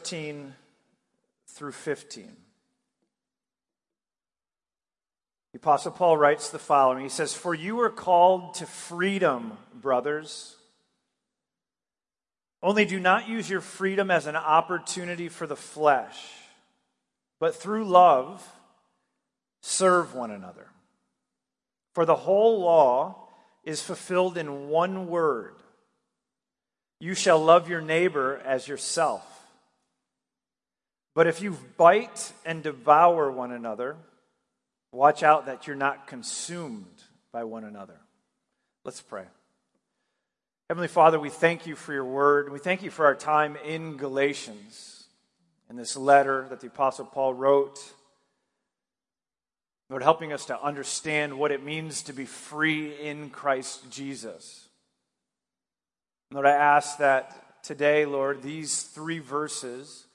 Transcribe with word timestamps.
13 0.00 0.54
through 1.46 1.72
15. 1.72 2.34
The 5.52 5.58
Apostle 5.58 5.92
Paul 5.92 6.16
writes 6.16 6.48
the 6.48 6.58
following 6.58 7.02
He 7.02 7.10
says, 7.10 7.34
For 7.34 7.54
you 7.54 7.80
are 7.80 7.90
called 7.90 8.54
to 8.54 8.66
freedom, 8.66 9.58
brothers. 9.74 10.56
Only 12.62 12.86
do 12.86 12.98
not 12.98 13.28
use 13.28 13.50
your 13.50 13.60
freedom 13.60 14.10
as 14.10 14.26
an 14.26 14.36
opportunity 14.36 15.28
for 15.28 15.46
the 15.46 15.56
flesh, 15.56 16.18
but 17.38 17.54
through 17.54 17.84
love, 17.84 18.46
serve 19.60 20.14
one 20.14 20.30
another. 20.30 20.68
For 21.94 22.06
the 22.06 22.16
whole 22.16 22.60
law 22.60 23.28
is 23.64 23.82
fulfilled 23.82 24.38
in 24.38 24.68
one 24.70 25.08
word 25.08 25.56
You 27.00 27.14
shall 27.14 27.38
love 27.38 27.68
your 27.68 27.82
neighbor 27.82 28.40
as 28.46 28.66
yourself. 28.66 29.39
But 31.14 31.26
if 31.26 31.42
you 31.42 31.56
bite 31.76 32.32
and 32.44 32.62
devour 32.62 33.30
one 33.30 33.52
another, 33.52 33.96
watch 34.92 35.22
out 35.22 35.46
that 35.46 35.66
you're 35.66 35.76
not 35.76 36.06
consumed 36.06 36.86
by 37.32 37.44
one 37.44 37.64
another. 37.64 38.00
Let's 38.84 39.00
pray. 39.00 39.24
Heavenly 40.68 40.88
Father, 40.88 41.18
we 41.18 41.30
thank 41.30 41.66
you 41.66 41.74
for 41.74 41.92
your 41.92 42.04
word. 42.04 42.52
We 42.52 42.60
thank 42.60 42.82
you 42.82 42.90
for 42.90 43.04
our 43.04 43.16
time 43.16 43.56
in 43.64 43.96
Galatians, 43.96 45.08
in 45.68 45.76
this 45.76 45.96
letter 45.96 46.46
that 46.48 46.60
the 46.60 46.68
Apostle 46.68 47.06
Paul 47.06 47.34
wrote. 47.34 47.80
Lord, 49.88 50.04
helping 50.04 50.32
us 50.32 50.46
to 50.46 50.62
understand 50.62 51.36
what 51.36 51.50
it 51.50 51.64
means 51.64 52.02
to 52.02 52.12
be 52.12 52.24
free 52.24 52.94
in 52.94 53.30
Christ 53.30 53.90
Jesus. 53.90 54.68
Lord, 56.30 56.46
I 56.46 56.52
ask 56.52 56.98
that 56.98 57.64
today, 57.64 58.06
Lord, 58.06 58.40
these 58.40 58.84
three 58.84 59.18
verses 59.18 60.06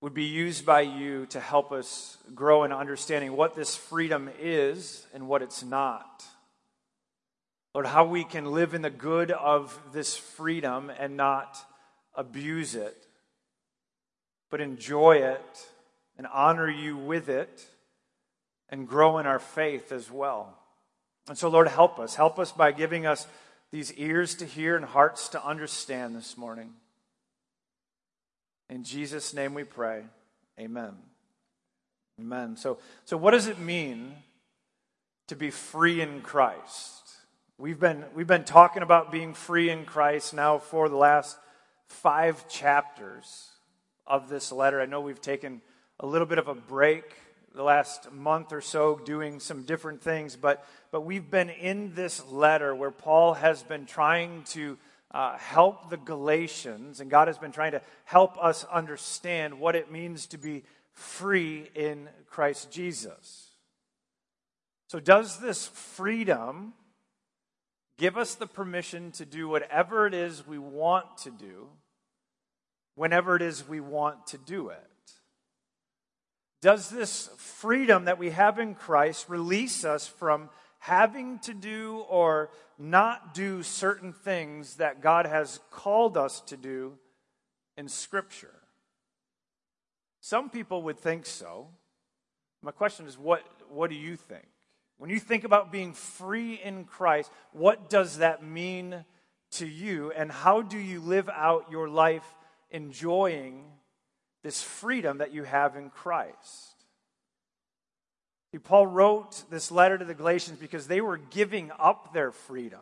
would 0.00 0.14
be 0.14 0.24
used 0.24 0.64
by 0.64 0.80
you 0.80 1.26
to 1.26 1.40
help 1.40 1.72
us 1.72 2.16
grow 2.34 2.64
in 2.64 2.72
understanding 2.72 3.36
what 3.36 3.54
this 3.54 3.76
freedom 3.76 4.30
is 4.40 5.06
and 5.12 5.28
what 5.28 5.42
it's 5.42 5.62
not. 5.62 6.24
Lord, 7.74 7.86
how 7.86 8.06
we 8.06 8.24
can 8.24 8.46
live 8.46 8.74
in 8.74 8.82
the 8.82 8.90
good 8.90 9.30
of 9.30 9.78
this 9.92 10.16
freedom 10.16 10.90
and 10.98 11.16
not 11.16 11.58
abuse 12.14 12.74
it, 12.74 13.06
but 14.50 14.60
enjoy 14.60 15.18
it 15.18 15.68
and 16.16 16.26
honor 16.32 16.68
you 16.68 16.96
with 16.96 17.28
it 17.28 17.66
and 18.70 18.88
grow 18.88 19.18
in 19.18 19.26
our 19.26 19.38
faith 19.38 19.92
as 19.92 20.10
well. 20.10 20.56
And 21.28 21.36
so, 21.36 21.48
Lord, 21.48 21.68
help 21.68 21.98
us. 21.98 22.14
Help 22.14 22.38
us 22.38 22.50
by 22.50 22.72
giving 22.72 23.06
us 23.06 23.26
these 23.70 23.92
ears 23.94 24.34
to 24.36 24.46
hear 24.46 24.76
and 24.76 24.84
hearts 24.84 25.28
to 25.28 25.44
understand 25.44 26.16
this 26.16 26.36
morning. 26.36 26.72
In 28.70 28.84
Jesus' 28.84 29.34
name 29.34 29.52
we 29.52 29.64
pray. 29.64 30.04
Amen. 30.58 30.92
Amen. 32.20 32.56
So, 32.56 32.78
so 33.04 33.16
what 33.16 33.32
does 33.32 33.48
it 33.48 33.58
mean 33.58 34.14
to 35.26 35.34
be 35.34 35.50
free 35.50 36.00
in 36.00 36.20
Christ? 36.20 37.02
We've 37.58 37.80
been, 37.80 38.04
we've 38.14 38.28
been 38.28 38.44
talking 38.44 38.84
about 38.84 39.10
being 39.10 39.34
free 39.34 39.70
in 39.70 39.84
Christ 39.84 40.34
now 40.34 40.58
for 40.58 40.88
the 40.88 40.96
last 40.96 41.36
five 41.88 42.48
chapters 42.48 43.48
of 44.06 44.28
this 44.28 44.52
letter. 44.52 44.80
I 44.80 44.86
know 44.86 45.00
we've 45.00 45.20
taken 45.20 45.62
a 45.98 46.06
little 46.06 46.26
bit 46.26 46.38
of 46.38 46.46
a 46.46 46.54
break 46.54 47.16
the 47.52 47.64
last 47.64 48.12
month 48.12 48.52
or 48.52 48.60
so 48.60 49.00
doing 49.04 49.40
some 49.40 49.64
different 49.64 50.00
things, 50.00 50.36
but, 50.36 50.64
but 50.92 51.00
we've 51.00 51.28
been 51.28 51.50
in 51.50 51.92
this 51.94 52.24
letter 52.26 52.72
where 52.72 52.92
Paul 52.92 53.34
has 53.34 53.64
been 53.64 53.84
trying 53.84 54.44
to 54.50 54.78
uh, 55.12 55.36
help 55.38 55.90
the 55.90 55.96
Galatians, 55.96 57.00
and 57.00 57.10
God 57.10 57.28
has 57.28 57.38
been 57.38 57.52
trying 57.52 57.72
to 57.72 57.82
help 58.04 58.42
us 58.42 58.64
understand 58.70 59.58
what 59.58 59.74
it 59.76 59.90
means 59.90 60.26
to 60.26 60.38
be 60.38 60.64
free 60.92 61.70
in 61.74 62.08
Christ 62.28 62.70
Jesus. 62.70 63.48
So, 64.88 65.00
does 65.00 65.38
this 65.38 65.66
freedom 65.66 66.74
give 68.00 68.16
us 68.16 68.34
the 68.34 68.46
permission 68.46 69.12
to 69.12 69.26
do 69.26 69.46
whatever 69.46 70.06
it 70.06 70.14
is 70.14 70.46
we 70.46 70.58
want 70.58 71.18
to 71.18 71.30
do, 71.30 71.68
whenever 72.94 73.36
it 73.36 73.42
is 73.42 73.68
we 73.68 73.78
want 73.78 74.26
to 74.28 74.38
do 74.38 74.70
it. 74.70 74.78
Does 76.62 76.88
this 76.88 77.28
freedom 77.36 78.06
that 78.06 78.18
we 78.18 78.30
have 78.30 78.58
in 78.58 78.74
Christ 78.74 79.28
release 79.28 79.84
us 79.84 80.06
from 80.06 80.48
having 80.80 81.38
to 81.40 81.54
do 81.54 82.04
or 82.08 82.50
not 82.78 83.34
do 83.34 83.62
certain 83.62 84.12
things 84.12 84.76
that 84.76 85.00
God 85.00 85.26
has 85.26 85.60
called 85.70 86.16
us 86.16 86.40
to 86.42 86.56
do 86.56 86.98
in 87.76 87.88
Scripture? 87.88 88.54
Some 90.20 90.50
people 90.50 90.82
would 90.82 90.98
think 90.98 91.26
so. 91.26 91.68
My 92.62 92.72
question 92.72 93.06
is, 93.06 93.16
what, 93.16 93.42
what 93.70 93.90
do 93.90 93.96
you 93.96 94.16
think? 94.16 94.46
When 94.98 95.08
you 95.08 95.18
think 95.18 95.44
about 95.44 95.72
being 95.72 95.94
free 95.94 96.60
in 96.62 96.84
Christ, 96.84 97.30
what 97.52 97.88
does 97.88 98.18
that 98.18 98.44
mean 98.44 99.04
to 99.52 99.66
you? 99.66 100.12
And 100.12 100.30
how 100.30 100.60
do 100.60 100.78
you 100.78 101.00
live 101.00 101.30
out 101.30 101.70
your 101.70 101.88
life 101.88 102.24
enjoying 102.70 103.64
this 104.42 104.62
freedom 104.62 105.18
that 105.18 105.32
you 105.32 105.44
have 105.44 105.76
in 105.76 105.88
Christ? 105.88 106.79
Paul 108.58 108.86
wrote 108.86 109.44
this 109.50 109.70
letter 109.70 109.96
to 109.96 110.04
the 110.04 110.14
Galatians 110.14 110.58
because 110.58 110.88
they 110.88 111.00
were 111.00 111.18
giving 111.18 111.70
up 111.78 112.12
their 112.12 112.32
freedom 112.32 112.80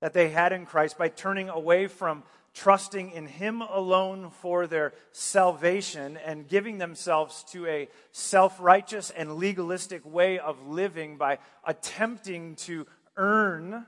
that 0.00 0.12
they 0.12 0.28
had 0.28 0.52
in 0.52 0.64
Christ 0.64 0.96
by 0.96 1.08
turning 1.08 1.48
away 1.48 1.86
from 1.88 2.22
trusting 2.54 3.10
in 3.10 3.26
Him 3.26 3.62
alone 3.62 4.30
for 4.30 4.66
their 4.66 4.92
salvation 5.12 6.16
and 6.16 6.48
giving 6.48 6.78
themselves 6.78 7.44
to 7.50 7.66
a 7.66 7.88
self 8.12 8.58
righteous 8.60 9.10
and 9.10 9.36
legalistic 9.36 10.02
way 10.04 10.38
of 10.38 10.66
living 10.66 11.16
by 11.16 11.38
attempting 11.64 12.56
to 12.56 12.86
earn 13.16 13.86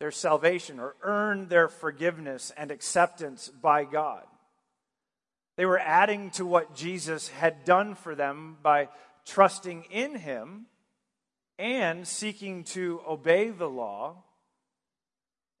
their 0.00 0.10
salvation 0.10 0.80
or 0.80 0.96
earn 1.02 1.48
their 1.48 1.68
forgiveness 1.68 2.52
and 2.56 2.70
acceptance 2.70 3.48
by 3.48 3.84
God. 3.84 4.24
They 5.56 5.66
were 5.66 5.78
adding 5.78 6.30
to 6.32 6.46
what 6.46 6.74
Jesus 6.74 7.28
had 7.28 7.64
done 7.64 7.94
for 7.94 8.14
them 8.14 8.56
by 8.62 8.88
trusting 9.26 9.84
in 9.90 10.16
Him 10.16 10.66
and 11.58 12.06
seeking 12.06 12.64
to 12.64 13.00
obey 13.08 13.50
the 13.50 13.68
law. 13.68 14.16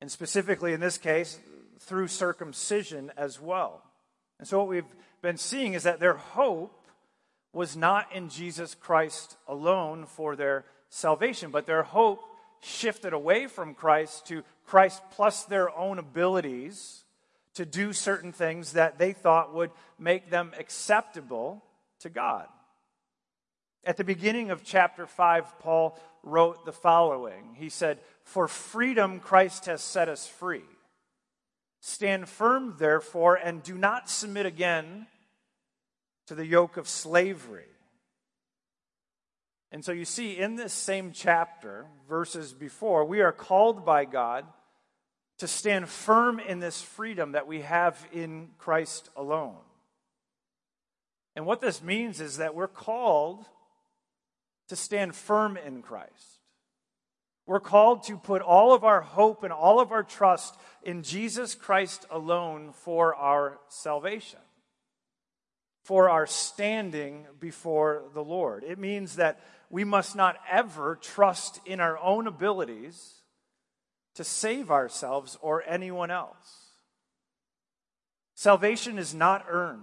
And 0.00 0.10
specifically 0.10 0.72
in 0.72 0.80
this 0.80 0.98
case, 0.98 1.38
through 1.78 2.08
circumcision 2.08 3.12
as 3.16 3.40
well. 3.40 3.82
And 4.38 4.48
so, 4.48 4.58
what 4.58 4.68
we've 4.68 4.84
been 5.20 5.36
seeing 5.36 5.74
is 5.74 5.84
that 5.84 6.00
their 6.00 6.14
hope 6.14 6.86
was 7.52 7.76
not 7.76 8.12
in 8.12 8.28
Jesus 8.28 8.74
Christ 8.74 9.36
alone 9.46 10.06
for 10.06 10.34
their 10.36 10.64
salvation, 10.88 11.50
but 11.50 11.66
their 11.66 11.82
hope 11.82 12.20
shifted 12.60 13.12
away 13.12 13.46
from 13.46 13.74
Christ 13.74 14.26
to 14.28 14.42
Christ 14.66 15.02
plus 15.12 15.44
their 15.44 15.76
own 15.76 15.98
abilities 15.98 17.04
to 17.54 17.66
do 17.66 17.92
certain 17.92 18.32
things 18.32 18.72
that 18.72 18.98
they 18.98 19.12
thought 19.12 19.54
would 19.54 19.70
make 19.98 20.30
them 20.30 20.52
acceptable 20.58 21.62
to 22.00 22.08
God. 22.08 22.46
At 23.84 23.96
the 23.96 24.04
beginning 24.04 24.50
of 24.50 24.62
chapter 24.62 25.06
5, 25.06 25.58
Paul 25.58 25.98
wrote 26.22 26.64
the 26.64 26.72
following 26.72 27.56
He 27.56 27.68
said, 27.68 27.98
For 28.24 28.46
freedom 28.48 29.18
Christ 29.18 29.66
has 29.66 29.82
set 29.82 30.08
us 30.08 30.26
free. 30.26 30.62
Stand 31.80 32.28
firm, 32.28 32.76
therefore, 32.78 33.34
and 33.34 33.62
do 33.62 33.76
not 33.76 34.08
submit 34.08 34.46
again 34.46 35.06
to 36.28 36.36
the 36.36 36.46
yoke 36.46 36.76
of 36.76 36.88
slavery. 36.88 37.64
And 39.72 39.84
so 39.84 39.90
you 39.90 40.04
see, 40.04 40.38
in 40.38 40.54
this 40.54 40.72
same 40.72 41.12
chapter, 41.12 41.86
verses 42.08 42.52
before, 42.52 43.04
we 43.04 43.20
are 43.20 43.32
called 43.32 43.84
by 43.84 44.04
God 44.04 44.44
to 45.38 45.48
stand 45.48 45.88
firm 45.88 46.38
in 46.38 46.60
this 46.60 46.80
freedom 46.80 47.32
that 47.32 47.48
we 47.48 47.62
have 47.62 48.06
in 48.12 48.50
Christ 48.58 49.08
alone. 49.16 49.56
And 51.34 51.46
what 51.46 51.60
this 51.60 51.82
means 51.82 52.20
is 52.20 52.36
that 52.36 52.54
we're 52.54 52.68
called 52.68 53.44
to 54.68 54.76
stand 54.76 55.14
firm 55.14 55.56
in 55.56 55.82
Christ. 55.82 56.40
We're 57.46 57.60
called 57.60 58.04
to 58.04 58.16
put 58.16 58.40
all 58.40 58.72
of 58.72 58.84
our 58.84 59.00
hope 59.00 59.42
and 59.42 59.52
all 59.52 59.80
of 59.80 59.92
our 59.92 60.04
trust 60.04 60.56
in 60.82 61.02
Jesus 61.02 61.54
Christ 61.54 62.06
alone 62.10 62.72
for 62.72 63.14
our 63.14 63.58
salvation, 63.68 64.38
for 65.84 66.08
our 66.08 66.26
standing 66.26 67.26
before 67.40 68.04
the 68.14 68.22
Lord. 68.22 68.64
It 68.64 68.78
means 68.78 69.16
that 69.16 69.40
we 69.70 69.84
must 69.84 70.14
not 70.14 70.36
ever 70.50 70.96
trust 71.02 71.60
in 71.66 71.80
our 71.80 71.98
own 71.98 72.26
abilities 72.26 73.22
to 74.14 74.24
save 74.24 74.70
ourselves 74.70 75.36
or 75.40 75.64
anyone 75.66 76.10
else. 76.10 76.68
Salvation 78.34 78.98
is 78.98 79.14
not 79.14 79.46
earned. 79.48 79.80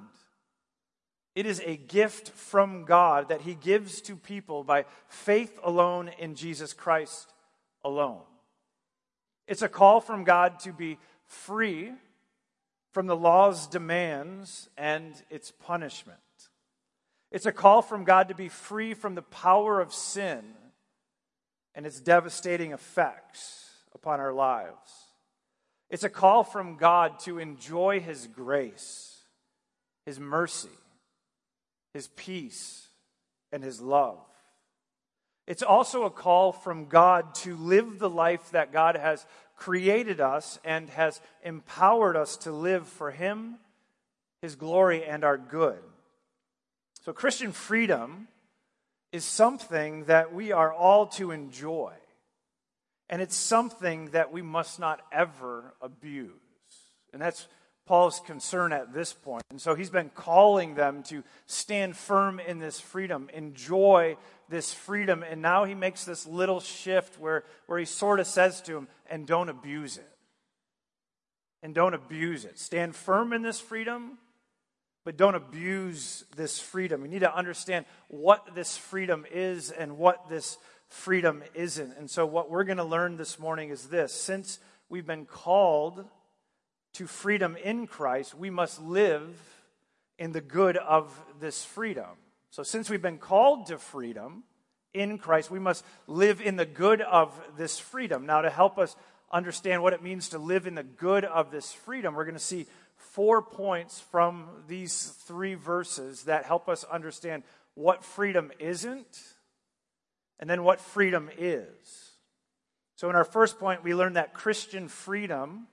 It 1.36 1.46
is 1.46 1.62
a 1.66 1.78
gift 1.78 2.30
from 2.30 2.86
God 2.86 3.30
that 3.30 3.42
He 3.42 3.56
gives 3.56 4.02
to 4.02 4.16
people 4.16 4.64
by 4.64 4.86
faith 5.08 5.60
alone 5.64 6.10
in 6.20 6.36
Jesus 6.36 6.74
Christ 6.74 7.34
alone. 7.84 8.22
It's 9.48 9.62
a 9.62 9.70
call 9.70 10.02
from 10.02 10.24
God 10.24 10.60
to 10.62 10.74
be 10.74 10.98
free 11.26 11.92
from 12.92 13.08
the 13.08 13.16
law's 13.16 13.68
demands 13.68 14.70
and 14.78 15.14
its 15.30 15.52
punishment. 15.52 16.18
It's 17.31 17.46
a 17.46 17.52
call 17.52 17.81
from 17.81 18.04
God 18.04 18.30
to 18.30 18.36
be 18.36 18.50
free 18.50 18.94
from 18.94 19.16
the 19.16 19.22
power 19.22 19.80
of 19.80 19.94
sin 19.94 20.44
and 21.76 21.86
its 21.86 22.00
devastating 22.00 22.72
effects 22.72 23.70
upon 23.94 24.20
our 24.20 24.34
lives. 24.34 25.08
It's 25.90 26.04
a 26.04 26.10
call 26.10 26.44
from 26.44 26.78
God 26.78 27.20
to 27.20 27.40
enjoy 27.40 28.00
His 28.00 28.28
grace, 28.28 29.18
His 30.06 30.20
mercy, 30.20 30.70
His 31.94 32.07
peace, 32.09 32.88
and 33.51 33.63
His 33.63 33.81
love. 33.81 34.19
It's 35.47 35.63
also 35.63 36.03
a 36.03 36.12
call 36.12 36.51
from 36.51 36.86
God 36.86 37.33
to 37.36 37.56
live 37.56 37.97
the 37.97 38.09
life 38.09 38.51
that 38.51 38.71
God 38.71 38.95
has 38.95 39.25
created 39.56 40.21
us 40.21 40.59
and 40.63 40.89
has 40.91 41.19
empowered 41.44 42.15
us 42.15 42.38
to 42.38 42.51
live 42.51 42.88
for 42.88 43.12
Him, 43.12 43.56
His 44.41 44.56
glory, 44.56 45.03
and 45.03 45.24
our 45.24 45.38
good. 45.38 45.80
So, 47.01 47.13
Christian 47.13 47.51
freedom 47.51 48.27
is 49.12 49.25
something 49.25 50.06
that 50.06 50.33
we 50.33 50.51
are 50.51 50.71
all 50.71 51.07
to 51.07 51.31
enjoy. 51.31 51.94
And 53.09 53.21
it's 53.21 53.35
something 53.35 54.12
that 54.12 54.31
we 54.31 54.44
must 54.44 54.80
not 54.80 55.01
ever 55.12 55.74
abuse. 55.81 56.30
And 57.12 57.19
that's 57.19 57.47
Paul's 57.89 58.19
concern 58.19 58.71
at 58.71 58.94
this 58.94 59.13
point. 59.13 59.41
And 59.50 59.59
so 59.59 59.74
he's 59.74 59.89
been 59.89 60.12
calling 60.13 60.75
them 60.75 61.01
to 61.06 61.24
stand 61.47 61.97
firm 61.97 62.39
in 62.39 62.59
this 62.59 62.80
freedom, 62.80 63.31
enjoy 63.33 64.15
this 64.47 64.71
freedom. 64.71 65.24
And 65.24 65.41
now 65.41 65.63
he 65.63 65.74
makes 65.74 66.06
this 66.06 66.27
little 66.27 66.59
shift 66.59 67.19
where, 67.19 67.45
where 67.65 67.80
he 67.80 67.86
sort 67.86 68.19
of 68.19 68.27
says 68.27 68.62
to 68.62 68.74
them, 68.74 68.89
and 69.09 69.25
don't 69.25 69.50
abuse 69.50 69.97
it. 69.97 70.07
And 71.63 71.74
don't 71.74 71.95
abuse 71.95 72.45
it. 72.45 72.59
Stand 72.59 72.95
firm 72.95 73.33
in 73.33 73.41
this 73.41 73.59
freedom, 73.59 74.19
but 75.03 75.18
don't 75.18 75.33
abuse 75.33 76.25
this 76.35 76.59
freedom. 76.59 77.01
We 77.01 77.07
need 77.07 77.21
to 77.21 77.35
understand 77.35 77.85
what 78.07 78.53
this 78.53 78.77
freedom 78.77 79.25
is 79.31 79.71
and 79.71 79.97
what 79.97 80.30
this 80.30 80.59
freedom 80.89 81.42
isn't. 81.56 81.97
And 81.97 82.07
so, 82.07 82.27
what 82.27 82.51
we're 82.51 82.65
going 82.65 82.77
to 82.77 82.83
learn 82.83 83.18
this 83.18 83.39
morning 83.39 83.71
is 83.71 83.88
this 83.88 84.13
since 84.13 84.59
we've 84.89 85.07
been 85.07 85.25
called 85.25 86.06
to 86.94 87.07
freedom 87.07 87.56
in 87.56 87.88
Christ, 87.88 88.36
we 88.36 88.50
must 88.50 88.81
live 88.81 89.38
in 90.18 90.31
the 90.31 90.41
good 90.41 90.77
of 90.77 91.18
this 91.39 91.63
freedom. 91.63 92.18
So, 92.51 92.63
since 92.63 92.89
we've 92.89 93.01
been 93.01 93.18
called 93.18 93.68
to 93.68 93.77
freedom 93.77 94.44
in 94.94 95.18
Christ, 95.18 95.51
we 95.51 95.59
must 95.59 95.86
live 96.07 96.41
in 96.41 96.56
the 96.56 96.65
good 96.65 97.01
of 97.01 97.39
this 97.57 97.80
freedom. 97.80 98.25
Now, 98.25 98.41
to 98.41 98.50
help 98.50 98.77
us 98.77 98.95
understand 99.31 99.83
what 99.83 99.94
it 99.94 100.01
means 100.01 100.30
to 100.30 100.39
live 100.39 100.65
in 100.65 100.75
the 100.75 100.83
good 100.83 101.24
of 101.25 101.51
this 101.51 101.71
freedom, 101.71 102.15
we're 102.15 102.25
going 102.25 102.33
to 102.33 102.39
see 102.39 102.65
four 102.95 103.42
points 103.42 104.00
from 104.00 104.47
these 104.68 105.13
three 105.25 105.53
verses 105.53 106.24
that 106.24 106.45
help 106.45 106.68
us 106.68 106.83
understand 106.83 107.44
what 107.75 108.03
freedom 108.03 108.51
isn't 108.59 109.24
and 110.39 110.50
then 110.50 110.63
what 110.63 110.81
freedom 110.81 111.30
is. 111.38 112.12
So, 112.95 113.09
in 113.09 113.15
our 113.15 113.24
first 113.24 113.59
point, 113.59 113.83
we 113.83 113.95
learned 113.95 114.18
that 114.18 114.33
Christian 114.33 114.88
freedom 114.88 115.68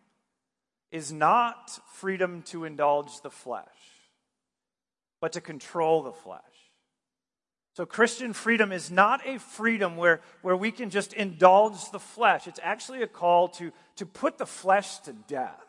is 0.90 1.12
not 1.12 1.78
freedom 1.92 2.42
to 2.42 2.64
indulge 2.64 3.20
the 3.20 3.30
flesh, 3.30 3.66
but 5.20 5.32
to 5.32 5.40
control 5.40 6.02
the 6.02 6.12
flesh. 6.12 6.42
So, 7.74 7.84
Christian 7.84 8.32
freedom 8.32 8.72
is 8.72 8.90
not 8.90 9.26
a 9.26 9.38
freedom 9.38 9.98
where, 9.98 10.22
where 10.40 10.56
we 10.56 10.70
can 10.70 10.88
just 10.88 11.12
indulge 11.12 11.90
the 11.90 11.98
flesh. 11.98 12.46
It's 12.46 12.60
actually 12.62 13.02
a 13.02 13.06
call 13.06 13.48
to, 13.48 13.70
to 13.96 14.06
put 14.06 14.38
the 14.38 14.46
flesh 14.46 14.98
to 15.00 15.12
death. 15.12 15.62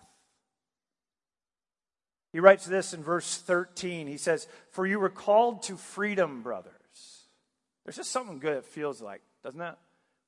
He 2.31 2.39
writes 2.39 2.65
this 2.65 2.93
in 2.93 3.03
verse 3.03 3.37
13. 3.37 4.07
He 4.07 4.17
says, 4.17 4.47
For 4.69 4.85
you 4.85 4.99
were 4.99 5.09
called 5.09 5.63
to 5.63 5.75
freedom, 5.75 6.43
brothers. 6.43 6.71
There's 7.83 7.97
just 7.97 8.11
something 8.11 8.39
good 8.39 8.57
it 8.57 8.65
feels 8.65 9.01
like, 9.01 9.21
doesn't 9.43 9.59
it? 9.59 9.75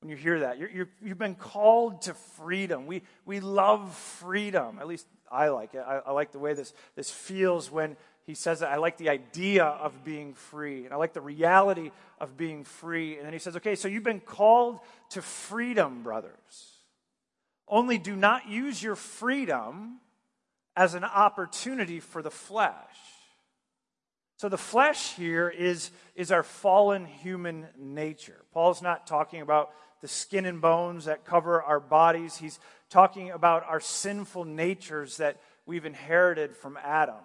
When 0.01 0.09
you 0.09 0.15
hear 0.15 0.39
that, 0.39 0.57
you 0.59 0.87
have 1.07 1.17
been 1.17 1.35
called 1.35 2.03
to 2.03 2.13
freedom. 2.13 2.87
We, 2.87 3.01
we 3.25 3.41
love 3.41 3.93
freedom. 3.95 4.77
At 4.79 4.87
least 4.87 5.05
I 5.29 5.49
like 5.49 5.73
it. 5.73 5.83
I, 5.85 5.97
I 6.07 6.11
like 6.11 6.31
the 6.31 6.39
way 6.39 6.53
this, 6.53 6.73
this 6.95 7.11
feels 7.11 7.69
when 7.69 7.97
he 8.25 8.33
says 8.33 8.61
that. 8.61 8.71
I 8.71 8.77
like 8.77 8.97
the 8.97 9.09
idea 9.09 9.65
of 9.65 10.05
being 10.05 10.35
free, 10.35 10.85
and 10.85 10.93
I 10.93 10.97
like 10.97 11.13
the 11.13 11.21
reality 11.21 11.91
of 12.19 12.37
being 12.37 12.63
free. 12.63 13.17
And 13.17 13.25
then 13.25 13.33
he 13.33 13.39
says, 13.39 13.57
okay, 13.57 13.75
so 13.75 13.87
you've 13.87 14.03
been 14.03 14.21
called 14.21 14.79
to 15.09 15.21
freedom, 15.21 16.01
brothers. 16.01 16.31
Only 17.67 17.97
do 17.97 18.15
not 18.15 18.47
use 18.47 18.81
your 18.81 18.95
freedom 18.95 19.99
as 20.77 20.93
an 20.93 21.03
opportunity 21.03 21.99
for 21.99 22.21
the 22.21 22.31
flesh. 22.31 22.73
So 24.37 24.47
the 24.47 24.57
flesh 24.57 25.15
here 25.15 25.49
is, 25.49 25.91
is 26.15 26.31
our 26.31 26.43
fallen 26.43 27.05
human 27.05 27.67
nature. 27.77 28.45
Paul's 28.53 28.81
not 28.81 29.05
talking 29.05 29.41
about 29.41 29.71
the 30.01 30.07
skin 30.07 30.45
and 30.45 30.61
bones 30.61 31.05
that 31.05 31.25
cover 31.25 31.61
our 31.61 31.79
bodies. 31.79 32.37
He's 32.37 32.59
talking 32.89 33.31
about 33.31 33.63
our 33.67 33.79
sinful 33.79 34.45
natures 34.45 35.17
that 35.17 35.37
we've 35.65 35.85
inherited 35.85 36.55
from 36.55 36.77
Adam. 36.83 37.15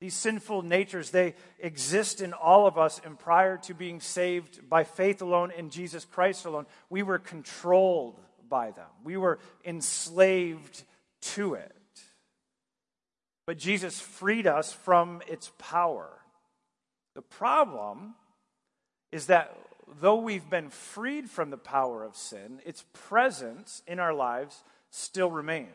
These 0.00 0.14
sinful 0.14 0.62
natures, 0.62 1.10
they 1.10 1.34
exist 1.58 2.22
in 2.22 2.32
all 2.32 2.66
of 2.66 2.78
us, 2.78 3.00
and 3.04 3.18
prior 3.18 3.58
to 3.58 3.74
being 3.74 4.00
saved 4.00 4.68
by 4.68 4.84
faith 4.84 5.20
alone 5.20 5.50
in 5.50 5.68
Jesus 5.68 6.06
Christ 6.06 6.46
alone, 6.46 6.66
we 6.88 7.02
were 7.02 7.18
controlled 7.18 8.18
by 8.48 8.70
them. 8.70 8.88
We 9.04 9.18
were 9.18 9.38
enslaved 9.64 10.82
to 11.20 11.54
it. 11.54 11.76
But 13.46 13.58
Jesus 13.58 14.00
freed 14.00 14.46
us 14.46 14.72
from 14.72 15.22
its 15.26 15.52
power. 15.58 16.08
The 17.14 17.22
problem 17.22 18.14
is 19.12 19.26
that 19.26 19.56
though 20.00 20.16
we've 20.16 20.48
been 20.48 20.70
freed 20.70 21.28
from 21.28 21.50
the 21.50 21.56
power 21.56 22.04
of 22.04 22.16
sin, 22.16 22.60
its 22.64 22.84
presence 22.92 23.82
in 23.86 23.98
our 23.98 24.14
lives 24.14 24.62
still 24.90 25.30
remains. 25.30 25.68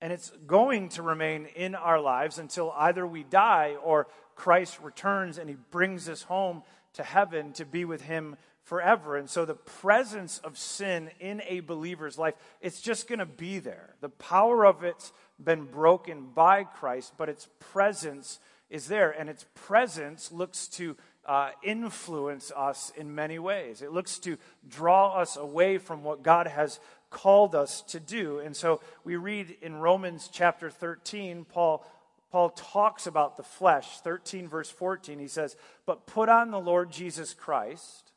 And 0.00 0.12
it's 0.12 0.30
going 0.46 0.90
to 0.90 1.02
remain 1.02 1.46
in 1.56 1.74
our 1.74 2.00
lives 2.00 2.38
until 2.38 2.72
either 2.76 3.06
we 3.06 3.24
die 3.24 3.76
or 3.82 4.06
Christ 4.36 4.80
returns 4.80 5.38
and 5.38 5.48
he 5.48 5.56
brings 5.70 6.08
us 6.08 6.22
home 6.22 6.62
to 6.94 7.02
heaven 7.02 7.52
to 7.54 7.64
be 7.64 7.84
with 7.84 8.02
him 8.02 8.36
forever. 8.62 9.16
And 9.16 9.28
so 9.28 9.44
the 9.44 9.54
presence 9.54 10.38
of 10.44 10.56
sin 10.56 11.10
in 11.18 11.42
a 11.48 11.60
believer's 11.60 12.18
life, 12.18 12.34
it's 12.60 12.80
just 12.80 13.08
going 13.08 13.18
to 13.18 13.26
be 13.26 13.58
there. 13.58 13.94
The 14.00 14.08
power 14.08 14.64
of 14.64 14.84
it's 14.84 15.12
been 15.42 15.64
broken 15.64 16.28
by 16.34 16.64
Christ, 16.64 17.14
but 17.16 17.28
its 17.28 17.48
presence 17.58 18.38
is 18.70 18.86
there. 18.86 19.10
And 19.10 19.28
its 19.28 19.46
presence 19.54 20.30
looks 20.30 20.68
to 20.68 20.96
uh, 21.28 21.50
influence 21.62 22.50
us 22.56 22.90
in 22.96 23.14
many 23.14 23.38
ways. 23.38 23.82
It 23.82 23.92
looks 23.92 24.18
to 24.20 24.38
draw 24.66 25.14
us 25.14 25.36
away 25.36 25.78
from 25.78 26.02
what 26.02 26.22
God 26.22 26.46
has 26.46 26.80
called 27.10 27.54
us 27.54 27.82
to 27.82 28.00
do. 28.00 28.38
And 28.38 28.56
so 28.56 28.80
we 29.04 29.16
read 29.16 29.56
in 29.62 29.76
Romans 29.76 30.28
chapter 30.32 30.70
13, 30.70 31.44
Paul. 31.44 31.86
Paul 32.30 32.50
talks 32.50 33.06
about 33.06 33.38
the 33.38 33.42
flesh, 33.42 34.00
13 34.00 34.48
verse 34.48 34.68
14. 34.70 35.18
He 35.18 35.28
says, 35.28 35.56
But 35.86 36.06
put 36.06 36.28
on 36.28 36.50
the 36.50 36.60
Lord 36.60 36.90
Jesus 36.90 37.32
Christ 37.32 38.12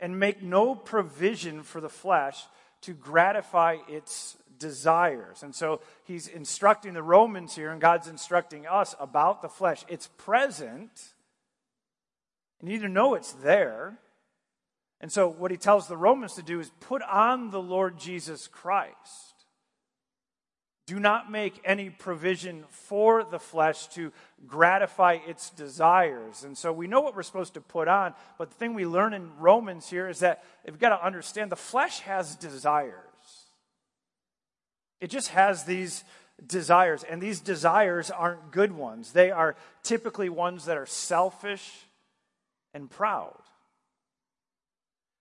and 0.00 0.18
make 0.18 0.42
no 0.42 0.74
provision 0.74 1.62
for 1.62 1.80
the 1.80 1.88
flesh 1.88 2.42
to 2.82 2.92
gratify 2.92 3.76
its 3.88 4.36
desires. 4.58 5.42
And 5.42 5.54
so 5.54 5.80
he's 6.04 6.28
instructing 6.28 6.94
the 6.94 7.02
Romans 7.02 7.54
here, 7.54 7.70
and 7.70 7.80
God's 7.80 8.08
instructing 8.08 8.66
us 8.66 8.94
about 8.98 9.42
the 9.42 9.48
flesh. 9.48 9.84
It's 9.88 10.08
present, 10.18 10.90
you 12.62 12.68
need 12.68 12.82
to 12.82 12.88
know 12.88 13.14
it's 13.14 13.32
there. 13.32 13.98
And 15.00 15.12
so 15.12 15.28
what 15.28 15.50
he 15.50 15.56
tells 15.56 15.88
the 15.88 15.96
Romans 15.96 16.34
to 16.34 16.42
do 16.42 16.58
is 16.58 16.70
put 16.80 17.02
on 17.02 17.50
the 17.50 17.60
Lord 17.60 17.98
Jesus 17.98 18.48
Christ. 18.48 19.36
Do 20.86 21.00
not 21.00 21.30
make 21.30 21.60
any 21.64 21.90
provision 21.90 22.64
for 22.70 23.24
the 23.24 23.40
flesh 23.40 23.88
to 23.88 24.12
gratify 24.46 25.18
its 25.26 25.50
desires. 25.50 26.44
And 26.44 26.56
so 26.56 26.72
we 26.72 26.86
know 26.86 27.00
what 27.00 27.16
we're 27.16 27.24
supposed 27.24 27.54
to 27.54 27.60
put 27.60 27.88
on, 27.88 28.14
but 28.38 28.50
the 28.50 28.56
thing 28.56 28.72
we 28.72 28.86
learn 28.86 29.12
in 29.12 29.36
Romans 29.38 29.90
here 29.90 30.08
is 30.08 30.20
that 30.20 30.44
we've 30.64 30.78
got 30.78 30.96
to 30.96 31.04
understand 31.04 31.50
the 31.50 31.56
flesh 31.56 32.00
has 32.00 32.36
desires. 32.36 33.00
It 35.00 35.10
just 35.10 35.28
has 35.28 35.64
these 35.64 36.04
desires, 36.46 37.02
and 37.02 37.20
these 37.20 37.40
desires 37.40 38.10
aren't 38.10 38.52
good 38.52 38.72
ones. 38.72 39.12
They 39.12 39.32
are 39.32 39.56
typically 39.82 40.28
ones 40.28 40.66
that 40.66 40.76
are 40.76 40.86
selfish 40.86 41.86
and 42.76 42.90
proud. 42.90 43.34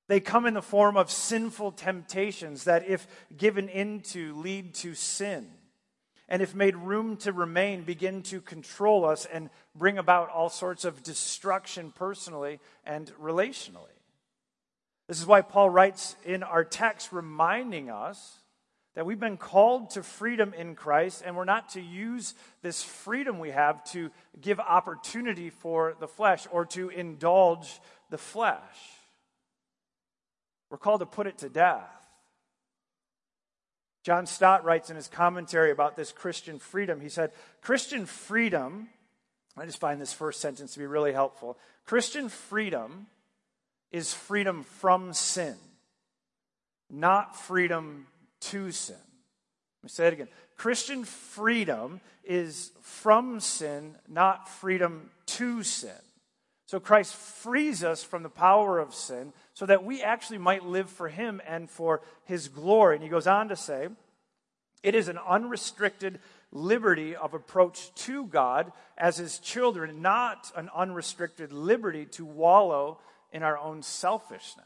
They 0.07 0.19
come 0.19 0.45
in 0.45 0.53
the 0.53 0.61
form 0.61 0.97
of 0.97 1.09
sinful 1.09 1.71
temptations 1.71 2.65
that, 2.65 2.87
if 2.87 3.07
given 3.35 3.69
into, 3.69 4.35
lead 4.35 4.75
to 4.75 4.93
sin. 4.93 5.47
And 6.27 6.41
if 6.41 6.53
made 6.53 6.75
room 6.75 7.17
to 7.17 7.31
remain, 7.31 7.83
begin 7.83 8.21
to 8.23 8.41
control 8.41 9.05
us 9.05 9.25
and 9.25 9.49
bring 9.73 9.97
about 9.97 10.29
all 10.29 10.49
sorts 10.49 10.85
of 10.85 11.01
destruction 11.01 11.91
personally 11.95 12.59
and 12.85 13.11
relationally. 13.21 13.95
This 15.07 15.19
is 15.19 15.25
why 15.25 15.41
Paul 15.41 15.69
writes 15.69 16.15
in 16.25 16.43
our 16.43 16.63
text, 16.63 17.11
reminding 17.11 17.89
us 17.89 18.39
that 18.95 19.05
we've 19.05 19.19
been 19.19 19.37
called 19.37 19.91
to 19.91 20.03
freedom 20.03 20.53
in 20.53 20.73
Christ, 20.73 21.21
and 21.25 21.35
we're 21.35 21.45
not 21.45 21.69
to 21.71 21.81
use 21.81 22.33
this 22.61 22.81
freedom 22.81 23.39
we 23.39 23.51
have 23.51 23.83
to 23.91 24.09
give 24.39 24.59
opportunity 24.59 25.49
for 25.49 25.95
the 25.99 26.07
flesh 26.07 26.47
or 26.49 26.65
to 26.67 26.89
indulge 26.89 27.79
the 28.09 28.17
flesh. 28.17 28.61
We're 30.69 30.77
called 30.77 31.01
to 31.01 31.05
put 31.05 31.27
it 31.27 31.37
to 31.39 31.49
death. 31.49 31.91
John 34.03 34.27
Stott 34.27 34.63
writes 34.63 34.89
in 34.89 34.95
his 34.95 35.07
commentary 35.07 35.71
about 35.71 35.95
this 35.95 36.11
Christian 36.11 36.59
freedom. 36.59 37.01
He 37.01 37.09
said, 37.09 37.31
Christian 37.61 38.05
freedom, 38.05 38.87
I 39.57 39.65
just 39.65 39.79
find 39.79 39.99
this 39.99 40.13
first 40.13 40.39
sentence 40.39 40.73
to 40.73 40.79
be 40.79 40.85
really 40.85 41.11
helpful. 41.11 41.57
Christian 41.85 42.29
freedom 42.29 43.07
is 43.91 44.13
freedom 44.13 44.63
from 44.63 45.13
sin, 45.13 45.55
not 46.89 47.35
freedom 47.35 48.07
to 48.51 48.71
sin. 48.71 48.95
Let 48.95 49.83
me 49.83 49.89
say 49.89 50.07
it 50.07 50.13
again. 50.13 50.27
Christian 50.57 51.03
freedom 51.03 52.01
is 52.23 52.71
from 52.81 53.39
sin, 53.39 53.95
not 54.07 54.49
freedom 54.49 55.09
to 55.27 55.63
sin. 55.63 55.91
So 56.65 56.79
Christ 56.79 57.15
frees 57.15 57.83
us 57.83 58.03
from 58.03 58.23
the 58.23 58.29
power 58.29 58.79
of 58.79 58.95
sin 58.95 59.33
so 59.53 59.65
that 59.67 59.83
we 59.83 60.01
actually 60.01 60.39
might 60.39 60.65
live 60.65 60.89
for 60.89 61.09
him 61.09 61.39
and 61.47 61.69
for 61.69 62.01
his 62.23 62.47
glory. 62.47 62.95
And 62.95 63.03
he 63.03 63.09
goes 63.09 63.27
on 63.27 63.49
to 63.49 63.55
say, 63.55 63.89
it 64.81 64.95
is 64.95 65.07
an 65.07 65.19
unrestricted 65.27 66.19
liberty 66.51 67.15
of 67.15 67.33
approach 67.33 67.93
to 67.95 68.25
God 68.25 68.71
as 68.97 69.17
his 69.17 69.39
children, 69.39 70.01
not 70.01 70.51
an 70.55 70.69
unrestricted 70.75 71.51
liberty 71.51 72.05
to 72.05 72.25
wallow 72.25 72.99
in 73.31 73.43
our 73.43 73.57
own 73.57 73.83
selfishness. 73.83 74.65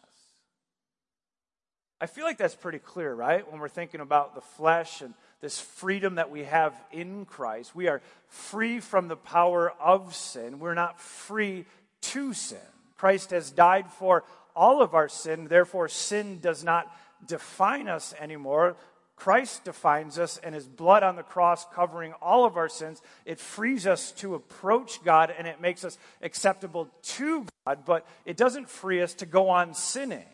I 2.02 2.06
feel 2.06 2.24
like 2.24 2.38
that's 2.38 2.56
pretty 2.56 2.80
clear, 2.80 3.14
right? 3.14 3.50
When 3.52 3.60
we're 3.60 3.68
thinking 3.68 4.00
about 4.00 4.34
the 4.34 4.42
flesh 4.42 5.02
and 5.02 5.14
this 5.42 5.60
freedom 5.60 6.16
that 6.16 6.32
we 6.32 6.44
have 6.44 6.74
in 6.92 7.26
Christ. 7.26 7.76
We 7.76 7.88
are 7.88 8.02
free 8.28 8.80
from 8.80 9.08
the 9.08 9.16
power 9.16 9.72
of 9.80 10.16
sin. 10.16 10.60
We're 10.60 10.74
not 10.74 11.00
free 11.00 11.66
to 12.02 12.34
sin. 12.34 12.58
Christ 12.98 13.32
has 13.32 13.52
died 13.52 13.90
for 13.92 14.24
all 14.56 14.82
of 14.82 14.94
our 14.94 15.08
sin, 15.08 15.48
therefore, 15.48 15.88
sin 15.88 16.40
does 16.42 16.64
not 16.64 16.92
define 17.26 17.88
us 17.88 18.14
anymore. 18.20 18.76
Christ 19.16 19.64
defines 19.64 20.18
us, 20.18 20.38
and 20.38 20.54
his 20.56 20.68
blood 20.68 21.04
on 21.04 21.16
the 21.16 21.24
cross 21.24 21.66
covering 21.74 22.14
all 22.22 22.46
of 22.46 22.58
our 22.58 22.68
sins, 22.68 23.02
it 23.26 23.40
frees 23.40 23.86
us 23.86 24.12
to 24.14 24.36
approach 24.36 25.04
God 25.04 25.34
and 25.38 25.48
it 25.48 25.62
makes 25.62 25.84
us 25.84 25.98
acceptable 26.22 26.90
to 27.04 27.46
God, 27.66 27.80
but 27.86 28.06
it 28.26 28.36
doesn't 28.36 28.70
free 28.70 29.02
us 29.02 29.14
to 29.16 29.26
go 29.26 29.50
on 29.50 29.74
sinning. 29.74 30.26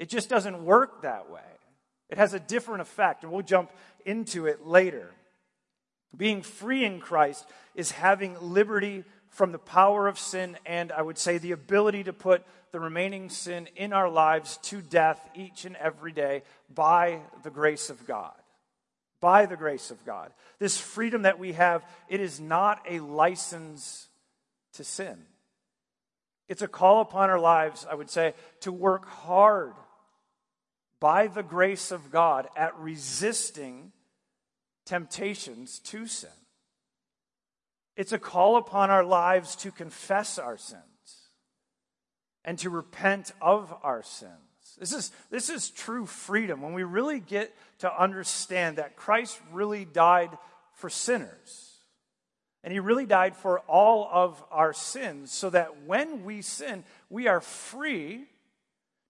It 0.00 0.08
just 0.08 0.30
doesn't 0.30 0.64
work 0.64 1.02
that 1.02 1.30
way. 1.30 1.42
It 2.08 2.16
has 2.16 2.32
a 2.32 2.40
different 2.40 2.80
effect, 2.80 3.22
and 3.22 3.30
we'll 3.30 3.42
jump 3.42 3.70
into 4.06 4.46
it 4.46 4.66
later. 4.66 5.10
Being 6.16 6.40
free 6.40 6.86
in 6.86 7.00
Christ 7.00 7.46
is 7.74 7.90
having 7.90 8.34
liberty 8.40 9.04
from 9.28 9.52
the 9.52 9.58
power 9.58 10.08
of 10.08 10.18
sin, 10.18 10.56
and 10.64 10.90
I 10.90 11.02
would 11.02 11.18
say 11.18 11.36
the 11.36 11.52
ability 11.52 12.04
to 12.04 12.14
put 12.14 12.46
the 12.72 12.80
remaining 12.80 13.28
sin 13.28 13.68
in 13.76 13.92
our 13.92 14.08
lives 14.08 14.56
to 14.62 14.80
death 14.80 15.20
each 15.34 15.66
and 15.66 15.76
every 15.76 16.12
day 16.12 16.44
by 16.74 17.20
the 17.42 17.50
grace 17.50 17.90
of 17.90 18.06
God. 18.06 18.32
By 19.20 19.44
the 19.44 19.56
grace 19.56 19.90
of 19.90 20.02
God. 20.06 20.32
This 20.58 20.80
freedom 20.80 21.22
that 21.22 21.38
we 21.38 21.52
have, 21.52 21.84
it 22.08 22.20
is 22.20 22.40
not 22.40 22.80
a 22.88 23.00
license 23.00 24.08
to 24.72 24.82
sin. 24.82 25.26
It's 26.48 26.62
a 26.62 26.68
call 26.68 27.02
upon 27.02 27.28
our 27.28 27.38
lives, 27.38 27.86
I 27.88 27.94
would 27.94 28.08
say, 28.08 28.32
to 28.60 28.72
work 28.72 29.04
hard 29.04 29.74
by 31.00 31.26
the 31.26 31.42
grace 31.42 31.90
of 31.90 32.10
God 32.10 32.46
at 32.54 32.78
resisting 32.78 33.92
temptations 34.84 35.78
to 35.80 36.06
sin. 36.06 36.30
It's 37.96 38.12
a 38.12 38.18
call 38.18 38.56
upon 38.56 38.90
our 38.90 39.04
lives 39.04 39.56
to 39.56 39.70
confess 39.70 40.38
our 40.38 40.56
sins 40.56 40.84
and 42.44 42.58
to 42.60 42.70
repent 42.70 43.32
of 43.40 43.74
our 43.82 44.02
sins. 44.02 44.32
This 44.78 44.92
is, 44.92 45.12
this 45.30 45.50
is 45.50 45.70
true 45.70 46.06
freedom 46.06 46.62
when 46.62 46.72
we 46.72 46.84
really 46.84 47.20
get 47.20 47.54
to 47.80 48.00
understand 48.00 48.76
that 48.76 48.96
Christ 48.96 49.38
really 49.52 49.84
died 49.84 50.30
for 50.74 50.88
sinners. 50.88 51.66
And 52.62 52.72
he 52.72 52.78
really 52.78 53.06
died 53.06 53.36
for 53.36 53.60
all 53.60 54.08
of 54.10 54.42
our 54.50 54.72
sins 54.72 55.32
so 55.32 55.50
that 55.50 55.82
when 55.84 56.24
we 56.24 56.42
sin, 56.42 56.84
we 57.08 57.26
are 57.26 57.40
free 57.40 58.26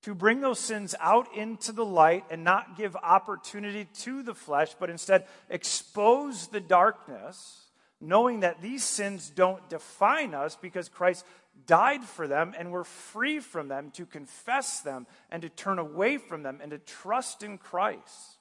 to 0.02 0.14
bring 0.14 0.40
those 0.40 0.58
sins 0.58 0.94
out 0.98 1.34
into 1.36 1.72
the 1.72 1.84
light 1.84 2.24
and 2.30 2.42
not 2.42 2.76
give 2.76 2.96
opportunity 2.96 3.86
to 4.00 4.22
the 4.22 4.34
flesh, 4.34 4.74
but 4.78 4.90
instead 4.90 5.26
expose 5.50 6.46
the 6.48 6.60
darkness, 6.60 7.66
knowing 8.00 8.40
that 8.40 8.62
these 8.62 8.82
sins 8.82 9.30
don't 9.30 9.68
define 9.68 10.34
us 10.34 10.56
because 10.56 10.88
Christ 10.88 11.24
died 11.66 12.02
for 12.02 12.26
them 12.26 12.54
and 12.58 12.72
we're 12.72 12.84
free 12.84 13.40
from 13.40 13.68
them 13.68 13.90
to 13.92 14.06
confess 14.06 14.80
them 14.80 15.06
and 15.30 15.42
to 15.42 15.48
turn 15.48 15.78
away 15.78 16.16
from 16.16 16.42
them 16.42 16.60
and 16.62 16.70
to 16.70 16.78
trust 16.78 17.42
in 17.42 17.58
Christ. 17.58 18.38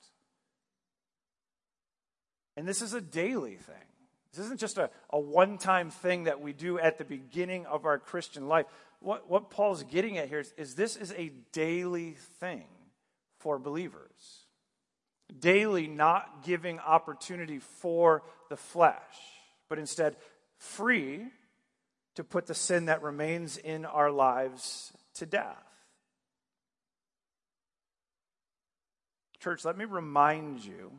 And 2.55 2.67
this 2.67 2.81
is 2.81 2.93
a 2.93 3.01
daily 3.01 3.55
thing. 3.55 3.75
This 4.33 4.45
isn't 4.45 4.59
just 4.59 4.77
a, 4.77 4.89
a 5.09 5.19
one 5.19 5.57
time 5.57 5.89
thing 5.89 6.25
that 6.25 6.39
we 6.39 6.53
do 6.53 6.77
at 6.79 6.97
the 6.97 7.05
beginning 7.05 7.65
of 7.65 7.85
our 7.85 7.97
Christian 7.97 8.47
life 8.47 8.67
what, 8.99 9.29
what 9.29 9.49
Paul's 9.49 9.83
getting 9.83 10.17
at 10.17 10.27
here 10.27 10.39
is, 10.39 10.53
is 10.57 10.75
this 10.75 10.95
is 10.95 11.13
a 11.13 11.31
daily 11.51 12.17
thing 12.39 12.67
for 13.39 13.57
believers. 13.57 14.45
Daily 15.39 15.87
not 15.87 16.43
giving 16.43 16.79
opportunity 16.79 17.59
for 17.59 18.23
the 18.49 18.57
flesh, 18.57 18.95
but 19.69 19.79
instead 19.79 20.15
free 20.57 21.27
to 22.15 22.23
put 22.23 22.47
the 22.47 22.55
sin 22.55 22.85
that 22.85 23.01
remains 23.01 23.57
in 23.57 23.85
our 23.85 24.11
lives 24.11 24.91
to 25.15 25.25
death. 25.25 25.63
Church, 29.39 29.63
let 29.63 29.77
me 29.77 29.85
remind 29.85 30.65
you 30.65 30.91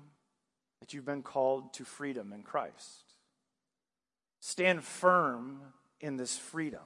that 0.81 0.95
you've 0.95 1.05
been 1.05 1.23
called 1.23 1.75
to 1.75 1.85
freedom 1.85 2.33
in 2.33 2.43
Christ. 2.43 3.13
Stand 4.41 4.83
firm 4.83 5.61
in 6.01 6.17
this 6.17 6.39
freedom. 6.39 6.81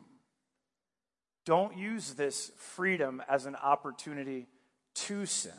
Don't 1.45 1.77
use 1.77 2.15
this 2.15 2.51
freedom 2.57 3.23
as 3.29 3.47
an 3.47 3.57
opportunity 3.57 4.47
to 4.95 5.27
sin. 5.27 5.53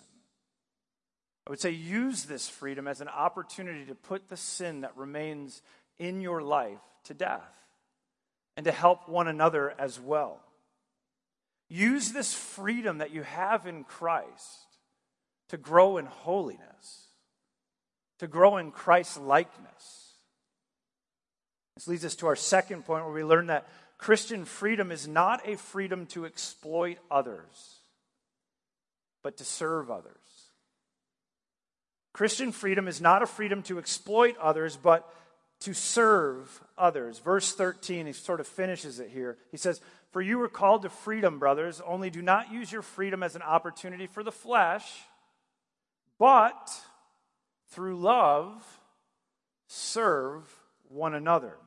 I 1.46 1.52
would 1.52 1.60
say 1.60 1.72
use 1.72 2.24
this 2.24 2.50
freedom 2.50 2.88
as 2.88 3.02
an 3.02 3.08
opportunity 3.08 3.86
to 3.86 3.96
put 3.96 4.30
the 4.30 4.38
sin 4.38 4.82
that 4.82 4.98
remains 4.98 5.62
in 6.00 6.22
your 6.22 6.42
life 6.42 6.80
to 7.04 7.14
death 7.14 7.44
and 8.58 8.64
to 8.66 8.72
help 8.72 9.08
one 9.08 9.28
another 9.28 9.74
as 9.78 10.00
well. 10.00 10.40
Use 11.70 12.12
this 12.12 12.34
freedom 12.34 13.00
that 13.00 13.12
you 13.12 13.24
have 13.24 13.68
in 13.68 13.84
Christ 13.84 14.66
to 15.50 15.58
grow 15.58 15.98
in 15.98 16.06
holiness, 16.06 17.08
to 18.20 18.28
grow 18.28 18.58
in 18.58 18.72
Christ 18.72 19.20
likeness. 19.20 20.14
This 21.76 21.88
leads 21.88 22.06
us 22.06 22.16
to 22.16 22.28
our 22.28 22.36
second 22.36 22.86
point 22.86 23.04
where 23.04 23.14
we 23.14 23.24
learn 23.24 23.48
that 23.48 23.68
Christian 24.06 24.46
freedom 24.46 24.92
is 24.92 25.08
not 25.08 25.50
a 25.50 25.58
freedom 25.58 26.06
to 26.06 26.28
exploit 26.28 27.00
others, 27.10 27.80
but 29.24 29.38
to 29.38 29.44
serve 29.44 29.90
others. 29.90 30.14
Christian 32.14 32.52
freedom 32.52 32.88
is 32.88 33.02
not 33.02 33.24
a 33.24 33.26
freedom 33.26 33.64
to 33.64 33.80
exploit 33.80 34.38
others, 34.40 34.78
but 34.78 35.12
to 35.62 35.74
serve 35.74 36.62
others. 36.78 37.18
Verse 37.18 37.52
13, 37.56 38.06
he 38.06 38.14
sort 38.14 38.40
of 38.40 38.46
finishes 38.46 39.00
it 39.00 39.10
here. 39.10 39.40
He 39.50 39.58
says, 39.58 39.82
For 40.12 40.22
you 40.22 40.38
were 40.38 40.50
called 40.50 40.84
to 40.84 40.90
freedom, 40.90 41.40
brothers, 41.40 41.82
only 41.84 42.12
do 42.12 42.22
not 42.22 42.52
use 42.52 42.72
your 42.72 42.84
freedom 42.84 43.24
as 43.24 43.36
an 43.36 43.42
opportunity 43.42 44.06
for 44.06 44.22
the 44.22 44.32
flesh, 44.32 44.86
but 46.20 46.70
through 47.72 48.00
love 48.00 48.64
serve 49.66 50.48
one 50.90 51.16
another. 51.16 51.58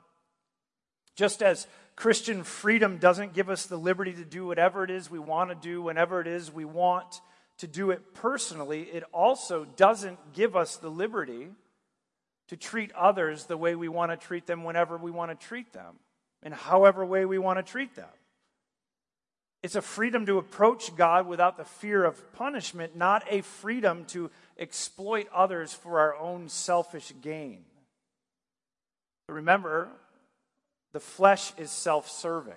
Just 1.16 1.42
as 1.42 1.66
Christian 1.99 2.45
freedom 2.45 2.99
doesn't 2.99 3.35
give 3.35 3.50
us 3.50 3.67
the 3.67 3.76
liberty 3.76 4.12
to 4.12 4.25
do 4.25 4.47
whatever 4.47 4.85
it 4.85 4.90
is 4.90 5.11
we 5.11 5.19
want 5.19 5.50
to 5.50 5.57
do 5.57 5.83
whenever 5.83 6.21
it 6.21 6.28
is 6.28 6.49
we 6.49 6.64
want 6.64 7.21
to 7.57 7.67
do 7.67 7.90
it 7.90 8.14
personally. 8.14 8.83
It 8.83 9.02
also 9.12 9.64
doesn't 9.64 10.33
give 10.33 10.55
us 10.55 10.76
the 10.76 10.90
liberty 10.90 11.49
to 12.50 12.57
treat 12.57 12.93
others 12.93 13.47
the 13.47 13.57
way 13.57 13.75
we 13.75 13.88
want 13.88 14.12
to 14.12 14.17
treat 14.17 14.47
them 14.47 14.62
whenever 14.62 14.97
we 14.97 15.11
want 15.11 15.33
to 15.33 15.47
treat 15.47 15.73
them 15.73 15.97
and 16.40 16.55
however 16.55 17.05
way 17.05 17.25
we 17.25 17.37
want 17.37 17.59
to 17.59 17.64
treat 17.64 17.97
them. 17.97 18.07
It's 19.64 19.75
a 19.75 19.83
freedom 19.83 20.25
to 20.26 20.38
approach 20.38 20.95
God 20.95 21.26
without 21.26 21.57
the 21.57 21.64
fear 21.64 22.05
of 22.05 22.33
punishment, 22.33 22.95
not 22.95 23.25
a 23.28 23.40
freedom 23.40 24.05
to 24.11 24.31
exploit 24.57 25.26
others 25.35 25.73
for 25.73 25.99
our 25.99 26.14
own 26.14 26.49
selfish 26.49 27.12
gain. 27.23 27.64
Remember, 29.28 29.88
the 30.92 31.00
flesh 31.00 31.52
is 31.57 31.71
self 31.71 32.09
serving. 32.11 32.54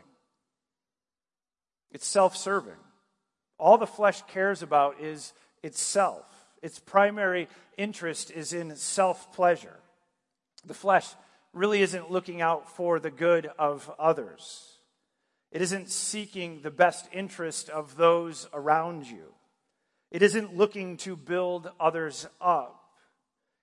It's 1.92 2.08
self 2.08 2.36
serving. 2.36 2.80
All 3.58 3.78
the 3.78 3.88
flesh 3.88 4.22
cares 4.24 4.62
about 4.62 5.00
is 5.00 5.34
itself. 5.64 6.26
its 6.62 6.80
primary 6.80 7.48
interest 7.78 8.32
is 8.32 8.54
in 8.54 8.76
self 8.76 9.34
pleasure. 9.34 9.80
The 10.66 10.74
flesh 10.74 11.08
really 11.54 11.82
isn't 11.82 12.12
looking 12.12 12.42
out 12.42 12.70
for 12.76 13.00
the 13.00 13.12
good 13.12 13.50
of 13.60 13.92
others. 14.00 14.78
It 15.52 15.62
isn't 15.62 15.90
seeking 15.90 16.62
the 16.62 16.72
best 16.72 17.10
interest 17.12 17.70
of 17.70 17.98
those 17.98 18.48
around 18.54 19.06
you. 19.06 19.34
It 20.12 20.22
isn't 20.22 20.56
looking 20.56 20.98
to 20.98 21.16
build 21.16 21.70
others 21.80 22.28
up. 22.40 22.78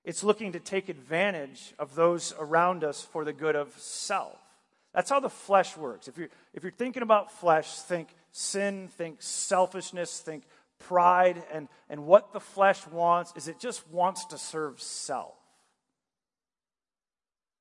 It's 0.04 0.24
looking 0.24 0.52
to 0.52 0.60
take 0.60 0.88
advantage 0.88 1.74
of 1.78 1.94
those 1.94 2.34
around 2.38 2.84
us 2.84 3.02
for 3.02 3.24
the 3.24 3.32
good 3.32 3.56
of 3.56 3.72
self. 3.78 4.38
That's 4.98 5.10
how 5.10 5.20
the 5.20 5.30
flesh 5.30 5.76
works. 5.76 6.08
If 6.08 6.18
you're, 6.18 6.28
if 6.52 6.64
you're 6.64 6.72
thinking 6.72 7.04
about 7.04 7.30
flesh, 7.30 7.72
think 7.82 8.08
sin, 8.32 8.88
think 8.88 9.22
selfishness, 9.22 10.18
think 10.18 10.42
pride. 10.80 11.40
And, 11.52 11.68
and 11.88 12.04
what 12.04 12.32
the 12.32 12.40
flesh 12.40 12.84
wants 12.88 13.32
is 13.36 13.46
it 13.46 13.60
just 13.60 13.88
wants 13.92 14.24
to 14.24 14.38
serve 14.38 14.82
self. 14.82 15.36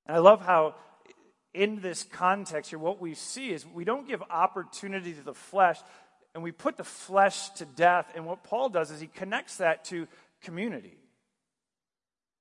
And 0.07 0.17
I 0.17 0.19
love 0.19 0.43
how, 0.43 0.73
in 1.53 1.79
this 1.79 2.01
context 2.01 2.71
here, 2.71 2.79
what 2.79 2.99
we 2.99 3.13
see 3.13 3.51
is 3.51 3.67
we 3.67 3.85
don't 3.85 4.07
give 4.07 4.23
opportunity 4.31 5.13
to 5.13 5.21
the 5.21 5.35
flesh 5.35 5.77
and 6.33 6.41
we 6.41 6.51
put 6.51 6.75
the 6.75 6.83
flesh 6.83 7.51
to 7.51 7.65
death. 7.65 8.11
And 8.15 8.25
what 8.25 8.43
Paul 8.43 8.69
does 8.69 8.89
is 8.89 8.99
he 8.99 9.05
connects 9.05 9.57
that 9.57 9.85
to 9.85 10.07
community. 10.41 10.97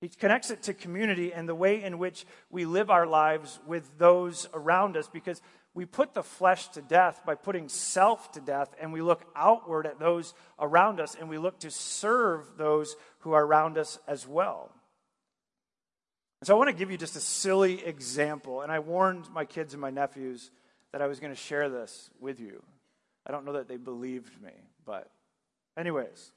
He 0.00 0.08
connects 0.08 0.50
it 0.50 0.64
to 0.64 0.74
community 0.74 1.32
and 1.32 1.48
the 1.48 1.54
way 1.54 1.82
in 1.82 1.98
which 1.98 2.26
we 2.50 2.66
live 2.66 2.90
our 2.90 3.06
lives 3.06 3.58
with 3.66 3.98
those 3.98 4.46
around 4.52 4.96
us 4.96 5.08
because 5.08 5.40
we 5.74 5.84
put 5.84 6.14
the 6.14 6.22
flesh 6.22 6.68
to 6.68 6.82
death 6.82 7.22
by 7.24 7.34
putting 7.34 7.68
self 7.68 8.32
to 8.32 8.40
death 8.40 8.74
and 8.80 8.92
we 8.92 9.02
look 9.02 9.24
outward 9.34 9.86
at 9.86 9.98
those 9.98 10.34
around 10.58 11.00
us 11.00 11.14
and 11.18 11.28
we 11.28 11.38
look 11.38 11.58
to 11.60 11.70
serve 11.70 12.56
those 12.56 12.96
who 13.20 13.32
are 13.32 13.44
around 13.44 13.78
us 13.78 13.98
as 14.06 14.26
well. 14.26 14.70
So 16.42 16.54
I 16.54 16.58
want 16.58 16.68
to 16.68 16.76
give 16.76 16.90
you 16.90 16.98
just 16.98 17.16
a 17.16 17.20
silly 17.20 17.84
example. 17.84 18.60
And 18.60 18.70
I 18.70 18.78
warned 18.78 19.30
my 19.32 19.44
kids 19.44 19.72
and 19.74 19.80
my 19.80 19.90
nephews 19.90 20.50
that 20.92 21.00
I 21.00 21.06
was 21.06 21.20
going 21.20 21.32
to 21.32 21.40
share 21.40 21.68
this 21.68 22.10
with 22.20 22.40
you. 22.40 22.62
I 23.26 23.32
don't 23.32 23.44
know 23.44 23.54
that 23.54 23.68
they 23.68 23.76
believed 23.76 24.40
me, 24.40 24.52
but, 24.84 25.10
anyways, 25.76 26.30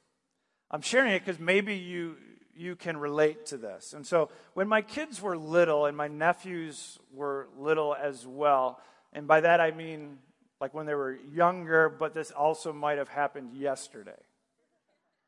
I'm 0.71 0.81
sharing 0.81 1.11
it 1.11 1.23
because 1.23 1.39
maybe 1.39 1.75
you 1.75 2.17
you 2.59 2.75
can 2.75 2.97
relate 2.97 3.45
to 3.47 3.57
this. 3.57 3.93
And 3.93 4.05
so, 4.05 4.29
when 4.53 4.67
my 4.67 4.81
kids 4.81 5.21
were 5.21 5.37
little 5.37 5.85
and 5.85 5.95
my 5.95 6.09
nephews 6.09 6.99
were 7.13 7.47
little 7.57 7.95
as 7.95 8.27
well, 8.27 8.81
and 9.13 9.27
by 9.27 9.41
that 9.41 9.61
I 9.61 9.71
mean 9.71 10.17
like 10.59 10.73
when 10.73 10.85
they 10.85 10.93
were 10.93 11.17
younger, 11.33 11.87
but 11.87 12.13
this 12.13 12.31
also 12.31 12.73
might 12.73 12.97
have 12.97 13.07
happened 13.07 13.53
yesterday. 13.53 14.19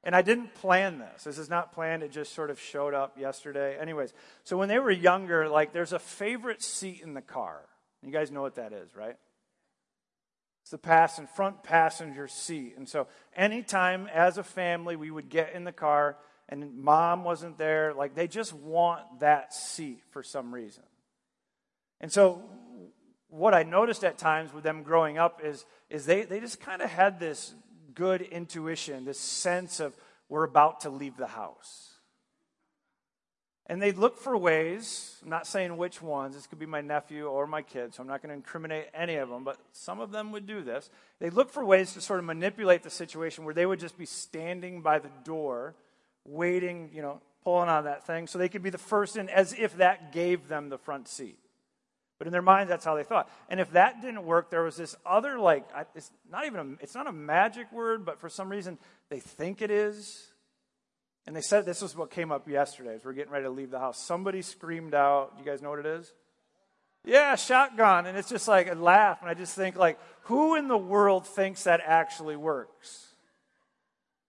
And 0.03 0.15
I 0.15 0.23
didn't 0.23 0.55
plan 0.55 0.99
this. 0.99 1.23
This 1.23 1.37
is 1.37 1.49
not 1.49 1.73
planned. 1.73 2.03
It 2.03 2.11
just 2.11 2.33
sort 2.33 2.49
of 2.49 2.59
showed 2.59 2.93
up 2.93 3.17
yesterday. 3.17 3.77
Anyways, 3.79 4.13
so 4.43 4.57
when 4.57 4.67
they 4.67 4.79
were 4.79 4.91
younger, 4.91 5.47
like 5.47 5.73
there's 5.73 5.93
a 5.93 5.99
favorite 5.99 6.61
seat 6.61 7.01
in 7.01 7.13
the 7.13 7.21
car. 7.21 7.61
You 8.03 8.11
guys 8.11 8.31
know 8.31 8.41
what 8.41 8.55
that 8.55 8.73
is, 8.73 8.93
right? 8.95 9.15
It's 10.63 10.71
the 10.71 10.77
pass 10.77 11.17
and 11.17 11.29
front 11.29 11.63
passenger 11.63 12.27
seat. 12.27 12.73
And 12.75 12.89
so 12.89 13.07
anytime 13.35 14.07
as 14.13 14.37
a 14.37 14.43
family 14.43 14.95
we 14.95 15.11
would 15.11 15.29
get 15.29 15.53
in 15.53 15.63
the 15.63 15.71
car 15.71 16.17
and 16.51 16.77
mom 16.77 17.23
wasn't 17.23 17.57
there, 17.57 17.93
like 17.93 18.13
they 18.13 18.27
just 18.27 18.53
want 18.53 19.01
that 19.21 19.53
seat 19.53 20.01
for 20.11 20.21
some 20.21 20.53
reason. 20.53 20.83
And 22.01 22.11
so 22.11 22.43
what 23.29 23.53
I 23.53 23.63
noticed 23.63 24.03
at 24.03 24.17
times 24.17 24.53
with 24.53 24.63
them 24.63 24.83
growing 24.83 25.17
up 25.17 25.41
is, 25.43 25.65
is 25.89 26.05
they, 26.05 26.23
they 26.23 26.41
just 26.41 26.59
kind 26.59 26.81
of 26.81 26.89
had 26.89 27.19
this 27.19 27.55
good 27.95 28.21
intuition, 28.21 29.05
this 29.05 29.19
sense 29.19 29.79
of 29.79 29.95
we're 30.27 30.43
about 30.43 30.81
to 30.81 30.89
leave 30.89 31.17
the 31.17 31.27
house. 31.27 31.87
And 33.67 33.81
they'd 33.81 33.97
look 33.97 34.17
for 34.17 34.35
ways, 34.35 35.15
I'm 35.23 35.29
not 35.29 35.47
saying 35.47 35.77
which 35.77 36.01
ones, 36.01 36.35
this 36.35 36.45
could 36.45 36.59
be 36.59 36.65
my 36.65 36.81
nephew 36.81 37.27
or 37.27 37.47
my 37.47 37.61
kid, 37.61 37.93
so 37.93 38.01
I'm 38.01 38.07
not 38.07 38.21
going 38.21 38.29
to 38.29 38.35
incriminate 38.35 38.87
any 38.93 39.15
of 39.15 39.29
them, 39.29 39.45
but 39.45 39.57
some 39.71 40.01
of 40.01 40.11
them 40.11 40.33
would 40.33 40.45
do 40.45 40.61
this. 40.61 40.89
They'd 41.19 41.33
look 41.33 41.49
for 41.49 41.63
ways 41.63 41.93
to 41.93 42.01
sort 42.01 42.19
of 42.19 42.25
manipulate 42.25 42.83
the 42.83 42.89
situation 42.89 43.45
where 43.45 43.53
they 43.53 43.65
would 43.65 43.79
just 43.79 43.97
be 43.97 44.05
standing 44.05 44.81
by 44.81 44.99
the 44.99 45.11
door, 45.23 45.75
waiting, 46.25 46.89
you 46.93 47.01
know, 47.01 47.21
pulling 47.43 47.69
on 47.69 47.85
that 47.85 48.05
thing, 48.05 48.27
so 48.27 48.37
they 48.37 48.49
could 48.49 48.63
be 48.63 48.69
the 48.69 48.77
first 48.77 49.17
in 49.17 49.27
as 49.29 49.53
if 49.57 49.77
that 49.77 50.11
gave 50.11 50.47
them 50.47 50.69
the 50.69 50.77
front 50.77 51.07
seat. 51.07 51.39
But 52.19 52.27
in 52.27 52.33
their 52.33 52.43
minds, 52.43 52.69
that's 52.69 52.85
how 52.85 52.93
they 52.93 53.03
thought. 53.03 53.27
And 53.49 53.59
if 53.59 53.71
that 53.71 53.99
didn't 53.99 54.23
work, 54.25 54.51
there 54.51 54.61
was 54.61 54.77
this 54.77 54.95
other, 55.07 55.39
like, 55.39 55.67
it's 55.95 56.11
not 56.31 56.45
even 56.45 56.59
a, 56.59 56.83
it's 56.83 56.93
not 56.93 57.07
a 57.07 57.11
magic 57.11 57.71
word, 57.71 58.05
but 58.05 58.19
for 58.19 58.29
some 58.29 58.47
reason 58.47 58.77
they 59.09 59.19
think 59.19 59.63
it 59.63 59.71
is. 59.71 60.27
And 61.25 61.35
they 61.35 61.41
said 61.41 61.65
this 61.65 61.81
was 61.81 61.95
what 61.95 62.11
came 62.11 62.31
up 62.31 62.47
yesterday 62.47 62.93
as 62.93 63.03
we're 63.03 63.13
getting 63.13 63.31
ready 63.31 63.45
to 63.45 63.49
leave 63.49 63.71
the 63.71 63.79
house. 63.79 63.99
Somebody 63.99 64.43
screamed 64.43 64.93
out, 64.93 65.33
you 65.39 65.45
guys 65.45 65.63
know 65.63 65.71
what 65.71 65.79
it 65.79 65.87
is? 65.87 66.13
Yeah, 67.03 67.35
shotgun. 67.35 68.05
And 68.05 68.15
it's 68.15 68.29
just 68.29 68.47
like 68.47 68.71
a 68.71 68.75
laugh. 68.75 69.21
And 69.21 69.29
I 69.29 69.33
just 69.33 69.55
think, 69.55 69.75
like, 69.75 69.99
who 70.25 70.55
in 70.55 70.67
the 70.67 70.77
world 70.77 71.25
thinks 71.25 71.63
that 71.63 71.81
actually 71.83 72.35
works? 72.35 73.07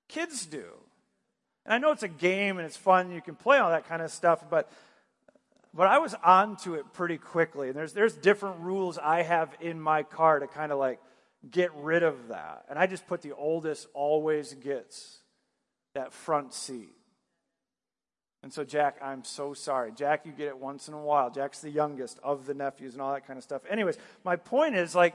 Kids 0.08 0.46
do. 0.46 0.64
And 1.64 1.74
I 1.74 1.78
know 1.78 1.92
it's 1.92 2.02
a 2.02 2.08
game 2.08 2.58
and 2.58 2.66
it's 2.66 2.76
fun, 2.76 3.12
you 3.12 3.20
can 3.20 3.34
play 3.34 3.58
all 3.58 3.70
that 3.70 3.88
kind 3.88 4.02
of 4.02 4.10
stuff, 4.10 4.44
but 4.50 4.70
but 5.74 5.86
I 5.86 5.98
was 5.98 6.14
onto 6.22 6.74
it 6.74 6.92
pretty 6.92 7.16
quickly. 7.16 7.68
And 7.68 7.76
there's, 7.76 7.92
there's 7.94 8.14
different 8.14 8.60
rules 8.60 8.98
I 8.98 9.22
have 9.22 9.50
in 9.60 9.80
my 9.80 10.02
car 10.02 10.38
to 10.38 10.46
kind 10.46 10.70
of 10.70 10.78
like 10.78 11.00
get 11.50 11.72
rid 11.74 12.02
of 12.02 12.28
that. 12.28 12.64
And 12.68 12.78
I 12.78 12.86
just 12.86 13.06
put 13.06 13.22
the 13.22 13.32
oldest 13.32 13.88
always 13.94 14.52
gets 14.54 15.18
that 15.94 16.12
front 16.12 16.52
seat. 16.52 16.94
And 18.42 18.52
so, 18.52 18.64
Jack, 18.64 18.96
I'm 19.00 19.24
so 19.24 19.54
sorry. 19.54 19.92
Jack, 19.92 20.26
you 20.26 20.32
get 20.32 20.48
it 20.48 20.58
once 20.58 20.88
in 20.88 20.94
a 20.94 21.00
while. 21.00 21.30
Jack's 21.30 21.60
the 21.60 21.70
youngest 21.70 22.18
of 22.24 22.44
the 22.44 22.54
nephews 22.54 22.94
and 22.94 23.00
all 23.00 23.12
that 23.14 23.26
kind 23.26 23.36
of 23.36 23.44
stuff. 23.44 23.62
Anyways, 23.70 23.96
my 24.24 24.36
point 24.36 24.74
is 24.74 24.94
like, 24.94 25.14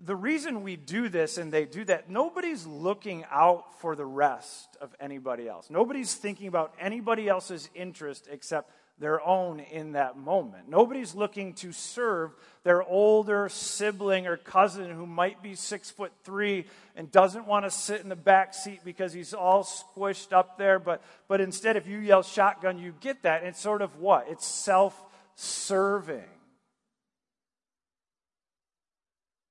the 0.00 0.16
reason 0.16 0.62
we 0.62 0.76
do 0.76 1.08
this 1.08 1.38
and 1.38 1.52
they 1.52 1.64
do 1.64 1.84
that, 1.84 2.10
nobody's 2.10 2.66
looking 2.66 3.24
out 3.30 3.80
for 3.80 3.96
the 3.96 4.04
rest 4.04 4.76
of 4.80 4.94
anybody 5.00 5.48
else. 5.48 5.70
Nobody's 5.70 6.14
thinking 6.14 6.46
about 6.46 6.74
anybody 6.78 7.28
else's 7.28 7.68
interest 7.74 8.28
except 8.30 8.70
their 8.98 9.20
own 9.26 9.58
in 9.60 9.92
that 9.92 10.16
moment. 10.16 10.68
Nobody's 10.68 11.14
looking 11.14 11.54
to 11.54 11.72
serve 11.72 12.30
their 12.62 12.82
older 12.82 13.48
sibling 13.48 14.26
or 14.26 14.36
cousin 14.36 14.90
who 14.90 15.06
might 15.06 15.42
be 15.42 15.56
six 15.56 15.90
foot 15.90 16.12
three 16.22 16.66
and 16.94 17.10
doesn't 17.10 17.46
want 17.46 17.64
to 17.64 17.70
sit 17.70 18.02
in 18.02 18.08
the 18.08 18.16
back 18.16 18.54
seat 18.54 18.80
because 18.84 19.12
he's 19.12 19.34
all 19.34 19.64
squished 19.64 20.32
up 20.32 20.58
there. 20.58 20.78
But, 20.78 21.02
but 21.26 21.40
instead, 21.40 21.76
if 21.76 21.88
you 21.88 21.98
yell 21.98 22.22
shotgun, 22.22 22.78
you 22.78 22.94
get 23.00 23.22
that. 23.22 23.42
It's 23.42 23.60
sort 23.60 23.82
of 23.82 23.96
what? 23.96 24.26
It's 24.28 24.46
self 24.46 25.00
serving. 25.34 26.22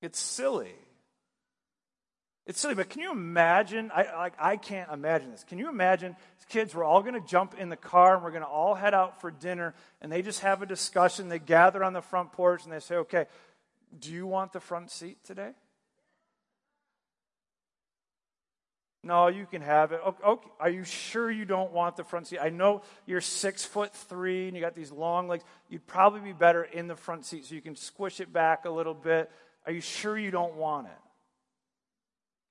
It's 0.04 0.20
silly. 0.20 0.76
It's 2.46 2.60
silly, 2.60 2.76
but 2.76 2.89
can 2.89 3.02
you 3.02 3.12
imagine? 3.12 3.89
I, 3.96 4.04
like, 4.16 4.34
I 4.38 4.58
can't 4.58 4.92
imagine 4.92 5.32
this. 5.32 5.46
Can 5.46 5.58
you 5.58 5.70
imagine 5.70 6.16
kids, 6.50 6.76
we're 6.76 6.84
all 6.84 7.02
going 7.02 7.13
to 7.13 7.28
jump 7.28 7.56
in 7.58 7.70
the 7.70 7.76
car 7.76 8.16
and 8.16 8.24
we're 8.24 8.32
going 8.32 8.44
to 8.44 8.48
all 8.48 8.76
head 8.76 8.94
out 8.94 9.22
for 9.22 9.32
dinner, 9.32 9.74
and 10.02 10.12
they 10.12 10.22
just 10.22 10.42
have 10.42 10.62
a 10.62 10.66
discussion. 10.66 11.30
They 11.30 11.39
gather 11.39 11.84
on 11.84 11.94
the 11.94 12.02
front 12.02 12.32
porch 12.32 12.63
and 12.63 12.72
they 12.72 12.80
say, 12.80 12.96
okay, 12.98 13.26
do 14.00 14.12
you 14.12 14.28
want 14.28 14.54
the 14.54 14.60
front 14.60 14.92
seat 14.92 15.18
today? 15.24 15.52
No, 19.06 19.28
you 19.28 19.46
can 19.46 19.62
have 19.62 19.92
it. 19.92 20.00
Okay, 20.06 20.50
are 20.62 20.70
you 20.70 20.86
sure 20.86 21.30
you 21.30 21.44
don't 21.44 21.74
want 21.74 21.98
the 21.98 22.06
front 22.06 22.28
seat? 22.28 22.39
I 22.42 22.50
know 22.50 22.84
you're 23.06 23.20
six 23.20 23.66
foot 23.66 23.94
three 23.94 24.48
and 24.48 24.56
you 24.56 24.62
got 24.62 24.76
these 24.76 24.92
long 24.92 25.28
legs. 25.28 25.44
You'd 25.70 25.86
probably 25.86 26.22
be 26.22 26.32
better 26.32 26.63
in 26.63 26.88
the 26.88 26.96
front 26.96 27.26
seat 27.26 27.46
so 27.46 27.56
you 27.56 27.62
can 27.62 27.76
squish 27.76 28.22
it 28.22 28.32
back 28.32 28.63
a 28.63 28.70
little 28.70 28.94
bit. 28.94 29.30
Are 29.65 29.71
you 29.71 29.82
sure 29.82 30.17
you 30.17 30.32
don't 30.32 30.56
want 30.56 30.88
it? 30.88 30.93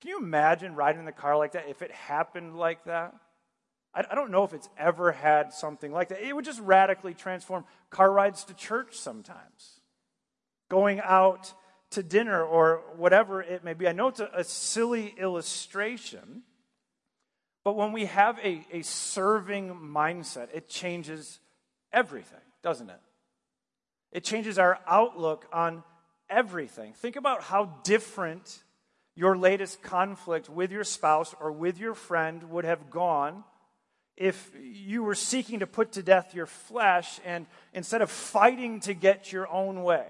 Can 0.01 0.09
you 0.09 0.19
imagine 0.19 0.75
riding 0.75 0.99
in 0.99 1.05
the 1.05 1.11
car 1.11 1.37
like 1.37 1.53
that 1.53 1.69
if 1.69 1.81
it 1.81 1.91
happened 1.91 2.55
like 2.57 2.83
that? 2.85 3.13
I, 3.95 4.15
don't 4.15 4.31
know 4.31 4.43
if 4.43 4.53
it's 4.53 4.69
ever 4.77 5.11
had 5.11 5.53
something 5.53 5.91
like 5.91 6.09
that. 6.09 6.21
It 6.21 6.35
would 6.35 6.45
just 6.45 6.59
radically 6.61 7.13
transform 7.13 7.63
car 7.91 8.11
rides 8.11 8.43
to 8.45 8.55
church 8.55 8.95
sometimes, 8.95 9.79
going 10.67 10.99
out 10.99 11.53
to 11.91 12.01
dinner 12.01 12.43
or 12.43 12.81
whatever 12.97 13.41
it 13.41 13.63
may 13.63 13.75
be. 13.75 13.87
I 13.87 13.91
know 13.91 14.07
it's 14.07 14.19
a, 14.19 14.29
a 14.33 14.43
silly 14.43 15.13
illustration, 15.17 16.41
but 17.63 17.75
when 17.75 17.91
we 17.91 18.05
have 18.05 18.39
a, 18.39 18.65
a 18.71 18.81
serving 18.81 19.69
mindset, 19.69 20.47
it 20.53 20.67
changes 20.67 21.39
everything, 21.91 22.41
doesn't 22.63 22.89
it? 22.89 22.99
It 24.11 24.23
changes 24.23 24.57
our 24.57 24.79
outlook 24.87 25.45
on 25.53 25.83
everything. 26.33 26.93
Think 26.93 27.15
about 27.15 27.43
how 27.43 27.65
different 27.83 28.63
your 29.15 29.37
latest 29.37 29.81
conflict 29.83 30.49
with 30.49 30.71
your 30.71 30.83
spouse 30.83 31.35
or 31.39 31.51
with 31.51 31.79
your 31.79 31.93
friend 31.93 32.49
would 32.49 32.65
have 32.65 32.89
gone 32.89 33.43
if 34.17 34.51
you 34.61 35.03
were 35.03 35.15
seeking 35.15 35.59
to 35.59 35.67
put 35.67 35.93
to 35.93 36.03
death 36.03 36.35
your 36.35 36.45
flesh 36.45 37.19
and 37.25 37.45
instead 37.73 38.01
of 38.01 38.11
fighting 38.11 38.79
to 38.81 38.93
get 38.93 39.31
your 39.31 39.47
own 39.51 39.83
way, 39.83 40.05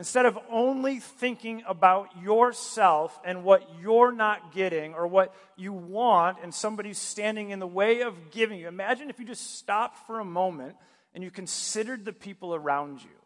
Instead 0.00 0.24
of 0.24 0.38
only 0.50 0.98
thinking 0.98 1.62
about 1.68 2.08
yourself 2.22 3.20
and 3.22 3.44
what 3.44 3.68
you're 3.82 4.12
not 4.12 4.54
getting 4.54 4.94
or 4.94 5.06
what 5.06 5.34
you 5.58 5.74
want, 5.74 6.38
and 6.42 6.54
somebody's 6.54 6.96
standing 6.96 7.50
in 7.50 7.58
the 7.58 7.66
way 7.66 8.00
of 8.00 8.30
giving 8.30 8.58
you, 8.58 8.66
imagine 8.66 9.10
if 9.10 9.18
you 9.18 9.26
just 9.26 9.58
stopped 9.58 10.06
for 10.06 10.18
a 10.18 10.24
moment 10.24 10.74
and 11.14 11.22
you 11.22 11.30
considered 11.30 12.06
the 12.06 12.14
people 12.14 12.54
around 12.54 13.02
you. 13.02 13.19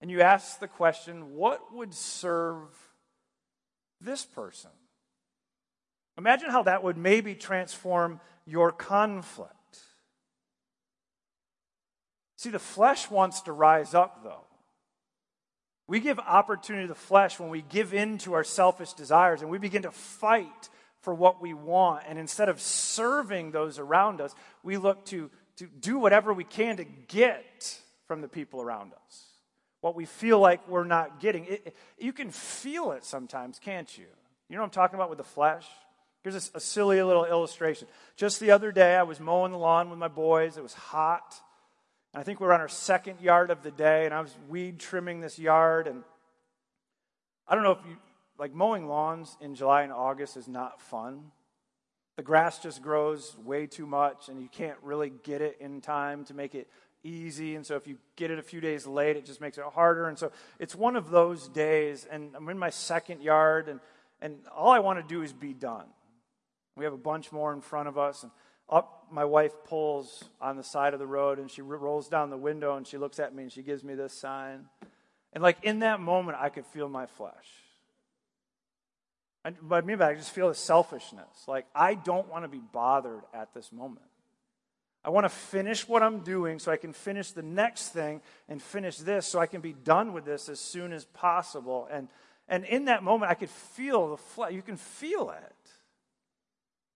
And 0.00 0.10
you 0.10 0.20
ask 0.20 0.60
the 0.60 0.68
question, 0.68 1.34
what 1.34 1.74
would 1.74 1.94
serve 1.94 2.68
this 4.00 4.24
person? 4.24 4.70
Imagine 6.18 6.50
how 6.50 6.62
that 6.64 6.82
would 6.82 6.96
maybe 6.96 7.34
transform 7.34 8.20
your 8.46 8.72
conflict. 8.72 9.52
See, 12.36 12.50
the 12.50 12.58
flesh 12.58 13.10
wants 13.10 13.42
to 13.42 13.52
rise 13.52 13.94
up, 13.94 14.22
though. 14.22 14.44
We 15.88 16.00
give 16.00 16.18
opportunity 16.18 16.84
to 16.84 16.92
the 16.92 16.98
flesh 16.98 17.38
when 17.38 17.48
we 17.48 17.62
give 17.62 17.94
in 17.94 18.18
to 18.18 18.34
our 18.34 18.44
selfish 18.44 18.92
desires 18.92 19.40
and 19.40 19.50
we 19.50 19.58
begin 19.58 19.82
to 19.82 19.92
fight 19.92 20.68
for 21.00 21.14
what 21.14 21.40
we 21.40 21.54
want. 21.54 22.04
And 22.08 22.18
instead 22.18 22.48
of 22.48 22.60
serving 22.60 23.52
those 23.52 23.78
around 23.78 24.20
us, 24.20 24.34
we 24.64 24.76
look 24.76 25.04
to, 25.06 25.30
to 25.56 25.66
do 25.66 25.98
whatever 25.98 26.32
we 26.32 26.42
can 26.42 26.78
to 26.78 26.84
get 26.84 27.78
from 28.08 28.20
the 28.20 28.28
people 28.28 28.60
around 28.60 28.92
us. 29.06 29.25
What 29.86 29.94
we 29.94 30.04
feel 30.04 30.40
like 30.40 30.68
we're 30.68 30.82
not 30.82 31.20
getting. 31.20 31.44
It, 31.44 31.76
you 31.96 32.12
can 32.12 32.32
feel 32.32 32.90
it 32.90 33.04
sometimes, 33.04 33.60
can't 33.60 33.96
you? 33.96 34.06
You 34.48 34.56
know 34.56 34.62
what 34.62 34.66
I'm 34.66 34.70
talking 34.72 34.96
about 34.96 35.10
with 35.10 35.18
the 35.18 35.22
flesh? 35.22 35.64
Here's 36.24 36.34
a, 36.34 36.56
a 36.56 36.60
silly 36.60 37.00
little 37.00 37.24
illustration. 37.24 37.86
Just 38.16 38.40
the 38.40 38.50
other 38.50 38.72
day, 38.72 38.96
I 38.96 39.04
was 39.04 39.20
mowing 39.20 39.52
the 39.52 39.58
lawn 39.58 39.88
with 39.88 40.00
my 40.00 40.08
boys. 40.08 40.56
It 40.56 40.62
was 40.64 40.74
hot. 40.74 41.40
And 42.12 42.20
I 42.20 42.24
think 42.24 42.40
we 42.40 42.48
were 42.48 42.52
on 42.52 42.60
our 42.60 42.66
second 42.66 43.20
yard 43.20 43.52
of 43.52 43.62
the 43.62 43.70
day, 43.70 44.06
and 44.06 44.12
I 44.12 44.22
was 44.22 44.36
weed 44.48 44.80
trimming 44.80 45.20
this 45.20 45.38
yard. 45.38 45.86
And 45.86 46.02
I 47.46 47.54
don't 47.54 47.62
know 47.62 47.70
if 47.70 47.86
you, 47.88 47.96
like, 48.40 48.52
mowing 48.52 48.88
lawns 48.88 49.36
in 49.40 49.54
July 49.54 49.82
and 49.82 49.92
August 49.92 50.36
is 50.36 50.48
not 50.48 50.82
fun. 50.82 51.30
The 52.16 52.24
grass 52.24 52.58
just 52.58 52.82
grows 52.82 53.36
way 53.44 53.68
too 53.68 53.86
much, 53.86 54.30
and 54.30 54.42
you 54.42 54.48
can't 54.48 54.78
really 54.82 55.12
get 55.22 55.42
it 55.42 55.58
in 55.60 55.80
time 55.80 56.24
to 56.24 56.34
make 56.34 56.56
it 56.56 56.68
easy. 57.06 57.54
And 57.54 57.64
so 57.64 57.76
if 57.76 57.86
you 57.86 57.98
get 58.16 58.30
it 58.30 58.38
a 58.38 58.42
few 58.42 58.60
days 58.60 58.86
late, 58.86 59.16
it 59.16 59.24
just 59.24 59.40
makes 59.40 59.58
it 59.58 59.64
harder. 59.64 60.08
And 60.08 60.18
so 60.18 60.32
it's 60.58 60.74
one 60.74 60.96
of 60.96 61.10
those 61.10 61.48
days, 61.48 62.06
and 62.10 62.34
I'm 62.34 62.48
in 62.48 62.58
my 62.58 62.70
second 62.70 63.22
yard, 63.22 63.68
and, 63.68 63.80
and 64.20 64.38
all 64.54 64.70
I 64.70 64.80
want 64.80 64.98
to 64.98 65.14
do 65.14 65.22
is 65.22 65.32
be 65.32 65.54
done. 65.54 65.86
We 66.76 66.84
have 66.84 66.92
a 66.92 66.98
bunch 66.98 67.32
more 67.32 67.52
in 67.52 67.60
front 67.60 67.88
of 67.88 67.96
us. 67.96 68.22
And 68.22 68.32
up 68.68 69.06
my 69.10 69.24
wife 69.24 69.52
pulls 69.64 70.24
on 70.40 70.56
the 70.56 70.64
side 70.64 70.92
of 70.92 70.98
the 70.98 71.06
road 71.06 71.38
and 71.38 71.50
she 71.50 71.62
rolls 71.62 72.08
down 72.08 72.30
the 72.30 72.36
window 72.36 72.76
and 72.76 72.86
she 72.86 72.98
looks 72.98 73.18
at 73.18 73.34
me 73.34 73.44
and 73.44 73.52
she 73.52 73.62
gives 73.62 73.84
me 73.84 73.94
this 73.94 74.12
sign. 74.12 74.66
And 75.32 75.42
like 75.42 75.58
in 75.62 75.80
that 75.80 76.00
moment, 76.00 76.38
I 76.40 76.48
could 76.48 76.66
feel 76.66 76.88
my 76.88 77.06
flesh. 77.06 77.46
And 79.44 79.56
by 79.62 79.80
me, 79.80 79.94
I 79.94 80.14
just 80.14 80.32
feel 80.32 80.48
the 80.48 80.54
selfishness. 80.54 81.44
Like 81.46 81.66
I 81.74 81.94
don't 81.94 82.28
want 82.28 82.44
to 82.44 82.48
be 82.48 82.60
bothered 82.72 83.22
at 83.32 83.54
this 83.54 83.70
moment. 83.72 84.06
I 85.06 85.10
want 85.10 85.24
to 85.24 85.28
finish 85.28 85.86
what 85.86 86.02
I'm 86.02 86.20
doing 86.20 86.58
so 86.58 86.72
I 86.72 86.76
can 86.76 86.92
finish 86.92 87.30
the 87.30 87.42
next 87.42 87.90
thing 87.90 88.20
and 88.48 88.60
finish 88.60 88.96
this 88.98 89.24
so 89.24 89.38
I 89.38 89.46
can 89.46 89.60
be 89.60 89.72
done 89.72 90.12
with 90.12 90.24
this 90.24 90.48
as 90.48 90.58
soon 90.58 90.92
as 90.92 91.04
possible. 91.04 91.86
And, 91.92 92.08
and 92.48 92.64
in 92.64 92.86
that 92.86 93.04
moment, 93.04 93.30
I 93.30 93.34
could 93.34 93.48
feel 93.48 94.10
the 94.10 94.16
flesh. 94.16 94.52
You 94.52 94.62
can 94.62 94.76
feel 94.76 95.30
it 95.30 95.52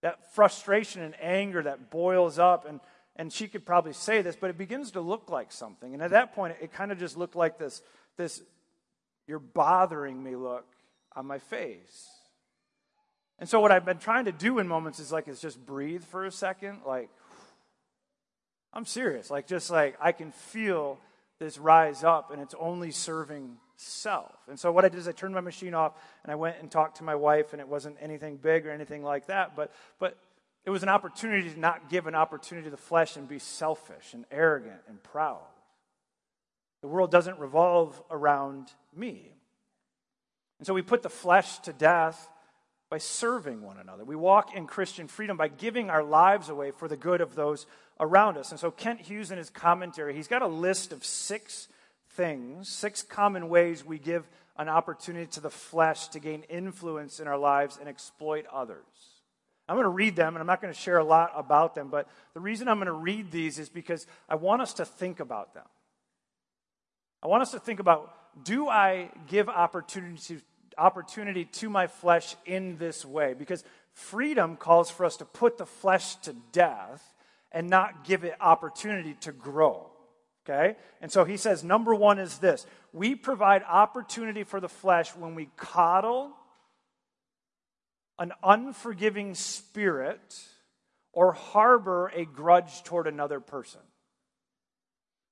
that 0.03 0.35
frustration 0.35 1.03
and 1.03 1.15
anger 1.21 1.63
that 1.63 1.91
boils 1.91 2.39
up. 2.39 2.67
And, 2.69 2.81
and 3.15 3.33
she 3.33 3.47
could 3.47 3.65
probably 3.65 3.93
say 3.93 4.23
this, 4.23 4.35
but 4.35 4.51
it 4.51 4.59
begins 4.59 4.93
to 4.93 5.01
look 5.01 5.31
like 5.31 5.53
something. 5.53 5.95
And 5.95 6.03
at 6.03 6.11
that 6.11 6.35
point, 6.35 6.57
it, 6.59 6.65
it 6.65 6.73
kind 6.73 6.91
of 6.91 6.99
just 6.99 7.17
looked 7.17 7.37
like 7.37 7.59
this, 7.59 7.81
this, 8.17 8.43
you're 9.29 9.39
bothering 9.39 10.21
me 10.21 10.35
look 10.35 10.67
on 11.15 11.27
my 11.27 11.39
face. 11.39 12.09
And 13.39 13.49
so, 13.49 13.61
what 13.61 13.71
I've 13.71 13.85
been 13.85 13.99
trying 13.99 14.27
to 14.27 14.33
do 14.33 14.59
in 14.59 14.67
moments 14.67 14.99
is 14.99 15.13
like, 15.13 15.29
is 15.29 15.41
just 15.41 15.65
breathe 15.65 16.05
for 16.05 16.27
a 16.27 16.33
second. 16.33 16.81
Like, 16.87 17.09
I'm 18.73 18.85
serious. 18.85 19.31
Like, 19.31 19.47
just 19.47 19.71
like 19.71 19.97
I 20.01 20.13
can 20.13 20.33
feel 20.33 20.99
this 21.39 21.59
rise 21.59 22.05
up, 22.05 22.31
and 22.31 22.41
it's 22.41 22.55
only 22.59 22.91
serving 22.91 23.57
self. 23.77 24.35
And 24.49 24.61
so 24.61 24.71
what 24.71 24.85
I 24.85 24.89
did 24.89 24.99
is 24.99 25.09
I 25.09 25.13
turned 25.13 25.35
my 25.35 25.41
machine 25.41 25.73
off 25.73 25.95
and 26.23 26.31
I 26.31 26.35
went 26.35 26.57
and 26.61 26.71
talked 26.71 26.99
to 26.99 27.05
my 27.05 27.15
wife, 27.15 27.53
and 27.53 27.61
it 27.61 27.69
wasn't 27.69 27.97
anything 28.01 28.37
big 28.37 28.67
or 28.67 28.71
anything 28.71 29.03
like 29.03 29.27
that, 29.27 29.57
but 29.57 29.73
but 29.99 30.19
it 30.65 30.71
was 30.71 30.83
an 30.83 30.91
opportunity 30.91 31.51
to 31.51 31.59
not 31.59 31.89
give 31.89 32.07
an 32.07 32.15
opportunity 32.15 32.67
to 32.67 32.71
the 32.71 32.77
flesh 32.77 33.17
and 33.17 33.27
be 33.27 33.39
selfish 33.39 34.13
and 34.13 34.27
arrogant 34.31 34.81
and 34.89 35.03
proud. 35.03 35.41
The 36.83 36.89
world 36.89 37.11
doesn't 37.11 37.39
revolve 37.39 38.01
around 38.11 38.69
me. 38.95 39.33
And 40.59 40.67
so 40.67 40.75
we 40.75 40.83
put 40.83 41.03
the 41.03 41.09
flesh 41.09 41.59
to 41.61 41.73
death 41.73 42.29
by 42.91 42.99
serving 42.99 43.63
one 43.63 43.79
another. 43.79 44.05
We 44.05 44.17
walk 44.17 44.55
in 44.55 44.67
Christian 44.67 45.09
freedom 45.09 45.37
by 45.37 45.49
giving 45.49 45.89
our 45.89 46.03
lives 46.03 46.51
away 46.51 46.73
for 46.73 46.89
the 46.89 46.97
good 46.97 47.21
of 47.23 47.35
those 47.35 47.67
around 48.01 48.39
us. 48.39 48.51
And 48.51 48.59
so 48.59 48.71
Kent 48.71 49.03
Hughes, 49.03 49.31
in 49.31 49.39
his 49.39 49.51
commentary, 49.51 50.15
he's 50.15 50.27
got 50.27 50.43
a 50.43 50.49
list 50.49 50.93
of 50.93 51.05
six 51.05 51.69
things, 52.15 52.69
six 52.69 53.03
common 53.03 53.49
ways 53.49 53.85
we 53.85 53.99
give 53.99 54.27
an 54.57 54.69
opportunity 54.69 55.27
to 55.27 55.41
the 55.41 55.51
flesh 55.51 56.09
to 56.09 56.19
gain 56.19 56.43
influence 56.49 57.21
in 57.21 57.29
our 57.29 57.39
lives 57.39 57.79
and 57.79 57.89
exploit 57.89 58.47
others. 58.53 58.85
I'm 59.69 59.77
going 59.77 59.85
to 59.85 59.91
read 59.91 60.17
them, 60.17 60.35
and 60.35 60.39
I'm 60.39 60.47
not 60.47 60.61
going 60.61 60.75
to 60.75 60.79
share 60.79 60.99
a 60.99 61.05
lot 61.05 61.31
about 61.37 61.77
them, 61.77 61.89
but 61.91 62.09
the 62.35 62.41
reason 62.41 62.67
I'm 62.67 62.79
going 62.79 62.87
to 62.87 62.93
read 62.93 63.31
these 63.31 63.59
is 63.59 63.69
because 63.69 64.07
I 64.29 64.35
want 64.35 64.63
us 64.63 64.75
to 64.75 64.85
think 64.85 65.21
about 65.21 65.55
them. 65.55 65.67
I 67.23 67.29
want 67.29 67.43
us 67.43 67.53
to 67.53 67.61
think 67.61 67.79
about 67.79 68.13
do 68.45 68.69
I 68.69 69.11
give 69.29 69.49
opportunity 69.49 70.17
to, 70.27 70.41
opportunity 70.77 71.45
to 71.45 71.69
my 71.69 71.87
flesh 71.87 72.35
in 72.47 72.79
this 72.79 73.05
way? 73.05 73.35
Because 73.35 73.63
freedom 73.93 74.57
calls 74.57 74.91
for 74.91 75.05
us 75.05 75.17
to 75.19 75.25
put 75.25 75.59
the 75.59 75.67
flesh 75.67 76.17
to 76.17 76.35
death 76.53 77.03
and 77.53 77.69
not 77.69 78.05
give 78.05 78.25
it 78.25 78.35
opportunity 78.41 79.15
to 79.21 79.33
grow. 79.33 79.91
Okay? 80.49 80.77
And 81.01 81.11
so 81.13 81.25
he 81.25 81.37
says, 81.37 81.63
number 81.63 81.95
one 81.95 82.19
is 82.19 82.39
this 82.39 82.67
we 82.93 83.15
provide 83.15 83.63
opportunity 83.69 84.45
for 84.45 84.61
the 84.61 84.69
flesh 84.69 85.15
when 85.15 85.35
we 85.35 85.49
coddle 85.57 86.33
an 88.19 88.33
unforgiving 88.43 89.35
spirit 89.35 90.39
or 91.13 91.33
harbor 91.33 92.13
a 92.15 92.25
grudge 92.25 92.83
toward 92.85 93.07
another 93.07 93.41
person. 93.41 93.81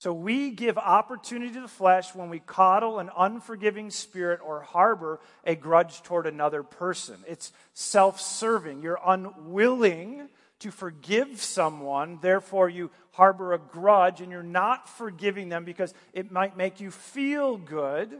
So 0.00 0.12
we 0.12 0.52
give 0.52 0.78
opportunity 0.78 1.54
to 1.54 1.60
the 1.60 1.68
flesh 1.68 2.14
when 2.14 2.30
we 2.30 2.38
coddle 2.38 3.00
an 3.00 3.10
unforgiving 3.16 3.90
spirit 3.90 4.38
or 4.44 4.60
harbor 4.60 5.18
a 5.44 5.56
grudge 5.56 6.02
toward 6.02 6.26
another 6.26 6.62
person. 6.62 7.16
It's 7.26 7.52
self 7.74 8.20
serving. 8.20 8.82
You're 8.82 9.00
unwilling 9.04 10.28
to 10.60 10.70
forgive 10.70 11.40
someone, 11.40 12.18
therefore 12.20 12.68
you 12.68 12.90
harbor 13.12 13.52
a 13.52 13.58
grudge 13.58 14.20
and 14.20 14.30
you're 14.30 14.42
not 14.42 14.88
forgiving 14.88 15.48
them 15.48 15.64
because 15.64 15.94
it 16.12 16.30
might 16.30 16.56
make 16.56 16.80
you 16.80 16.90
feel 16.90 17.56
good, 17.56 18.12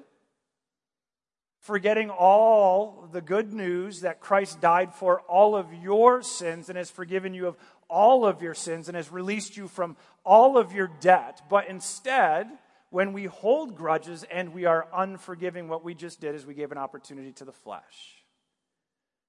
forgetting 1.61 2.11
all 2.11 3.09
the 3.13 3.21
good 3.21 3.53
news 3.53 4.03
that 4.03 4.21
Christ 4.21 4.61
died 4.61 4.95
for 4.95 5.21
all 5.23 5.57
of 5.57 5.73
your 5.75 6.23
sins 6.23 6.69
and 6.69 6.79
has 6.79 6.91
forgiven 6.91 7.35
you 7.35 7.49
of 7.49 7.57
all 7.89 8.27
of 8.27 8.43
your 8.43 8.55
sins 8.55 8.89
and 8.89 8.97
has 8.97 9.11
released 9.11 9.57
you 9.57 9.67
from 9.67 9.97
all 10.25 10.59
of 10.59 10.73
your 10.73 10.91
debt. 11.01 11.43
But 11.49 11.69
instead, 11.69 12.47
when 12.91 13.13
we 13.13 13.25
hold 13.25 13.77
grudges 13.77 14.25
and 14.31 14.55
we 14.55 14.65
are 14.65 14.87
unforgiving, 14.95 15.69
what 15.69 15.85
we 15.85 15.95
just 15.95 16.21
did 16.21 16.35
is 16.35 16.47
we 16.47 16.55
gave 16.55 16.73
an 16.73 16.79
opportunity 16.79 17.33
to 17.33 17.45
the 17.45 17.53
flesh, 17.53 18.23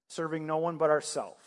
serving 0.08 0.46
no 0.46 0.58
one 0.58 0.78
but 0.78 0.90
ourselves. 0.90 1.42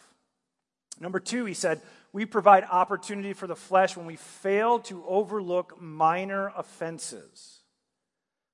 Number 0.99 1.19
two, 1.19 1.45
he 1.45 1.53
said, 1.53 1.81
we 2.11 2.25
provide 2.25 2.63
opportunity 2.69 3.33
for 3.33 3.47
the 3.47 3.55
flesh 3.55 3.97
when 3.97 4.05
we 4.05 4.15
fail 4.15 4.79
to 4.79 5.03
overlook 5.07 5.81
minor 5.81 6.51
offenses. 6.55 7.59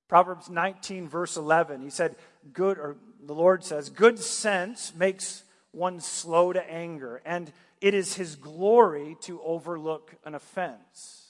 Proverbs 0.08 0.50
19, 0.50 1.08
verse 1.08 1.36
11, 1.36 1.82
he 1.82 1.90
said, 1.90 2.16
good, 2.52 2.78
or 2.78 2.96
the 3.24 3.34
Lord 3.34 3.62
says, 3.62 3.90
good 3.90 4.18
sense 4.18 4.92
makes 4.96 5.44
one 5.72 6.00
slow 6.00 6.52
to 6.52 6.70
anger, 6.70 7.22
and 7.24 7.52
it 7.80 7.94
is 7.94 8.14
his 8.14 8.34
glory 8.34 9.16
to 9.22 9.40
overlook 9.42 10.14
an 10.24 10.34
offense. 10.34 11.28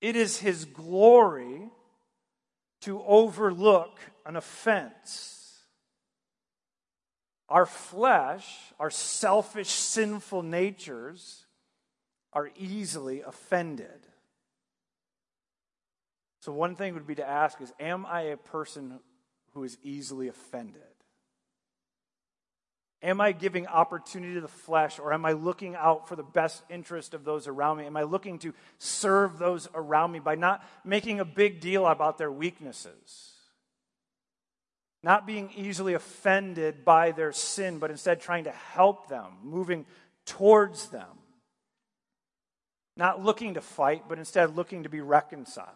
It 0.00 0.16
is 0.16 0.38
his 0.38 0.64
glory 0.64 1.70
to 2.82 3.02
overlook 3.02 3.98
an 4.24 4.36
offense. 4.36 5.37
Our 7.48 7.66
flesh, 7.66 8.46
our 8.78 8.90
selfish, 8.90 9.68
sinful 9.68 10.42
natures, 10.42 11.46
are 12.32 12.50
easily 12.56 13.22
offended. 13.22 14.06
So, 16.40 16.52
one 16.52 16.76
thing 16.76 16.94
would 16.94 17.06
be 17.06 17.14
to 17.16 17.28
ask 17.28 17.60
is, 17.60 17.72
Am 17.80 18.06
I 18.06 18.22
a 18.22 18.36
person 18.36 19.00
who 19.54 19.64
is 19.64 19.78
easily 19.82 20.28
offended? 20.28 20.82
Am 23.00 23.20
I 23.20 23.30
giving 23.30 23.66
opportunity 23.68 24.34
to 24.34 24.40
the 24.40 24.48
flesh 24.48 24.98
or 24.98 25.12
am 25.12 25.24
I 25.24 25.32
looking 25.32 25.76
out 25.76 26.08
for 26.08 26.16
the 26.16 26.24
best 26.24 26.64
interest 26.68 27.14
of 27.14 27.24
those 27.24 27.46
around 27.46 27.78
me? 27.78 27.86
Am 27.86 27.96
I 27.96 28.02
looking 28.02 28.40
to 28.40 28.52
serve 28.78 29.38
those 29.38 29.68
around 29.72 30.10
me 30.10 30.18
by 30.18 30.34
not 30.34 30.64
making 30.84 31.20
a 31.20 31.24
big 31.24 31.60
deal 31.60 31.86
about 31.86 32.18
their 32.18 32.32
weaknesses? 32.32 33.37
Not 35.02 35.26
being 35.26 35.50
easily 35.56 35.94
offended 35.94 36.84
by 36.84 37.12
their 37.12 37.32
sin, 37.32 37.78
but 37.78 37.90
instead 37.90 38.20
trying 38.20 38.44
to 38.44 38.50
help 38.50 39.08
them, 39.08 39.26
moving 39.42 39.86
towards 40.26 40.88
them. 40.88 41.06
Not 42.96 43.24
looking 43.24 43.54
to 43.54 43.60
fight, 43.60 44.04
but 44.08 44.18
instead 44.18 44.56
looking 44.56 44.82
to 44.82 44.88
be 44.88 45.00
reconciled. 45.00 45.68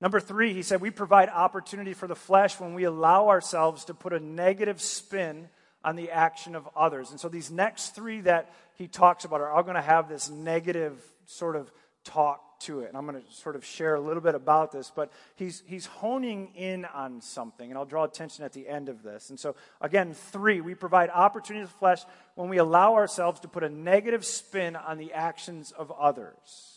Number 0.00 0.18
three, 0.20 0.52
he 0.52 0.62
said, 0.62 0.80
we 0.80 0.90
provide 0.90 1.28
opportunity 1.28 1.94
for 1.94 2.08
the 2.08 2.16
flesh 2.16 2.58
when 2.58 2.74
we 2.74 2.84
allow 2.84 3.28
ourselves 3.28 3.84
to 3.86 3.94
put 3.94 4.12
a 4.12 4.20
negative 4.20 4.80
spin 4.80 5.48
on 5.84 5.96
the 5.96 6.10
action 6.10 6.56
of 6.56 6.68
others. 6.74 7.10
And 7.10 7.20
so 7.20 7.28
these 7.28 7.50
next 7.50 7.94
three 7.94 8.22
that 8.22 8.52
he 8.76 8.88
talks 8.88 9.24
about 9.24 9.40
are 9.40 9.50
all 9.50 9.62
going 9.62 9.76
to 9.76 9.80
have 9.80 10.08
this 10.08 10.28
negative 10.28 11.00
sort 11.26 11.54
of 11.56 11.70
talk 12.04 12.53
to 12.64 12.80
it. 12.80 12.88
And 12.88 12.96
I'm 12.96 13.06
going 13.06 13.20
to 13.20 13.32
sort 13.32 13.56
of 13.56 13.64
share 13.64 13.94
a 13.94 14.00
little 14.00 14.22
bit 14.22 14.34
about 14.34 14.72
this, 14.72 14.92
but 14.94 15.10
he's, 15.36 15.62
he's 15.66 15.86
honing 15.86 16.52
in 16.54 16.84
on 16.84 17.20
something, 17.20 17.70
and 17.70 17.78
I'll 17.78 17.84
draw 17.84 18.04
attention 18.04 18.44
at 18.44 18.52
the 18.52 18.68
end 18.68 18.88
of 18.88 19.02
this. 19.02 19.30
And 19.30 19.40
so, 19.40 19.56
again, 19.80 20.12
three, 20.12 20.60
we 20.60 20.74
provide 20.74 21.10
opportunity 21.10 21.66
to 21.66 21.72
flesh 21.72 22.02
when 22.34 22.48
we 22.48 22.58
allow 22.58 22.94
ourselves 22.94 23.40
to 23.40 23.48
put 23.48 23.64
a 23.64 23.68
negative 23.68 24.24
spin 24.24 24.76
on 24.76 24.98
the 24.98 25.12
actions 25.12 25.72
of 25.72 25.90
others. 25.92 26.74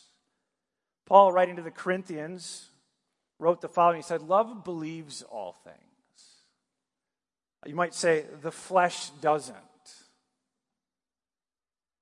Paul, 1.05 1.31
writing 1.31 1.55
to 1.55 1.61
the 1.61 1.71
Corinthians, 1.71 2.67
wrote 3.39 3.61
the 3.61 3.69
following 3.69 3.97
He 3.97 4.03
said, 4.03 4.21
Love 4.21 4.63
believes 4.63 5.21
all 5.23 5.55
things. 5.63 5.77
You 7.65 7.75
might 7.75 7.93
say, 7.93 8.25
the 8.41 8.51
flesh 8.51 9.09
doesn't. 9.21 9.57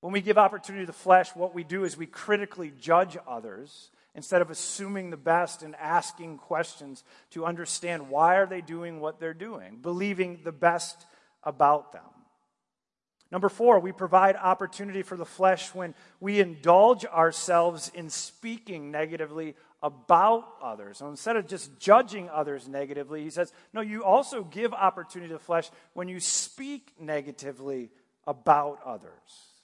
When 0.05 0.13
we 0.13 0.21
give 0.21 0.37
opportunity 0.37 0.83
to 0.83 0.91
the 0.91 0.93
flesh, 0.93 1.35
what 1.35 1.55
we 1.55 1.63
do 1.63 1.83
is 1.83 1.97
we 1.97 2.05
critically 2.05 2.71
judge 2.79 3.17
others 3.27 3.89
instead 4.13 4.43
of 4.43 4.51
assuming 4.51 5.09
the 5.09 5.17
best 5.17 5.63
and 5.63 5.75
asking 5.77 6.37
questions 6.37 7.03
to 7.31 7.43
understand 7.43 8.11
why 8.11 8.35
are 8.35 8.45
they 8.45 8.61
doing 8.61 8.99
what 8.99 9.19
they're 9.19 9.33
doing, 9.33 9.79
believing 9.81 10.41
the 10.43 10.51
best 10.51 11.07
about 11.41 11.91
them. 11.91 12.03
Number 13.31 13.49
four, 13.49 13.79
we 13.79 13.91
provide 13.91 14.35
opportunity 14.35 15.01
for 15.01 15.17
the 15.17 15.25
flesh 15.25 15.73
when 15.73 15.95
we 16.19 16.39
indulge 16.39 17.03
ourselves 17.05 17.89
in 17.95 18.11
speaking 18.11 18.91
negatively 18.91 19.55
about 19.81 20.45
others. 20.61 20.99
So 20.99 21.09
instead 21.09 21.35
of 21.35 21.47
just 21.47 21.79
judging 21.79 22.29
others 22.29 22.67
negatively, 22.67 23.23
he 23.23 23.31
says, 23.31 23.51
no, 23.73 23.81
you 23.81 24.03
also 24.03 24.43
give 24.43 24.71
opportunity 24.71 25.29
to 25.29 25.39
the 25.39 25.43
flesh 25.43 25.71
when 25.93 26.07
you 26.07 26.19
speak 26.19 26.93
negatively 26.99 27.89
about 28.27 28.77
others. 28.85 29.54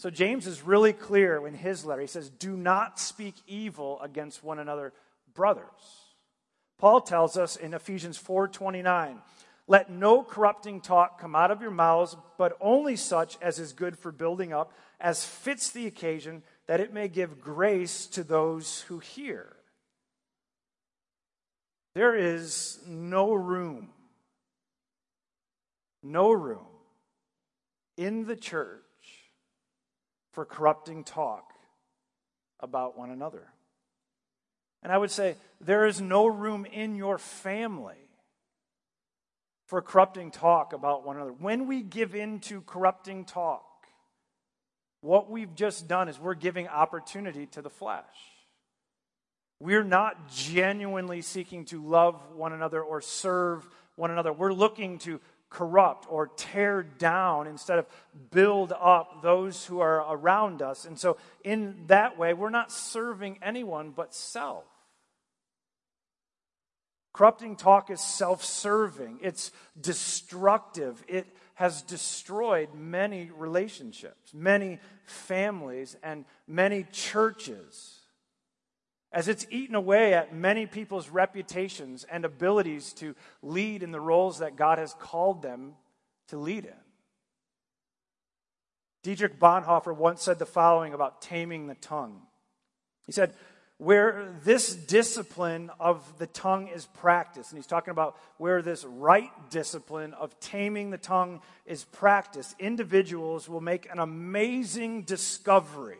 So 0.00 0.08
James 0.08 0.46
is 0.46 0.62
really 0.62 0.94
clear 0.94 1.46
in 1.46 1.52
his 1.52 1.84
letter. 1.84 2.00
He 2.00 2.06
says, 2.06 2.30
do 2.30 2.56
not 2.56 2.98
speak 2.98 3.34
evil 3.46 4.00
against 4.00 4.42
one 4.42 4.58
another, 4.58 4.94
brothers. 5.34 5.66
Paul 6.78 7.02
tells 7.02 7.36
us 7.36 7.56
in 7.56 7.74
Ephesians 7.74 8.18
4:29, 8.18 9.18
let 9.66 9.90
no 9.90 10.22
corrupting 10.22 10.80
talk 10.80 11.20
come 11.20 11.36
out 11.36 11.50
of 11.50 11.60
your 11.60 11.70
mouths, 11.70 12.16
but 12.38 12.56
only 12.62 12.96
such 12.96 13.36
as 13.42 13.58
is 13.58 13.74
good 13.74 13.98
for 13.98 14.10
building 14.10 14.54
up, 14.54 14.72
as 14.98 15.26
fits 15.26 15.70
the 15.70 15.86
occasion 15.86 16.44
that 16.66 16.80
it 16.80 16.94
may 16.94 17.06
give 17.06 17.38
grace 17.38 18.06
to 18.06 18.24
those 18.24 18.80
who 18.88 19.00
hear. 19.00 19.54
There 21.94 22.16
is 22.16 22.78
no 22.86 23.34
room, 23.34 23.90
no 26.02 26.32
room 26.32 26.68
in 27.98 28.24
the 28.24 28.36
church 28.36 28.80
for 30.32 30.44
corrupting 30.44 31.04
talk 31.04 31.52
about 32.60 32.96
one 32.96 33.10
another. 33.10 33.48
And 34.82 34.92
I 34.92 34.98
would 34.98 35.10
say 35.10 35.36
there 35.60 35.86
is 35.86 36.00
no 36.00 36.26
room 36.26 36.64
in 36.64 36.94
your 36.94 37.18
family 37.18 38.08
for 39.66 39.82
corrupting 39.82 40.30
talk 40.30 40.72
about 40.72 41.06
one 41.06 41.16
another. 41.16 41.32
When 41.32 41.66
we 41.66 41.82
give 41.82 42.14
in 42.14 42.40
to 42.40 42.60
corrupting 42.62 43.24
talk, 43.24 43.64
what 45.00 45.30
we've 45.30 45.54
just 45.54 45.88
done 45.88 46.08
is 46.08 46.18
we're 46.18 46.34
giving 46.34 46.68
opportunity 46.68 47.46
to 47.46 47.62
the 47.62 47.70
flesh. 47.70 48.04
We're 49.60 49.84
not 49.84 50.30
genuinely 50.30 51.22
seeking 51.22 51.66
to 51.66 51.82
love 51.86 52.16
one 52.34 52.52
another 52.52 52.82
or 52.82 53.00
serve 53.00 53.66
one 53.96 54.10
another. 54.10 54.32
We're 54.32 54.52
looking 54.52 54.98
to 55.00 55.20
corrupt 55.50 56.06
or 56.08 56.28
tear 56.28 56.82
down 56.82 57.46
instead 57.46 57.78
of 57.78 57.86
build 58.30 58.72
up 58.72 59.22
those 59.22 59.66
who 59.66 59.80
are 59.80 60.04
around 60.08 60.62
us. 60.62 60.84
And 60.84 60.98
so, 60.98 61.16
in 61.44 61.84
that 61.88 62.16
way, 62.16 62.32
we're 62.32 62.50
not 62.50 62.72
serving 62.72 63.38
anyone 63.42 63.90
but 63.90 64.14
self. 64.14 64.64
Corrupting 67.12 67.56
talk 67.56 67.90
is 67.90 68.00
self 68.00 68.44
serving, 68.44 69.18
it's 69.20 69.50
destructive, 69.78 71.02
it 71.08 71.26
has 71.54 71.82
destroyed 71.82 72.70
many 72.74 73.30
relationships, 73.36 74.32
many 74.32 74.78
families, 75.04 75.96
and 76.02 76.24
many 76.46 76.84
churches. 76.92 77.99
As 79.12 79.26
it's 79.26 79.46
eaten 79.50 79.74
away 79.74 80.14
at 80.14 80.34
many 80.34 80.66
people's 80.66 81.08
reputations 81.08 82.04
and 82.04 82.24
abilities 82.24 82.92
to 82.94 83.14
lead 83.42 83.82
in 83.82 83.90
the 83.90 84.00
roles 84.00 84.38
that 84.38 84.56
God 84.56 84.78
has 84.78 84.94
called 84.94 85.42
them 85.42 85.74
to 86.28 86.38
lead 86.38 86.64
in. 86.64 86.72
Dietrich 89.02 89.40
Bonhoeffer 89.40 89.96
once 89.96 90.22
said 90.22 90.38
the 90.38 90.46
following 90.46 90.94
about 90.94 91.22
taming 91.22 91.66
the 91.66 91.74
tongue. 91.74 92.22
He 93.06 93.12
said, 93.12 93.34
where 93.78 94.36
this 94.44 94.74
discipline 94.74 95.70
of 95.80 96.18
the 96.18 96.26
tongue 96.26 96.68
is 96.68 96.84
practiced. 96.84 97.50
And 97.50 97.58
he's 97.58 97.66
talking 97.66 97.92
about 97.92 98.14
where 98.36 98.60
this 98.60 98.84
right 98.84 99.30
discipline 99.48 100.12
of 100.12 100.38
taming 100.38 100.90
the 100.90 100.98
tongue 100.98 101.40
is 101.64 101.84
practiced. 101.84 102.54
Individuals 102.58 103.48
will 103.48 103.62
make 103.62 103.90
an 103.90 103.98
amazing 103.98 105.02
discovery. 105.02 105.96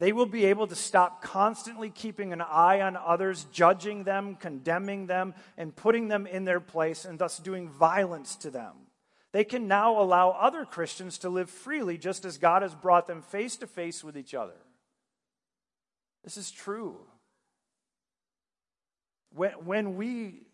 They 0.00 0.12
will 0.12 0.26
be 0.26 0.46
able 0.46 0.66
to 0.66 0.74
stop 0.74 1.20
constantly 1.22 1.90
keeping 1.90 2.32
an 2.32 2.40
eye 2.40 2.80
on 2.80 2.96
others, 2.96 3.44
judging 3.52 4.04
them, 4.04 4.34
condemning 4.34 5.06
them, 5.06 5.34
and 5.58 5.76
putting 5.76 6.08
them 6.08 6.26
in 6.26 6.46
their 6.46 6.58
place, 6.58 7.04
and 7.04 7.18
thus 7.18 7.38
doing 7.38 7.68
violence 7.68 8.34
to 8.36 8.50
them. 8.50 8.72
They 9.32 9.44
can 9.44 9.68
now 9.68 10.00
allow 10.00 10.30
other 10.30 10.64
Christians 10.64 11.18
to 11.18 11.28
live 11.28 11.50
freely 11.50 11.98
just 11.98 12.24
as 12.24 12.38
God 12.38 12.62
has 12.62 12.74
brought 12.74 13.06
them 13.06 13.20
face 13.20 13.56
to 13.58 13.66
face 13.66 14.02
with 14.02 14.16
each 14.16 14.32
other. 14.32 14.56
This 16.24 16.38
is 16.38 16.50
true. 16.50 16.96
When, 19.34 19.52
when 19.66 19.96
we, 19.96 20.46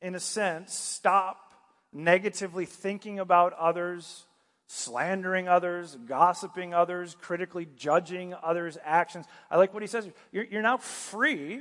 in 0.00 0.14
a 0.14 0.20
sense, 0.20 0.74
stop 0.74 1.52
negatively 1.92 2.66
thinking 2.66 3.18
about 3.18 3.52
others, 3.54 4.26
slandering 4.74 5.48
others, 5.48 5.98
gossiping 6.06 6.72
others, 6.72 7.14
critically 7.20 7.68
judging 7.76 8.34
others' 8.42 8.78
actions, 8.82 9.26
I 9.50 9.58
like 9.58 9.74
what 9.74 9.82
he 9.82 9.86
says. 9.86 10.08
You're, 10.32 10.44
you're 10.44 10.62
now 10.62 10.78
free. 10.78 11.60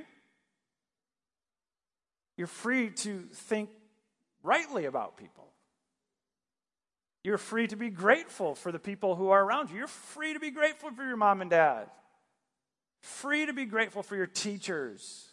You're 2.38 2.48
free 2.48 2.90
to 2.90 3.20
think 3.34 3.70
rightly 4.44 4.86
about 4.86 5.18
people. 5.18 5.46
You're 7.26 7.38
free 7.38 7.68
to 7.68 7.76
be 7.76 7.90
grateful 7.90 8.56
for 8.56 8.72
the 8.72 8.80
people 8.80 9.16
who 9.16 9.30
are 9.30 9.44
around 9.44 9.72
you. 9.72 9.78
You're 9.80 9.88
free 9.88 10.34
to 10.34 10.40
be 10.40 10.50
grateful 10.50 10.92
for 10.92 11.04
your 11.04 11.18
mom 11.18 11.42
and 11.42 11.50
dad. 11.50 11.88
Free 13.02 13.46
to 13.46 13.52
be 13.52 13.66
grateful 13.66 14.04
for 14.04 14.16
your 14.16 14.26
teachers 14.26 15.28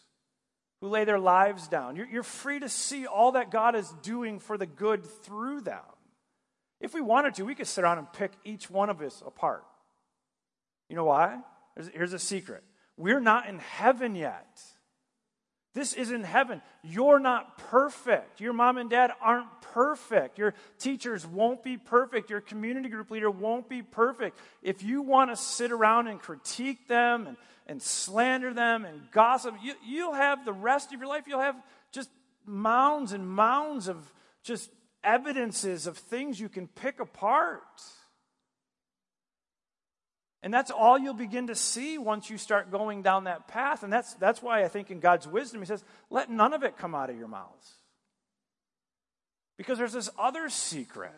who 0.80 0.88
lay 0.88 1.04
their 1.04 1.20
lives 1.20 1.68
down. 1.68 1.94
You're, 1.94 2.08
you're 2.08 2.22
free 2.24 2.58
to 2.58 2.68
see 2.68 3.06
all 3.06 3.32
that 3.32 3.52
God 3.52 3.76
is 3.76 3.88
doing 4.02 4.40
for 4.40 4.58
the 4.58 4.66
good 4.66 5.04
through 5.04 5.60
them. 5.60 5.78
If 6.80 6.94
we 6.94 7.00
wanted 7.00 7.34
to, 7.34 7.44
we 7.44 7.54
could 7.54 7.66
sit 7.66 7.82
around 7.82 7.98
and 7.98 8.12
pick 8.12 8.32
each 8.44 8.70
one 8.70 8.90
of 8.90 9.00
us 9.00 9.22
apart. 9.26 9.64
You 10.88 10.96
know 10.96 11.04
why? 11.04 11.38
Here's, 11.92 12.12
a 12.12 12.18
secret 12.18 12.64
we're 12.96 13.20
not 13.20 13.48
in 13.48 13.58
heaven 13.58 14.14
yet. 14.14 14.60
This 15.74 15.92
is 15.92 16.10
in 16.10 16.24
heaven. 16.24 16.60
You're 16.82 17.20
not 17.20 17.58
perfect. 17.58 18.40
Your 18.40 18.52
mom 18.52 18.78
and 18.78 18.90
dad 18.90 19.12
aren't 19.20 19.60
perfect. 19.60 20.38
Your 20.38 20.54
teachers 20.78 21.24
won't 21.24 21.62
be 21.62 21.76
perfect. 21.76 22.30
Your 22.30 22.40
community 22.40 22.88
group 22.88 23.10
leader 23.10 23.30
won't 23.30 23.68
be 23.68 23.82
perfect. 23.82 24.38
If 24.62 24.82
you 24.82 25.02
want 25.02 25.30
to 25.30 25.36
sit 25.36 25.70
around 25.70 26.08
and 26.08 26.18
critique 26.18 26.88
them 26.88 27.28
and, 27.28 27.36
and 27.66 27.80
slander 27.80 28.52
them 28.52 28.84
and 28.84 29.02
gossip, 29.12 29.54
you, 29.62 29.74
you'll 29.86 30.14
have 30.14 30.44
the 30.44 30.52
rest 30.52 30.92
of 30.92 30.98
your 30.98 31.08
life, 31.08 31.24
you'll 31.28 31.40
have 31.40 31.62
just 31.92 32.10
mounds 32.44 33.12
and 33.12 33.28
mounds 33.28 33.86
of 33.88 34.12
just 34.42 34.70
evidences 35.02 35.86
of 35.86 35.96
things 35.96 36.38
you 36.40 36.48
can 36.48 36.66
pick 36.66 37.00
apart. 37.00 37.62
And 40.42 40.54
that's 40.54 40.70
all 40.70 40.98
you'll 40.98 41.14
begin 41.14 41.48
to 41.48 41.54
see 41.54 41.98
once 41.98 42.30
you 42.30 42.38
start 42.38 42.70
going 42.70 43.02
down 43.02 43.24
that 43.24 43.48
path. 43.48 43.82
And 43.82 43.92
that's, 43.92 44.14
that's 44.14 44.40
why 44.40 44.62
I 44.62 44.68
think 44.68 44.90
in 44.90 45.00
God's 45.00 45.26
wisdom, 45.26 45.60
He 45.60 45.66
says, 45.66 45.82
let 46.10 46.30
none 46.30 46.52
of 46.52 46.62
it 46.62 46.78
come 46.78 46.94
out 46.94 47.10
of 47.10 47.18
your 47.18 47.28
mouths. 47.28 47.74
Because 49.56 49.78
there's 49.78 49.92
this 49.92 50.10
other 50.18 50.48
secret. 50.48 51.12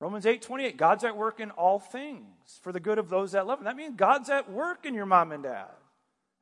Romans 0.00 0.26
8 0.26 0.42
28, 0.42 0.76
God's 0.76 1.04
at 1.04 1.16
work 1.16 1.40
in 1.40 1.50
all 1.52 1.78
things 1.78 2.60
for 2.60 2.72
the 2.72 2.80
good 2.80 2.98
of 2.98 3.08
those 3.08 3.32
that 3.32 3.46
love 3.46 3.60
him. 3.60 3.64
That 3.64 3.76
means 3.76 3.94
God's 3.96 4.28
at 4.28 4.50
work 4.50 4.84
in 4.84 4.92
your 4.92 5.06
mom 5.06 5.32
and 5.32 5.42
dad. 5.42 5.70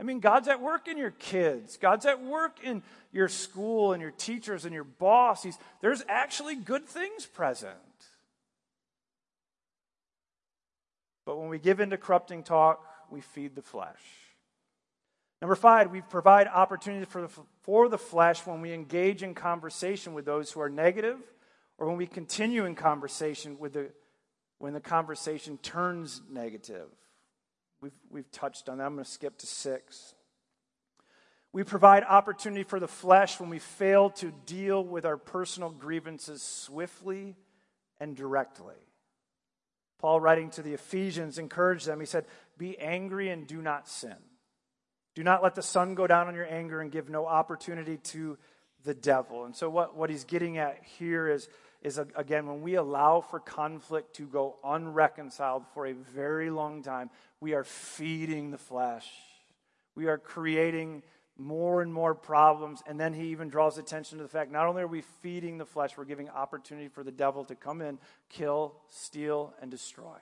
I 0.03 0.05
mean, 0.05 0.19
God's 0.19 0.49
at 0.49 0.61
work 0.61 0.89
in 0.89 0.99
your 0.99 1.13
kids. 1.13 1.77
God's 1.77 2.07
at 2.07 2.21
work 2.21 2.57
in 2.65 2.83
your 3.13 3.29
school 3.29 3.93
and 3.93 4.03
your 4.03 4.11
teachers 4.11 4.65
and 4.65 4.75
your 4.75 4.83
boss. 4.83 5.45
He's, 5.45 5.57
there's 5.81 6.03
actually 6.09 6.57
good 6.57 6.87
things 6.87 7.25
present. 7.25 7.77
But 11.25 11.39
when 11.39 11.49
we 11.49 11.61
give 11.61 11.79
in 11.79 11.91
to 11.91 11.97
corrupting 11.97 12.43
talk, 12.43 12.85
we 13.13 13.21
feed 13.21 13.55
the 13.55 13.63
flesh. 13.63 14.01
Number 15.41 15.55
five, 15.55 15.93
we 15.93 16.01
provide 16.01 16.49
opportunity 16.49 17.05
for 17.05 17.23
the, 17.23 17.31
for 17.61 17.89
the 17.89 17.97
flesh 17.97 18.45
when 18.45 18.61
we 18.61 18.73
engage 18.73 19.23
in 19.23 19.37
conversation 19.37 20.15
with 20.15 20.25
those 20.25 20.51
who 20.51 20.61
are 20.61 20.69
negative 20.69 21.21
or 21.79 21.87
when 21.87 21.97
we 21.97 22.09
continue 22.09 22.65
in 22.65 22.75
conversation 22.75 23.57
with 23.57 23.75
the, 23.75 23.93
when 24.59 24.73
the 24.73 24.81
conversation 24.81 25.59
turns 25.59 26.23
negative. 26.29 26.89
We've, 27.83 27.93
we've 28.11 28.31
touched 28.31 28.69
on 28.69 28.79
that. 28.79 28.85
I'm 28.85 28.95
going 28.95 29.05
to 29.05 29.11
skip 29.11 29.37
to 29.39 29.47
six. 29.47 30.15
We 31.53 31.65
provide 31.65 32.05
opportunity 32.05 32.63
for 32.63 32.81
the 32.81 32.89
flesh 32.89 33.39
when 33.41 33.51
we 33.51 33.59
fail 33.59 34.11
to 34.11 34.33
deal 34.47 34.83
with 34.83 35.05
our 35.05 35.17
personal 35.19 35.69
grievances 35.69 36.43
swiftly 36.43 37.37
and 38.01 38.17
directly. 38.17 38.77
Paul, 39.99 40.21
writing 40.21 40.51
to 40.51 40.63
the 40.63 40.75
Ephesians, 40.75 41.39
encouraged 41.39 41.87
them. 41.87 42.01
He 42.01 42.07
said, 42.07 42.25
Be 42.57 42.79
angry 42.79 43.29
and 43.29 43.47
do 43.47 43.61
not 43.61 43.89
sin. 43.89 44.17
Do 45.15 45.23
not 45.23 45.43
let 45.43 45.55
the 45.55 45.63
sun 45.63 45.95
go 45.95 46.07
down 46.07 46.29
on 46.29 46.35
your 46.35 46.51
anger 46.51 46.81
and 46.81 46.91
give 46.91 47.11
no 47.11 47.27
opportunity 47.27 47.99
to 47.99 48.39
the 48.85 48.95
devil. 48.95 49.45
And 49.45 49.55
so, 49.55 49.69
what, 49.69 49.97
what 49.97 50.09
he's 50.09 50.25
getting 50.25 50.57
at 50.57 50.83
here 50.99 51.29
is, 51.29 51.49
is 51.83 51.99
again, 51.99 52.47
when 52.47 52.63
we 52.63 52.77
allow 52.77 53.21
for 53.21 53.41
conflict 53.41 54.17
to 54.17 54.27
go 54.27 54.57
unreconciled 54.65 55.65
for 55.75 55.87
a 55.87 55.93
very 55.93 56.49
long 56.49 56.83
time, 56.83 57.11
we 57.41 57.55
are 57.55 57.65
feeding 57.65 58.51
the 58.51 58.59
flesh. 58.59 59.07
We 59.95 60.07
are 60.07 60.17
creating 60.17 61.03
more 61.37 61.83
and 61.83 61.93
more 61.93 62.15
problems. 62.15 62.83
And 62.87 63.01
then 63.01 63.13
he 63.13 63.29
even 63.29 63.49
draws 63.49 63.79
attention 63.79 64.19
to 64.19 64.25
the 64.25 64.29
fact 64.29 64.53
not 64.53 64.67
only 64.67 64.83
are 64.83 64.87
we 64.87 65.03
feeding 65.23 65.59
the 65.59 65.67
flesh, 65.67 65.97
we're 65.97 66.05
giving 66.05 66.31
opportunity 66.31 66.89
for 66.89 67.03
the 67.03 67.11
devil 67.11 67.45
to 67.47 67.57
come 67.57 67.83
in, 67.83 67.99
kill, 68.29 68.77
steal, 68.89 69.53
and 69.61 69.71
destroy. 69.71 70.19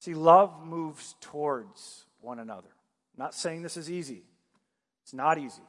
See, 0.00 0.14
love 0.14 0.64
moves 0.64 1.14
towards 1.20 2.04
one 2.20 2.38
another. 2.38 2.68
I'm 3.16 3.24
not 3.24 3.34
saying 3.34 3.62
this 3.62 3.78
is 3.78 3.90
easy, 3.90 4.24
it's 5.02 5.14
not 5.14 5.38
easy. 5.38 5.62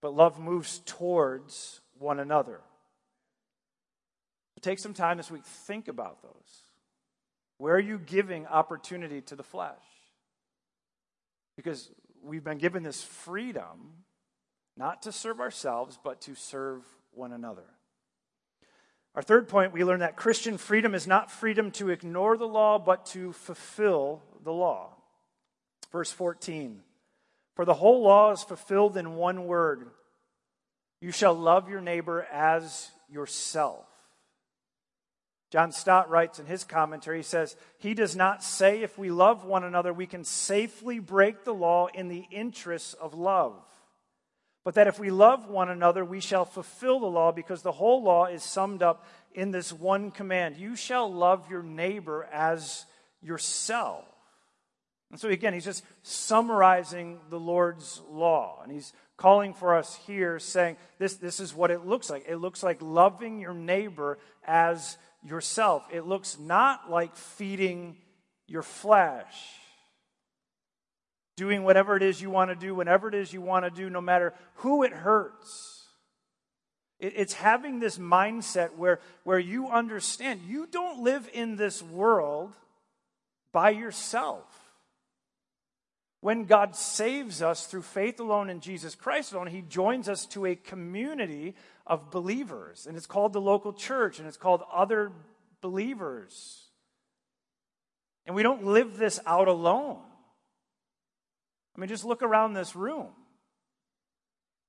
But 0.00 0.14
love 0.14 0.38
moves 0.38 0.80
towards 0.84 1.80
one 1.98 2.20
another. 2.20 2.60
Take 4.64 4.78
some 4.78 4.94
time 4.94 5.18
this 5.18 5.30
week, 5.30 5.44
think 5.44 5.88
about 5.88 6.22
those. 6.22 6.62
Where 7.58 7.74
are 7.74 7.78
you 7.78 7.98
giving 7.98 8.46
opportunity 8.46 9.20
to 9.20 9.36
the 9.36 9.42
flesh? 9.42 9.76
Because 11.54 11.90
we've 12.22 12.42
been 12.42 12.56
given 12.56 12.82
this 12.82 13.04
freedom 13.04 13.92
not 14.74 15.02
to 15.02 15.12
serve 15.12 15.38
ourselves, 15.38 15.98
but 16.02 16.22
to 16.22 16.34
serve 16.34 16.82
one 17.12 17.32
another. 17.32 17.66
Our 19.14 19.20
third 19.20 19.50
point, 19.50 19.74
we 19.74 19.84
learn 19.84 20.00
that 20.00 20.16
Christian 20.16 20.56
freedom 20.56 20.94
is 20.94 21.06
not 21.06 21.30
freedom 21.30 21.70
to 21.72 21.90
ignore 21.90 22.38
the 22.38 22.48
law, 22.48 22.78
but 22.78 23.04
to 23.08 23.34
fulfill 23.34 24.22
the 24.44 24.52
law. 24.52 24.94
Verse 25.92 26.10
14 26.10 26.80
For 27.54 27.66
the 27.66 27.74
whole 27.74 28.00
law 28.00 28.32
is 28.32 28.42
fulfilled 28.42 28.96
in 28.96 29.16
one 29.16 29.44
word 29.44 29.90
you 31.02 31.12
shall 31.12 31.34
love 31.34 31.68
your 31.68 31.82
neighbor 31.82 32.26
as 32.32 32.90
yourself. 33.10 33.84
John 35.54 35.70
Stott 35.70 36.10
writes 36.10 36.40
in 36.40 36.46
his 36.46 36.64
commentary, 36.64 37.18
he 37.18 37.22
says, 37.22 37.54
He 37.78 37.94
does 37.94 38.16
not 38.16 38.42
say 38.42 38.82
if 38.82 38.98
we 38.98 39.12
love 39.12 39.44
one 39.44 39.62
another, 39.62 39.92
we 39.92 40.04
can 40.04 40.24
safely 40.24 40.98
break 40.98 41.44
the 41.44 41.54
law 41.54 41.86
in 41.94 42.08
the 42.08 42.24
interests 42.32 42.94
of 42.94 43.14
love. 43.14 43.54
But 44.64 44.74
that 44.74 44.88
if 44.88 44.98
we 44.98 45.12
love 45.12 45.48
one 45.48 45.70
another, 45.70 46.04
we 46.04 46.18
shall 46.18 46.44
fulfill 46.44 46.98
the 46.98 47.06
law 47.06 47.30
because 47.30 47.62
the 47.62 47.70
whole 47.70 48.02
law 48.02 48.26
is 48.26 48.42
summed 48.42 48.82
up 48.82 49.06
in 49.32 49.52
this 49.52 49.72
one 49.72 50.10
command 50.10 50.56
You 50.56 50.74
shall 50.74 51.08
love 51.08 51.48
your 51.48 51.62
neighbor 51.62 52.28
as 52.32 52.84
yourself. 53.22 54.04
And 55.12 55.20
so, 55.20 55.28
again, 55.28 55.54
he's 55.54 55.64
just 55.64 55.84
summarizing 56.02 57.20
the 57.30 57.38
Lord's 57.38 58.02
law. 58.10 58.58
And 58.64 58.72
he's 58.72 58.92
calling 59.16 59.54
for 59.54 59.76
us 59.76 59.94
here, 60.04 60.40
saying, 60.40 60.78
this, 60.98 61.14
this 61.14 61.38
is 61.38 61.54
what 61.54 61.70
it 61.70 61.86
looks 61.86 62.10
like. 62.10 62.24
It 62.26 62.38
looks 62.38 62.64
like 62.64 62.82
loving 62.82 63.38
your 63.38 63.54
neighbor 63.54 64.18
as 64.44 64.98
yourself. 65.24 65.84
It 65.92 66.06
looks 66.06 66.38
not 66.38 66.90
like 66.90 67.16
feeding 67.16 67.96
your 68.46 68.62
flesh, 68.62 69.34
doing 71.36 71.64
whatever 71.64 71.96
it 71.96 72.02
is 72.02 72.20
you 72.20 72.30
want 72.30 72.50
to 72.50 72.54
do, 72.54 72.74
whenever 72.74 73.08
it 73.08 73.14
is 73.14 73.32
you 73.32 73.40
want 73.40 73.64
to 73.64 73.70
do, 73.70 73.90
no 73.90 74.00
matter 74.00 74.34
who 74.56 74.82
it 74.82 74.92
hurts. 74.92 75.82
It's 77.00 77.34
having 77.34 77.80
this 77.80 77.98
mindset 77.98 78.76
where, 78.76 79.00
where 79.24 79.38
you 79.38 79.68
understand 79.68 80.40
you 80.46 80.66
don't 80.66 81.02
live 81.02 81.28
in 81.34 81.56
this 81.56 81.82
world 81.82 82.52
by 83.52 83.70
yourself. 83.70 84.63
When 86.24 86.44
God 86.44 86.74
saves 86.74 87.42
us 87.42 87.66
through 87.66 87.82
faith 87.82 88.18
alone 88.18 88.48
in 88.48 88.60
Jesus 88.60 88.94
Christ 88.94 89.34
alone, 89.34 89.48
He 89.48 89.60
joins 89.60 90.08
us 90.08 90.24
to 90.28 90.46
a 90.46 90.54
community 90.54 91.54
of 91.86 92.10
believers. 92.10 92.86
And 92.86 92.96
it's 92.96 93.04
called 93.04 93.34
the 93.34 93.42
local 93.42 93.74
church, 93.74 94.18
and 94.18 94.26
it's 94.26 94.38
called 94.38 94.62
other 94.72 95.12
believers. 95.60 96.62
And 98.24 98.34
we 98.34 98.42
don't 98.42 98.64
live 98.64 98.96
this 98.96 99.20
out 99.26 99.48
alone. 99.48 99.98
I 101.76 101.80
mean, 101.80 101.88
just 101.90 102.06
look 102.06 102.22
around 102.22 102.54
this 102.54 102.74
room. 102.74 103.08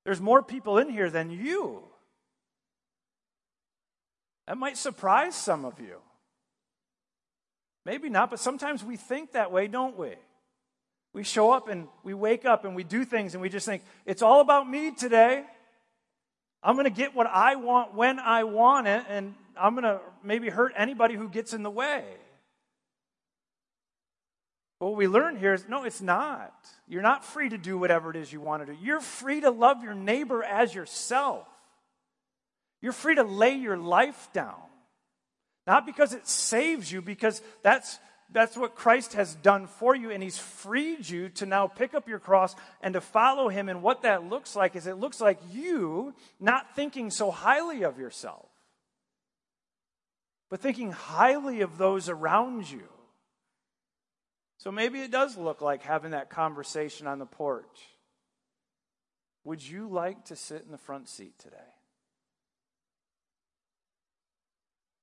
There's 0.03 0.19
more 0.19 0.43
people 0.43 0.77
in 0.77 0.89
here 0.89 1.09
than 1.09 1.29
you. 1.29 1.83
That 4.47 4.57
might 4.57 4.75
surprise 4.75 5.35
some 5.35 5.63
of 5.63 5.79
you. 5.79 5.99
Maybe 7.85 8.09
not, 8.09 8.29
but 8.29 8.41
sometimes 8.41 8.83
we 8.83 8.97
think 8.97 9.31
that 9.31 9.53
way, 9.53 9.67
don't 9.67 9.97
we? 9.97 10.15
We 11.15 11.23
show 11.23 11.53
up 11.53 11.69
and 11.69 11.87
we 12.03 12.13
wake 12.13 12.43
up 12.43 12.65
and 12.65 12.75
we 12.75 12.83
do 12.83 13.05
things 13.05 13.35
and 13.35 13.41
we 13.41 13.47
just 13.47 13.65
think, 13.65 13.83
it's 14.05 14.21
all 14.21 14.41
about 14.41 14.69
me 14.69 14.91
today. 14.91 15.45
I'm 16.61 16.75
going 16.75 16.83
to 16.83 16.89
get 16.89 17.15
what 17.15 17.25
I 17.25 17.55
want 17.55 17.95
when 17.95 18.19
I 18.19 18.43
want 18.43 18.87
it, 18.87 19.05
and 19.07 19.33
I'm 19.57 19.75
going 19.75 19.85
to 19.85 20.01
maybe 20.23 20.49
hurt 20.49 20.73
anybody 20.75 21.13
who 21.13 21.29
gets 21.29 21.53
in 21.53 21.63
the 21.63 21.71
way. 21.71 22.03
But 24.79 24.87
what 24.87 24.97
we 24.97 25.07
learn 25.07 25.37
here 25.37 25.53
is 25.53 25.63
no, 25.69 25.85
it's 25.85 26.01
not. 26.01 26.53
You're 26.85 27.01
not 27.01 27.23
free 27.23 27.47
to 27.47 27.57
do 27.57 27.77
whatever 27.77 28.09
it 28.09 28.17
is 28.17 28.33
you 28.33 28.41
want 28.41 28.65
to 28.65 28.73
do. 28.73 28.77
You're 28.81 28.99
free 28.99 29.39
to 29.39 29.51
love 29.51 29.83
your 29.83 29.93
neighbor 29.93 30.43
as 30.43 30.75
yourself. 30.75 31.47
You're 32.81 32.91
free 32.91 33.15
to 33.15 33.23
lay 33.23 33.53
your 33.53 33.77
life 33.77 34.27
down. 34.33 34.59
Not 35.65 35.85
because 35.85 36.13
it 36.13 36.27
saves 36.27 36.91
you, 36.91 37.01
because 37.01 37.41
that's 37.63 37.99
that's 38.31 38.57
what 38.57 38.75
Christ 38.75 39.13
has 39.13 39.35
done 39.35 39.67
for 39.67 39.95
you, 39.95 40.11
and 40.11 40.21
He's 40.21 40.37
freed 40.37 41.07
you 41.07 41.29
to 41.29 41.45
now 41.45 41.67
pick 41.67 41.93
up 41.93 42.07
your 42.07 42.19
cross 42.19 42.55
and 42.81 42.93
to 42.93 43.01
follow 43.01 43.49
Him. 43.49 43.69
And 43.69 43.81
what 43.81 44.01
that 44.01 44.23
looks 44.23 44.55
like 44.55 44.75
is 44.75 44.87
it 44.87 44.97
looks 44.97 45.21
like 45.21 45.39
you 45.51 46.13
not 46.39 46.75
thinking 46.75 47.11
so 47.11 47.31
highly 47.31 47.83
of 47.83 47.99
yourself, 47.99 48.49
but 50.49 50.59
thinking 50.59 50.91
highly 50.91 51.61
of 51.61 51.77
those 51.77 52.09
around 52.09 52.69
you. 52.69 52.87
So 54.57 54.71
maybe 54.71 55.01
it 55.01 55.11
does 55.11 55.37
look 55.37 55.61
like 55.61 55.83
having 55.83 56.11
that 56.11 56.29
conversation 56.29 57.05
on 57.05 57.19
the 57.19 57.25
porch. 57.25 57.65
Would 59.43 59.65
you 59.65 59.87
like 59.87 60.25
to 60.25 60.35
sit 60.35 60.63
in 60.65 60.71
the 60.71 60.77
front 60.79 61.07
seat 61.07 61.37
today? 61.37 61.57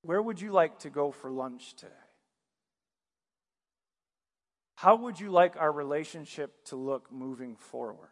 Where 0.02 0.20
would 0.20 0.40
you 0.40 0.50
like 0.50 0.80
to 0.80 0.90
go 0.90 1.12
for 1.12 1.30
lunch 1.30 1.76
today? 1.76 1.92
How 4.82 4.96
would 4.96 5.20
you 5.20 5.30
like 5.30 5.54
our 5.56 5.70
relationship 5.70 6.64
to 6.64 6.74
look 6.74 7.12
moving 7.12 7.54
forward? 7.54 8.08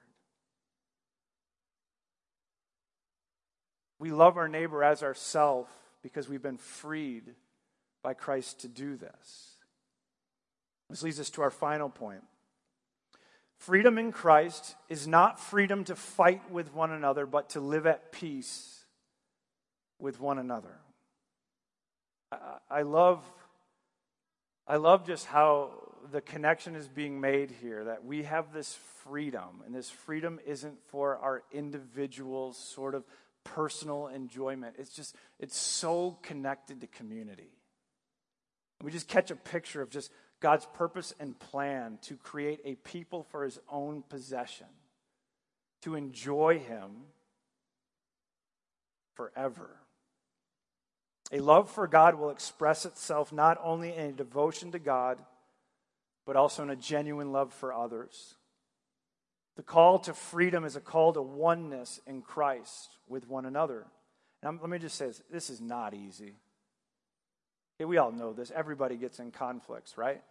We 3.98 4.12
love 4.12 4.36
our 4.36 4.46
neighbor 4.46 4.84
as 4.84 5.02
ourself 5.02 5.68
because 6.00 6.28
we've 6.28 6.40
been 6.40 6.58
freed 6.58 7.24
by 8.04 8.14
Christ 8.14 8.60
to 8.60 8.68
do 8.68 8.96
this. 8.96 9.56
This 10.88 11.02
leads 11.02 11.18
us 11.18 11.30
to 11.30 11.42
our 11.42 11.50
final 11.50 11.88
point. 11.88 12.22
Freedom 13.58 13.98
in 13.98 14.12
Christ 14.12 14.76
is 14.88 15.08
not 15.08 15.40
freedom 15.40 15.82
to 15.86 15.96
fight 15.96 16.52
with 16.52 16.72
one 16.72 16.92
another, 16.92 17.26
but 17.26 17.48
to 17.50 17.60
live 17.60 17.84
at 17.84 18.12
peace 18.12 18.84
with 19.98 20.20
one 20.20 20.38
another. 20.38 20.76
I 22.70 22.82
love, 22.82 23.24
I 24.68 24.76
love 24.76 25.04
just 25.04 25.26
how 25.26 25.89
the 26.10 26.20
connection 26.20 26.76
is 26.76 26.88
being 26.88 27.20
made 27.20 27.50
here 27.62 27.84
that 27.84 28.04
we 28.04 28.24
have 28.24 28.52
this 28.52 28.76
freedom, 29.04 29.62
and 29.64 29.74
this 29.74 29.90
freedom 29.90 30.38
isn't 30.46 30.78
for 30.88 31.16
our 31.18 31.42
individual 31.52 32.52
sort 32.52 32.94
of 32.94 33.04
personal 33.44 34.08
enjoyment. 34.08 34.76
It's 34.78 34.94
just, 34.94 35.16
it's 35.38 35.56
so 35.56 36.18
connected 36.22 36.80
to 36.80 36.86
community. 36.86 37.50
We 38.82 38.90
just 38.90 39.08
catch 39.08 39.30
a 39.30 39.36
picture 39.36 39.82
of 39.82 39.90
just 39.90 40.10
God's 40.40 40.66
purpose 40.74 41.14
and 41.20 41.38
plan 41.38 41.98
to 42.02 42.16
create 42.16 42.60
a 42.64 42.74
people 42.76 43.24
for 43.24 43.44
his 43.44 43.58
own 43.68 44.02
possession, 44.08 44.66
to 45.82 45.94
enjoy 45.94 46.58
him 46.58 46.90
forever. 49.14 49.76
A 51.32 51.40
love 51.40 51.70
for 51.70 51.86
God 51.86 52.16
will 52.16 52.30
express 52.30 52.84
itself 52.86 53.32
not 53.32 53.58
only 53.62 53.94
in 53.94 54.06
a 54.06 54.12
devotion 54.12 54.72
to 54.72 54.78
God, 54.78 55.18
but 56.26 56.36
also 56.36 56.62
in 56.62 56.70
a 56.70 56.76
genuine 56.76 57.32
love 57.32 57.52
for 57.52 57.72
others. 57.72 58.34
The 59.56 59.62
call 59.62 59.98
to 60.00 60.14
freedom 60.14 60.64
is 60.64 60.76
a 60.76 60.80
call 60.80 61.12
to 61.12 61.22
oneness 61.22 62.00
in 62.06 62.22
Christ 62.22 62.96
with 63.08 63.28
one 63.28 63.46
another. 63.46 63.86
And 64.42 64.60
let 64.60 64.70
me 64.70 64.78
just 64.78 64.96
say 64.96 65.06
this 65.06 65.22
this 65.30 65.50
is 65.50 65.60
not 65.60 65.94
easy. 65.94 66.34
We 67.78 67.96
all 67.96 68.12
know 68.12 68.32
this. 68.32 68.50
Everybody 68.54 68.96
gets 68.96 69.18
in 69.18 69.30
conflicts, 69.30 69.96
right? 69.96 70.22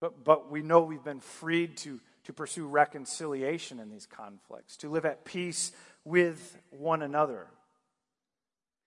But, 0.00 0.22
but 0.22 0.50
we 0.50 0.62
know 0.62 0.82
we've 0.82 1.02
been 1.02 1.20
freed 1.20 1.76
to, 1.78 2.00
to 2.24 2.32
pursue 2.32 2.66
reconciliation 2.66 3.80
in 3.80 3.90
these 3.90 4.06
conflicts, 4.06 4.76
to 4.78 4.88
live 4.88 5.04
at 5.04 5.24
peace 5.24 5.72
with 6.04 6.58
one 6.70 7.02
another. 7.02 7.46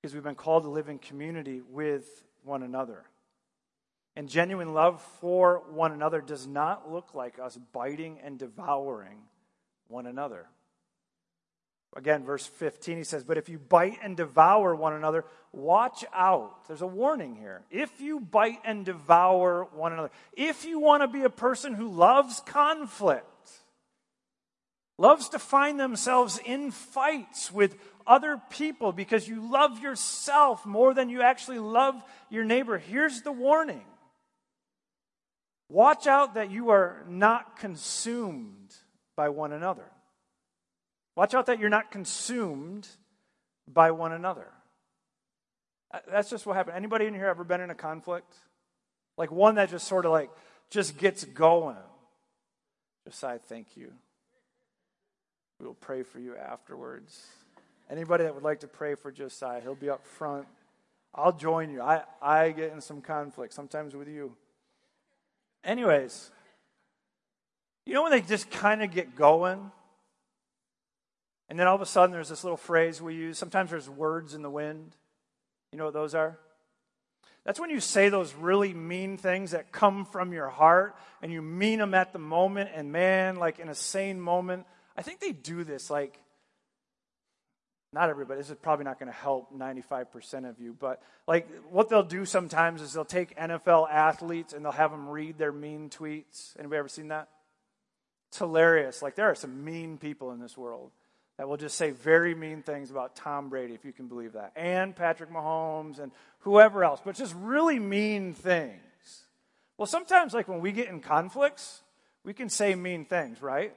Because 0.02 0.14
we've 0.14 0.24
been 0.24 0.36
called 0.36 0.64
to 0.64 0.70
live 0.70 0.90
in 0.90 1.00
community 1.00 1.62
with 1.70 2.06
one 2.44 2.64
another. 2.64 3.04
And 4.18 4.28
genuine 4.28 4.74
love 4.74 5.00
for 5.22 5.62
one 5.70 5.92
another 5.92 6.22
does 6.22 6.48
not 6.48 6.92
look 6.92 7.14
like 7.14 7.38
us 7.38 7.56
biting 7.72 8.18
and 8.24 8.40
devouring 8.40 9.20
one 9.90 10.08
another. 10.08 10.48
Again, 11.96 12.26
verse 12.26 12.48
15, 12.48 12.98
he 12.98 13.04
says, 13.04 13.24
But 13.24 13.38
if 13.38 13.48
you 13.48 13.60
bite 13.60 14.00
and 14.02 14.18
devour 14.18 14.74
one 14.74 14.94
another, 14.94 15.24
watch 15.52 16.04
out. 16.16 16.68
There's 16.68 16.82
a 16.82 16.88
warning 16.88 17.36
here. 17.36 17.62
If 17.70 18.02
you 18.02 18.20
bite 18.20 18.58
and 18.66 18.84
devour 18.84 19.68
one 19.72 19.94
another, 19.94 20.10
if 20.36 20.66
you 20.66 20.80
want 20.80 21.04
to 21.04 21.08
be 21.08 21.22
a 21.22 21.30
person 21.30 21.76
who 21.76 21.88
loves 21.88 22.40
conflict, 22.40 23.52
loves 24.98 25.30
to 25.30 25.38
find 25.38 25.80
themselves 25.80 26.40
in 26.44 26.72
fights 26.72 27.52
with 27.52 27.76
other 28.08 28.42
people 28.50 28.92
because 28.92 29.28
you 29.28 29.48
love 29.52 29.78
yourself 29.78 30.66
more 30.66 30.96
than 30.96 31.08
you 31.10 31.22
actually 31.22 31.60
love 31.60 32.02
your 32.32 32.46
neighbor, 32.46 32.80
here's 32.80 33.22
the 33.22 33.32
warning 33.32 33.86
Watch 35.70 36.08
out 36.08 36.36
that 36.36 36.50
you 36.50 36.70
are 36.70 37.04
not 37.08 37.58
consumed 37.58 38.74
by 39.16 39.30
one 39.30 39.52
another. 39.52 39.86
Watch 41.16 41.34
out 41.34 41.48
that 41.48 41.60
you're 41.60 41.70
not 41.70 41.92
consumed 41.92 42.88
by 43.68 43.92
one 43.92 44.14
another. 44.14 44.48
Uh, 45.92 46.00
that's 46.10 46.30
just 46.30 46.46
what 46.46 46.56
happened. 46.56 46.78
Anybody 46.78 47.06
in 47.06 47.14
here 47.14 47.28
ever 47.28 47.44
been 47.44 47.62
in 47.62 47.70
a 47.70 47.76
conflict? 47.76 48.34
Like 49.18 49.32
one 49.32 49.56
that 49.56 49.70
just 49.70 49.88
sort 49.88 50.06
of 50.06 50.12
like 50.12 50.30
just 50.70 50.98
gets 50.98 51.24
going. 51.26 51.78
Josiah, 53.06 53.40
thank 53.40 53.76
you. 53.76 53.92
We 55.60 55.66
will 55.66 55.74
pray 55.74 56.04
for 56.04 56.20
you 56.20 56.36
afterwards. 56.36 57.26
Anybody 57.90 58.26
that 58.26 58.36
would 58.36 58.44
like 58.44 58.60
to 58.60 58.68
pray 58.68 58.96
for 58.96 59.12
Josiah, 59.12 59.62
he'll 59.62 59.76
be 59.76 59.90
up 59.90 60.06
front. 60.06 60.46
I'll 61.16 61.32
join 61.32 61.72
you. 61.72 61.82
I, 61.82 62.04
I 62.22 62.52
get 62.52 62.74
in 62.74 62.82
some 62.82 63.02
conflict, 63.02 63.54
sometimes 63.54 63.96
with 63.96 64.08
you. 64.08 64.36
Anyways, 65.68 66.32
you 67.86 67.94
know 67.94 68.02
when 68.02 68.12
they 68.12 68.22
just 68.22 68.50
kind 68.50 68.82
of 68.82 68.90
get 68.90 69.16
going? 69.16 69.72
And 71.50 71.60
then 71.60 71.68
all 71.68 71.76
of 71.76 71.82
a 71.82 71.86
sudden 71.86 72.12
there's 72.12 72.30
this 72.30 72.44
little 72.44 72.58
phrase 72.58 73.02
we 73.02 73.16
use. 73.16 73.38
Sometimes 73.38 73.70
there's 73.70 73.90
words 73.90 74.34
in 74.34 74.42
the 74.42 74.50
wind. 74.50 74.96
You 75.74 75.78
know 75.78 75.86
what 75.86 75.94
those 75.94 76.16
are? 76.16 76.40
That's 77.44 77.60
when 77.60 77.70
you 77.70 77.82
say 77.82 78.08
those 78.08 78.34
really 78.34 78.74
mean 78.74 79.18
things 79.18 79.52
that 79.52 79.72
come 79.72 80.06
from 80.06 80.34
your 80.34 80.50
heart 80.50 80.96
and 81.22 81.32
you 81.32 81.42
mean 81.42 81.80
them 81.80 81.94
at 81.94 82.14
the 82.14 82.20
moment. 82.20 82.70
And 82.74 82.92
man, 82.92 83.36
like 83.36 83.60
in 83.60 83.68
a 83.68 83.76
sane 83.76 84.20
moment, 84.20 84.66
I 84.98 85.02
think 85.02 85.20
they 85.20 85.34
do 85.34 85.66
this 85.66 85.90
like 85.90 86.18
not 87.98 88.12
everybody, 88.12 88.40
this 88.40 88.52
is 88.52 88.58
probably 88.62 88.86
not 88.86 89.00
going 89.00 89.12
to 89.12 89.18
help 89.18 89.52
95% 89.58 90.48
of 90.48 90.60
you, 90.60 90.76
but 90.80 91.02
like 91.28 91.50
what 91.72 91.90
they'll 91.90 92.04
do 92.04 92.26
sometimes 92.26 92.80
is 92.84 92.94
they'll 92.94 93.06
take 93.06 93.36
NFL 93.36 93.90
athletes 93.90 94.54
and 94.54 94.64
they'll 94.64 94.72
have 94.72 94.92
them 94.92 95.10
read 95.10 95.40
their 95.40 95.52
mean 95.52 95.90
tweets. 95.90 96.56
Anybody 96.60 96.78
ever 96.78 96.88
seen 96.90 97.08
that? 97.08 97.28
It's 98.30 98.38
hilarious. 98.38 99.02
Like 99.02 99.16
there 99.16 99.26
are 99.26 99.34
some 99.34 99.66
mean 99.66 99.98
people 99.98 100.32
in 100.32 100.40
this 100.40 100.56
world 100.56 100.92
that 101.40 101.50
will 101.50 101.58
just 101.58 101.76
say 101.76 101.90
very 101.90 102.36
mean 102.36 102.62
things 102.62 102.92
about 102.92 103.16
Tom 103.16 103.50
Brady, 103.50 103.74
if 103.74 103.84
you 103.84 103.94
can 103.94 104.08
believe 104.08 104.34
that, 104.34 104.52
and 104.56 104.96
Patrick 104.96 105.32
Mahomes 105.32 105.98
and 105.98 106.12
whoever 106.42 106.84
else, 106.84 107.02
but 107.04 107.16
just 107.16 107.34
really 107.34 107.80
mean 107.80 108.36
things. 108.36 109.24
Well, 109.76 109.88
sometimes, 109.88 110.36
like 110.36 110.48
when 110.48 110.62
we 110.62 110.72
get 110.72 110.88
in 110.88 111.00
conflicts, 111.00 111.82
we 112.24 112.36
can 112.36 112.50
say 112.50 112.76
mean 112.76 113.06
things, 113.06 113.42
right? 113.42 113.76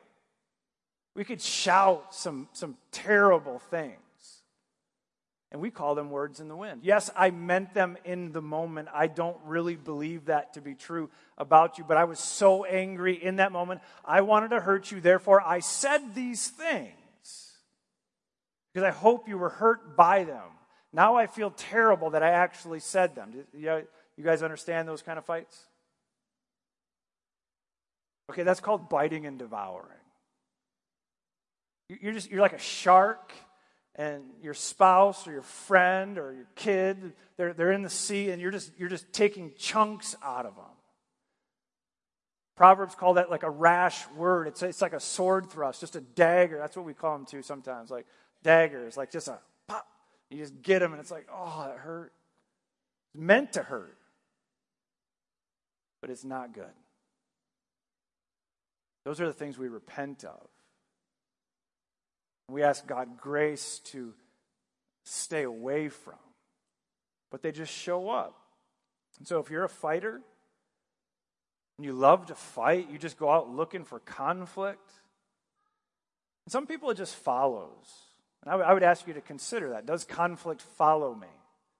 We 1.14 1.24
could 1.24 1.40
shout 1.40 2.14
some, 2.14 2.50
some 2.52 2.76
terrible 2.92 3.60
things. 3.70 3.96
And 5.52 5.60
we 5.60 5.70
call 5.70 5.96
them 5.96 6.10
words 6.10 6.38
in 6.38 6.46
the 6.46 6.54
wind. 6.54 6.82
Yes, 6.84 7.10
I 7.16 7.30
meant 7.30 7.74
them 7.74 7.96
in 8.04 8.30
the 8.30 8.40
moment. 8.40 8.88
I 8.94 9.08
don't 9.08 9.36
really 9.44 9.74
believe 9.74 10.26
that 10.26 10.54
to 10.54 10.60
be 10.60 10.74
true 10.76 11.10
about 11.36 11.76
you, 11.76 11.82
but 11.82 11.96
I 11.96 12.04
was 12.04 12.20
so 12.20 12.64
angry 12.64 13.14
in 13.14 13.36
that 13.36 13.50
moment. 13.50 13.80
I 14.04 14.20
wanted 14.20 14.50
to 14.50 14.60
hurt 14.60 14.92
you, 14.92 15.00
therefore 15.00 15.42
I 15.44 15.58
said 15.58 16.14
these 16.14 16.46
things. 16.46 16.94
Because 18.72 18.86
I 18.86 18.92
hope 18.92 19.28
you 19.28 19.38
were 19.38 19.48
hurt 19.48 19.96
by 19.96 20.22
them. 20.22 20.44
Now 20.92 21.16
I 21.16 21.26
feel 21.26 21.50
terrible 21.50 22.10
that 22.10 22.22
I 22.22 22.30
actually 22.30 22.78
said 22.78 23.16
them. 23.16 23.32
You 23.52 23.84
guys 24.22 24.44
understand 24.44 24.86
those 24.86 25.02
kind 25.02 25.18
of 25.18 25.24
fights? 25.24 25.64
Okay, 28.30 28.44
that's 28.44 28.60
called 28.60 28.88
biting 28.88 29.26
and 29.26 29.36
devouring. 29.36 29.90
You're 31.88 32.12
just 32.12 32.30
you're 32.30 32.40
like 32.40 32.52
a 32.52 32.58
shark, 32.58 33.32
and 33.96 34.22
your 34.42 34.54
spouse 34.54 35.26
or 35.26 35.32
your 35.32 35.42
friend 35.42 36.18
or 36.18 36.32
your 36.32 36.46
kid, 36.54 37.12
they're, 37.36 37.52
they're 37.52 37.72
in 37.72 37.82
the 37.82 37.90
sea, 37.90 38.30
and 38.30 38.40
you're 38.40 38.50
just 38.50 38.72
you're 38.78 38.88
just 38.88 39.12
taking 39.12 39.52
chunks 39.58 40.16
out 40.22 40.46
of 40.46 40.54
them. 40.56 40.64
Proverbs 42.56 42.94
call 42.94 43.14
that 43.14 43.30
like 43.30 43.42
a 43.42 43.50
rash 43.50 44.06
word. 44.10 44.46
It's, 44.46 44.62
it's 44.62 44.82
like 44.82 44.92
a 44.92 45.00
sword 45.00 45.50
thrust, 45.50 45.80
just 45.80 45.96
a 45.96 46.00
dagger. 46.00 46.58
That's 46.58 46.76
what 46.76 46.84
we 46.84 46.92
call 46.92 47.16
them 47.16 47.26
too 47.26 47.42
sometimes, 47.42 47.90
like 47.90 48.06
daggers, 48.42 48.96
like 48.96 49.10
just 49.10 49.28
a 49.28 49.38
pop. 49.66 49.86
You 50.28 50.38
just 50.38 50.60
get 50.62 50.80
them, 50.80 50.92
and 50.92 51.00
it's 51.00 51.10
like, 51.10 51.26
oh, 51.32 51.64
that 51.66 51.78
hurt. 51.78 52.12
It's 53.06 53.20
meant 53.20 53.54
to 53.54 53.62
hurt, 53.62 53.96
but 56.00 56.10
it's 56.10 56.24
not 56.24 56.52
good. 56.52 56.66
Those 59.04 59.20
are 59.20 59.26
the 59.26 59.32
things 59.32 59.58
we 59.58 59.68
repent 59.68 60.24
of. 60.24 60.46
We 62.50 62.62
ask 62.62 62.86
God 62.86 63.16
grace 63.16 63.80
to 63.86 64.14
stay 65.04 65.42
away 65.42 65.88
from. 65.88 66.18
But 67.30 67.42
they 67.42 67.52
just 67.52 67.72
show 67.72 68.10
up. 68.10 68.34
And 69.18 69.26
so 69.26 69.38
if 69.38 69.50
you're 69.50 69.64
a 69.64 69.68
fighter 69.68 70.20
and 71.76 71.84
you 71.84 71.92
love 71.92 72.26
to 72.26 72.34
fight, 72.34 72.90
you 72.90 72.98
just 72.98 73.18
go 73.18 73.30
out 73.30 73.50
looking 73.50 73.84
for 73.84 74.00
conflict. 74.00 74.90
And 76.46 76.52
some 76.52 76.66
people 76.66 76.90
it 76.90 76.96
just 76.96 77.14
follows. 77.14 77.86
And 78.42 78.50
I, 78.50 78.52
w- 78.52 78.68
I 78.68 78.74
would 78.74 78.82
ask 78.82 79.06
you 79.06 79.14
to 79.14 79.20
consider 79.20 79.70
that. 79.70 79.86
Does 79.86 80.04
conflict 80.04 80.62
follow 80.62 81.14
me? 81.14 81.28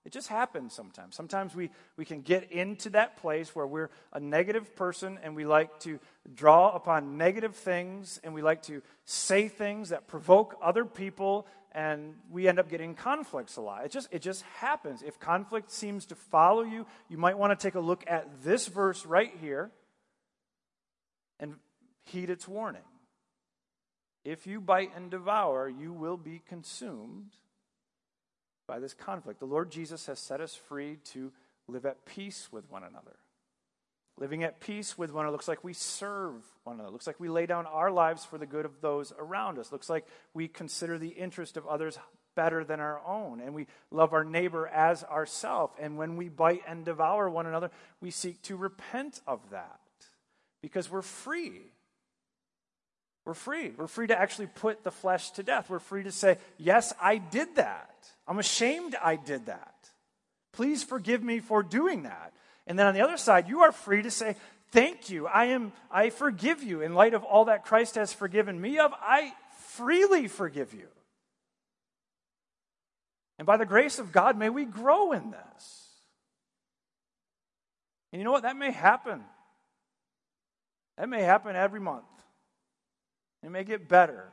It 0.04 0.12
just 0.12 0.28
happens 0.28 0.72
sometimes. 0.72 1.14
Sometimes 1.14 1.54
we, 1.54 1.70
we 1.96 2.06
can 2.06 2.22
get 2.22 2.50
into 2.50 2.90
that 2.90 3.18
place 3.18 3.54
where 3.54 3.66
we're 3.66 3.90
a 4.12 4.20
negative 4.20 4.74
person 4.74 5.18
and 5.22 5.36
we 5.36 5.44
like 5.44 5.78
to 5.80 6.00
draw 6.34 6.70
upon 6.70 7.18
negative 7.18 7.54
things 7.54 8.18
and 8.24 8.32
we 8.32 8.40
like 8.40 8.62
to 8.62 8.82
say 9.04 9.48
things 9.48 9.90
that 9.90 10.08
provoke 10.08 10.56
other 10.62 10.86
people 10.86 11.46
and 11.72 12.14
we 12.30 12.48
end 12.48 12.58
up 12.58 12.70
getting 12.70 12.94
conflicts 12.94 13.56
a 13.56 13.60
lot. 13.60 13.84
It 13.84 13.92
just, 13.92 14.08
it 14.10 14.22
just 14.22 14.42
happens. 14.58 15.02
If 15.02 15.20
conflict 15.20 15.70
seems 15.70 16.06
to 16.06 16.14
follow 16.14 16.62
you, 16.62 16.86
you 17.08 17.18
might 17.18 17.38
want 17.38 17.58
to 17.58 17.62
take 17.62 17.74
a 17.74 17.80
look 17.80 18.02
at 18.06 18.42
this 18.42 18.68
verse 18.68 19.04
right 19.04 19.32
here 19.40 19.70
and 21.38 21.56
heed 22.04 22.30
its 22.30 22.48
warning. 22.48 22.82
If 24.24 24.46
you 24.46 24.60
bite 24.60 24.92
and 24.96 25.10
devour, 25.10 25.68
you 25.68 25.92
will 25.92 26.16
be 26.16 26.42
consumed 26.48 27.32
by 28.70 28.78
this 28.78 28.94
conflict. 28.94 29.40
The 29.40 29.46
Lord 29.46 29.72
Jesus 29.72 30.06
has 30.06 30.20
set 30.20 30.40
us 30.40 30.54
free 30.54 30.98
to 31.06 31.32
live 31.66 31.84
at 31.84 32.06
peace 32.06 32.50
with 32.52 32.70
one 32.70 32.84
another. 32.84 33.16
Living 34.16 34.44
at 34.44 34.60
peace 34.60 34.96
with 34.96 35.12
one 35.12 35.24
another 35.24 35.32
looks 35.32 35.48
like 35.48 35.64
we 35.64 35.72
serve 35.72 36.34
one 36.62 36.76
another. 36.76 36.92
Looks 36.92 37.08
like 37.08 37.18
we 37.18 37.28
lay 37.28 37.46
down 37.46 37.66
our 37.66 37.90
lives 37.90 38.24
for 38.24 38.38
the 38.38 38.46
good 38.46 38.64
of 38.64 38.80
those 38.80 39.12
around 39.18 39.58
us. 39.58 39.72
Looks 39.72 39.90
like 39.90 40.06
we 40.34 40.46
consider 40.46 40.98
the 40.98 41.08
interest 41.08 41.56
of 41.56 41.66
others 41.66 41.98
better 42.36 42.62
than 42.62 42.78
our 42.78 43.00
own. 43.04 43.40
And 43.40 43.54
we 43.54 43.66
love 43.90 44.12
our 44.12 44.22
neighbor 44.22 44.68
as 44.68 45.02
ourself. 45.02 45.72
And 45.80 45.96
when 45.96 46.16
we 46.16 46.28
bite 46.28 46.62
and 46.68 46.84
devour 46.84 47.28
one 47.28 47.46
another, 47.46 47.72
we 48.00 48.12
seek 48.12 48.40
to 48.42 48.56
repent 48.56 49.20
of 49.26 49.40
that 49.50 49.80
because 50.62 50.88
we're 50.88 51.02
free. 51.02 51.72
We're 53.30 53.34
free. 53.34 53.70
We're 53.76 53.86
free 53.86 54.08
to 54.08 54.20
actually 54.20 54.48
put 54.48 54.82
the 54.82 54.90
flesh 54.90 55.30
to 55.32 55.44
death. 55.44 55.70
We're 55.70 55.78
free 55.78 56.02
to 56.02 56.10
say, 56.10 56.36
Yes, 56.58 56.92
I 57.00 57.18
did 57.18 57.54
that. 57.54 57.94
I'm 58.26 58.40
ashamed 58.40 58.96
I 59.00 59.14
did 59.14 59.46
that. 59.46 59.72
Please 60.52 60.82
forgive 60.82 61.22
me 61.22 61.38
for 61.38 61.62
doing 61.62 62.02
that. 62.02 62.32
And 62.66 62.76
then 62.76 62.88
on 62.88 62.94
the 62.94 63.02
other 63.02 63.16
side, 63.16 63.48
you 63.48 63.60
are 63.60 63.70
free 63.70 64.02
to 64.02 64.10
say, 64.10 64.34
Thank 64.72 65.10
you. 65.10 65.28
I 65.28 65.44
am 65.44 65.72
I 65.92 66.10
forgive 66.10 66.64
you. 66.64 66.80
In 66.80 66.94
light 66.94 67.14
of 67.14 67.22
all 67.22 67.44
that 67.44 67.64
Christ 67.64 67.94
has 67.94 68.12
forgiven 68.12 68.60
me 68.60 68.80
of, 68.80 68.92
I 69.00 69.32
freely 69.60 70.26
forgive 70.26 70.74
you. 70.74 70.88
And 73.38 73.46
by 73.46 73.58
the 73.58 73.64
grace 73.64 74.00
of 74.00 74.10
God, 74.10 74.36
may 74.36 74.50
we 74.50 74.64
grow 74.64 75.12
in 75.12 75.30
this. 75.30 75.86
And 78.12 78.18
you 78.18 78.24
know 78.24 78.32
what? 78.32 78.42
That 78.42 78.56
may 78.56 78.72
happen. 78.72 79.22
That 80.98 81.08
may 81.08 81.22
happen 81.22 81.54
every 81.54 81.78
month. 81.78 82.06
It 83.42 83.50
may 83.50 83.64
get 83.64 83.88
better 83.88 84.32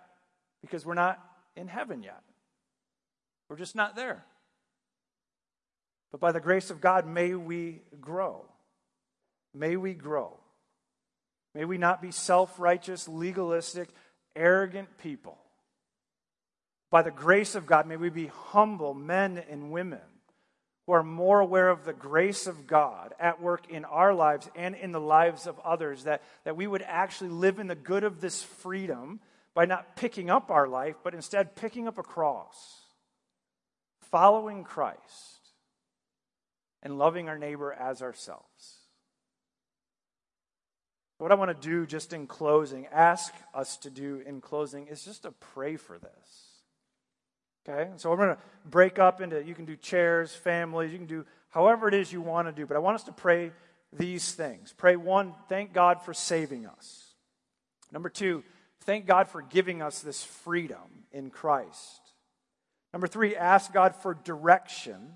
because 0.62 0.86
we're 0.86 0.93
not 0.93 1.20
in 1.55 1.68
heaven 1.68 2.03
yet. 2.03 2.22
We're 3.49 3.58
just 3.58 3.76
not 3.76 3.95
there. 3.95 4.26
But 6.12 6.20
by 6.20 6.32
the 6.32 6.39
grace 6.39 6.70
of 6.70 6.82
God, 6.82 7.05
may 7.05 7.34
we 7.34 7.82
grow. 7.99 8.45
May 9.53 9.76
we 9.76 9.93
grow. 9.93 10.38
May 11.55 11.66
we 11.66 11.78
not 11.78 12.01
be 12.01 12.12
self 12.12 12.60
righteous, 12.60 13.08
legalistic, 13.08 13.89
arrogant 14.36 14.97
people. 14.97 15.38
By 16.89 17.01
the 17.01 17.12
grace 17.12 17.55
of 17.55 17.66
God, 17.66 17.88
may 17.88 17.97
we 17.97 18.10
be 18.10 18.28
humble 18.28 18.93
men 18.93 19.43
and 19.49 19.72
women 19.72 19.99
who 20.88 20.93
are 20.93 21.03
more 21.03 21.41
aware 21.41 21.67
of 21.67 21.83
the 21.83 21.93
grace 21.93 22.47
of 22.47 22.65
God 22.65 23.13
at 23.19 23.41
work 23.41 23.69
in 23.69 23.83
our 23.83 24.13
lives 24.13 24.49
and 24.55 24.73
in 24.73 24.93
the 24.93 25.01
lives 25.01 25.45
of 25.45 25.59
others, 25.59 26.05
that, 26.05 26.23
that 26.45 26.55
we 26.55 26.65
would 26.65 26.81
actually 26.81 27.29
live 27.29 27.59
in 27.59 27.67
the 27.67 27.75
good 27.75 28.05
of 28.05 28.21
this 28.21 28.41
freedom 28.41 29.19
by 29.53 29.65
not 29.65 29.97
picking 29.97 30.29
up 30.29 30.49
our 30.49 30.65
life, 30.65 30.95
but 31.03 31.13
instead 31.13 31.57
picking 31.57 31.89
up 31.89 31.97
a 31.97 32.03
cross, 32.03 32.55
following 34.11 34.63
Christ, 34.63 35.51
and 36.81 36.97
loving 36.97 37.27
our 37.27 37.38
neighbor 37.38 37.73
as 37.73 38.01
ourselves. 38.01 38.77
What 41.17 41.33
I 41.33 41.35
want 41.35 41.49
to 41.59 41.67
do 41.67 41.85
just 41.85 42.13
in 42.13 42.27
closing, 42.27 42.88
ask 42.93 43.33
us 43.53 43.75
to 43.77 43.89
do 43.89 44.21
in 44.25 44.39
closing, 44.39 44.88
is 44.88 45.03
just 45.03 45.23
to 45.23 45.31
pray 45.31 45.75
for 45.75 45.97
this. 45.97 46.47
Okay? 47.68 47.89
So 47.97 48.09
we're 48.09 48.18
going 48.18 48.36
to 48.36 48.41
break 48.65 48.99
up 48.99 49.22
into, 49.22 49.43
you 49.43 49.55
can 49.55 49.65
do 49.65 49.76
chairs, 49.76 50.34
families, 50.34 50.91
you 50.91 50.97
can 50.97 51.07
do 51.07 51.26
however 51.49 51.88
it 51.88 51.93
is 51.93 52.11
you 52.11 52.22
want 52.22 52.47
to 52.47 52.51
do. 52.51 52.65
But 52.65 52.78
I 52.78 52.80
want 52.80 52.95
us 52.95 53.03
to 53.03 53.11
pray 53.11 53.51
these 53.91 54.32
things. 54.34 54.74
Pray 54.78 54.95
one, 54.95 55.34
thank 55.49 55.74
God 55.74 56.01
for 56.01 56.13
saving 56.13 56.65
us. 56.65 57.13
Number 57.91 58.09
two, 58.09 58.43
thank 58.82 59.05
God 59.05 59.30
for 59.30 59.41
giving 59.41 59.82
us 59.82 60.01
this 60.01 60.24
freedom 60.24 61.05
in 61.11 61.30
Christ. 61.30 62.01
Number 62.93 63.07
three, 63.07 63.36
ask 63.36 63.72
God 63.74 63.95
for 63.95 64.13
direction 64.13 65.13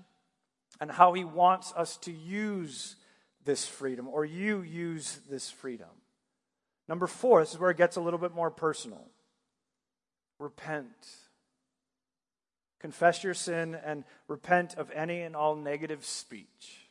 and 0.80 0.90
how 0.90 1.12
He 1.12 1.24
wants 1.24 1.72
us 1.76 1.96
to 1.98 2.12
use 2.12 2.96
this 3.44 3.66
freedom, 3.66 4.08
or 4.08 4.24
you 4.24 4.62
use 4.62 5.20
this 5.28 5.50
freedom. 5.50 5.88
Number 6.88 7.06
four, 7.06 7.40
this 7.40 7.52
is 7.52 7.58
where 7.58 7.70
it 7.70 7.76
gets 7.76 7.96
a 7.96 8.00
little 8.00 8.18
bit 8.18 8.34
more 8.34 8.50
personal. 8.50 9.04
Repent. 10.38 10.86
Confess 12.82 13.22
your 13.22 13.32
sin 13.32 13.76
and 13.76 14.02
repent 14.26 14.74
of 14.74 14.90
any 14.90 15.22
and 15.22 15.36
all 15.36 15.54
negative 15.54 16.04
speech. 16.04 16.88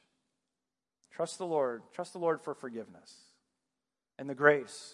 Trust 1.11 1.37
the 1.37 1.45
Lord. 1.45 1.83
Trust 1.93 2.13
the 2.13 2.19
Lord 2.19 2.41
for 2.41 2.53
forgiveness 2.53 3.13
and 4.17 4.29
the 4.29 4.33
grace 4.33 4.93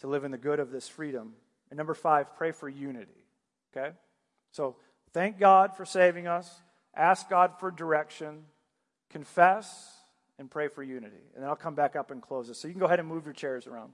to 0.00 0.08
live 0.08 0.24
in 0.24 0.32
the 0.32 0.38
good 0.38 0.58
of 0.58 0.72
this 0.72 0.88
freedom. 0.88 1.34
And 1.70 1.78
number 1.78 1.94
five, 1.94 2.34
pray 2.36 2.50
for 2.50 2.68
unity. 2.68 3.24
Okay? 3.74 3.92
So 4.50 4.74
thank 5.12 5.38
God 5.38 5.76
for 5.76 5.84
saving 5.84 6.26
us. 6.26 6.60
Ask 6.92 7.30
God 7.30 7.52
for 7.60 7.70
direction. 7.70 8.42
Confess 9.10 9.92
and 10.36 10.50
pray 10.50 10.66
for 10.66 10.82
unity. 10.82 11.30
And 11.34 11.44
then 11.44 11.48
I'll 11.48 11.54
come 11.54 11.76
back 11.76 11.94
up 11.94 12.10
and 12.10 12.20
close 12.20 12.48
this. 12.48 12.58
So 12.58 12.66
you 12.66 12.74
can 12.74 12.80
go 12.80 12.86
ahead 12.86 12.98
and 12.98 13.08
move 13.08 13.24
your 13.24 13.34
chairs 13.34 13.68
around. 13.68 13.92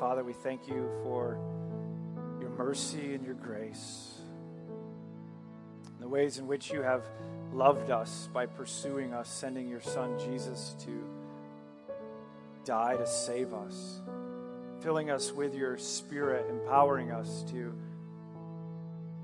Father, 0.00 0.24
we 0.24 0.32
thank 0.32 0.66
you 0.66 0.88
for 1.02 1.38
your 2.40 2.48
mercy 2.48 3.14
and 3.14 3.22
your 3.22 3.34
grace, 3.34 4.22
the 6.00 6.08
ways 6.08 6.38
in 6.38 6.46
which 6.46 6.72
you 6.72 6.80
have 6.80 7.04
loved 7.52 7.90
us 7.90 8.26
by 8.32 8.46
pursuing 8.46 9.12
us, 9.12 9.28
sending 9.28 9.68
your 9.68 9.82
Son 9.82 10.18
Jesus 10.18 10.74
to 10.86 11.04
die 12.64 12.96
to 12.96 13.06
save 13.06 13.52
us, 13.52 14.00
filling 14.80 15.10
us 15.10 15.32
with 15.32 15.54
your 15.54 15.76
Spirit, 15.76 16.46
empowering 16.48 17.10
us 17.10 17.42
to 17.50 17.74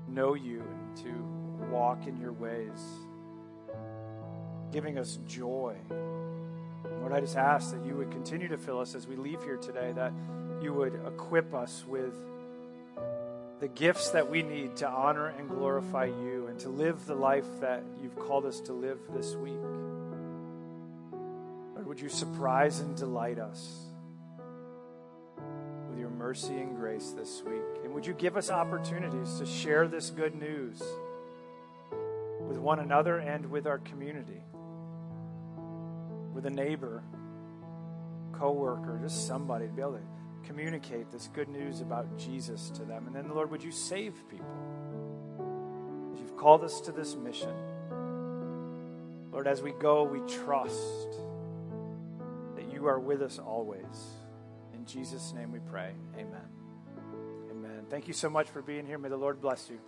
know 0.07 0.35
you 0.35 0.61
and 0.61 0.97
to 0.97 1.65
walk 1.71 2.05
in 2.05 2.17
your 2.17 2.33
ways, 2.33 2.83
giving 4.71 4.99
us 4.99 5.17
joy. 5.27 5.75
Lord, 6.99 7.13
I 7.13 7.19
just 7.19 7.35
ask 7.35 7.71
that 7.71 7.83
you 7.83 7.95
would 7.95 8.11
continue 8.11 8.47
to 8.49 8.59
fill 8.59 8.79
us 8.79 8.93
as 8.93 9.07
we 9.07 9.15
leave 9.15 9.41
here 9.41 9.57
today, 9.57 9.91
that 9.93 10.13
you 10.61 10.73
would 10.73 10.99
equip 11.05 11.53
us 11.53 11.85
with 11.87 12.13
the 13.59 13.67
gifts 13.67 14.11
that 14.11 14.29
we 14.29 14.43
need 14.43 14.75
to 14.77 14.87
honor 14.87 15.27
and 15.27 15.49
glorify 15.49 16.05
you 16.05 16.47
and 16.47 16.59
to 16.59 16.69
live 16.69 17.05
the 17.05 17.15
life 17.15 17.45
that 17.59 17.83
you've 18.01 18.15
called 18.15 18.45
us 18.45 18.59
to 18.61 18.73
live 18.73 18.99
this 19.15 19.35
week. 19.35 19.59
Lord, 21.73 21.87
would 21.87 21.99
you 21.99 22.09
surprise 22.09 22.79
and 22.79 22.95
delight 22.95 23.39
us? 23.39 23.85
With 25.89 25.99
your 25.99 26.11
mercy 26.11 26.55
and 26.57 26.75
grace 26.75 27.13
this 27.17 27.41
week. 27.43 27.63
And 27.83 27.93
would 27.95 28.05
you 28.05 28.13
give 28.13 28.37
us 28.37 28.51
opportunities 28.51 29.39
to 29.39 29.45
share 29.45 29.87
this 29.87 30.11
good 30.11 30.35
news 30.35 30.81
with 32.47 32.57
one 32.59 32.79
another 32.79 33.17
and 33.17 33.49
with 33.49 33.65
our 33.65 33.79
community, 33.79 34.43
with 36.33 36.45
a 36.45 36.51
neighbor, 36.51 37.01
coworker, 38.33 38.99
just 39.01 39.25
somebody 39.25 39.65
to 39.65 39.73
be 39.73 39.81
able 39.81 39.93
to 39.93 40.16
communicate 40.43 41.11
this 41.11 41.29
good 41.33 41.49
news 41.49 41.81
about 41.81 42.17
Jesus 42.17 42.69
to 42.71 42.83
them. 42.83 43.07
And 43.07 43.15
then, 43.15 43.27
the 43.27 43.33
Lord, 43.33 43.51
would 43.51 43.63
you 43.63 43.71
save 43.71 44.13
people? 44.29 44.47
As 46.13 46.19
you've 46.19 46.37
called 46.37 46.63
us 46.63 46.81
to 46.81 46.91
this 46.91 47.15
mission. 47.15 47.53
Lord, 49.31 49.47
as 49.47 49.61
we 49.61 49.71
go, 49.73 50.03
we 50.03 50.19
trust 50.21 51.09
that 52.55 52.71
you 52.73 52.87
are 52.87 52.99
with 52.99 53.21
us 53.21 53.39
always. 53.39 53.83
In 54.73 54.85
Jesus' 54.85 55.33
name 55.33 55.51
we 55.51 55.59
pray. 55.59 55.91
Amen. 56.15 56.47
Amen. 57.51 57.85
Thank 57.89 58.07
you 58.07 58.13
so 58.13 58.29
much 58.29 58.49
for 58.49 58.61
being 58.61 58.85
here. 58.85 58.97
May 58.97 59.09
the 59.09 59.17
Lord 59.17 59.41
bless 59.41 59.69
you. 59.69 59.79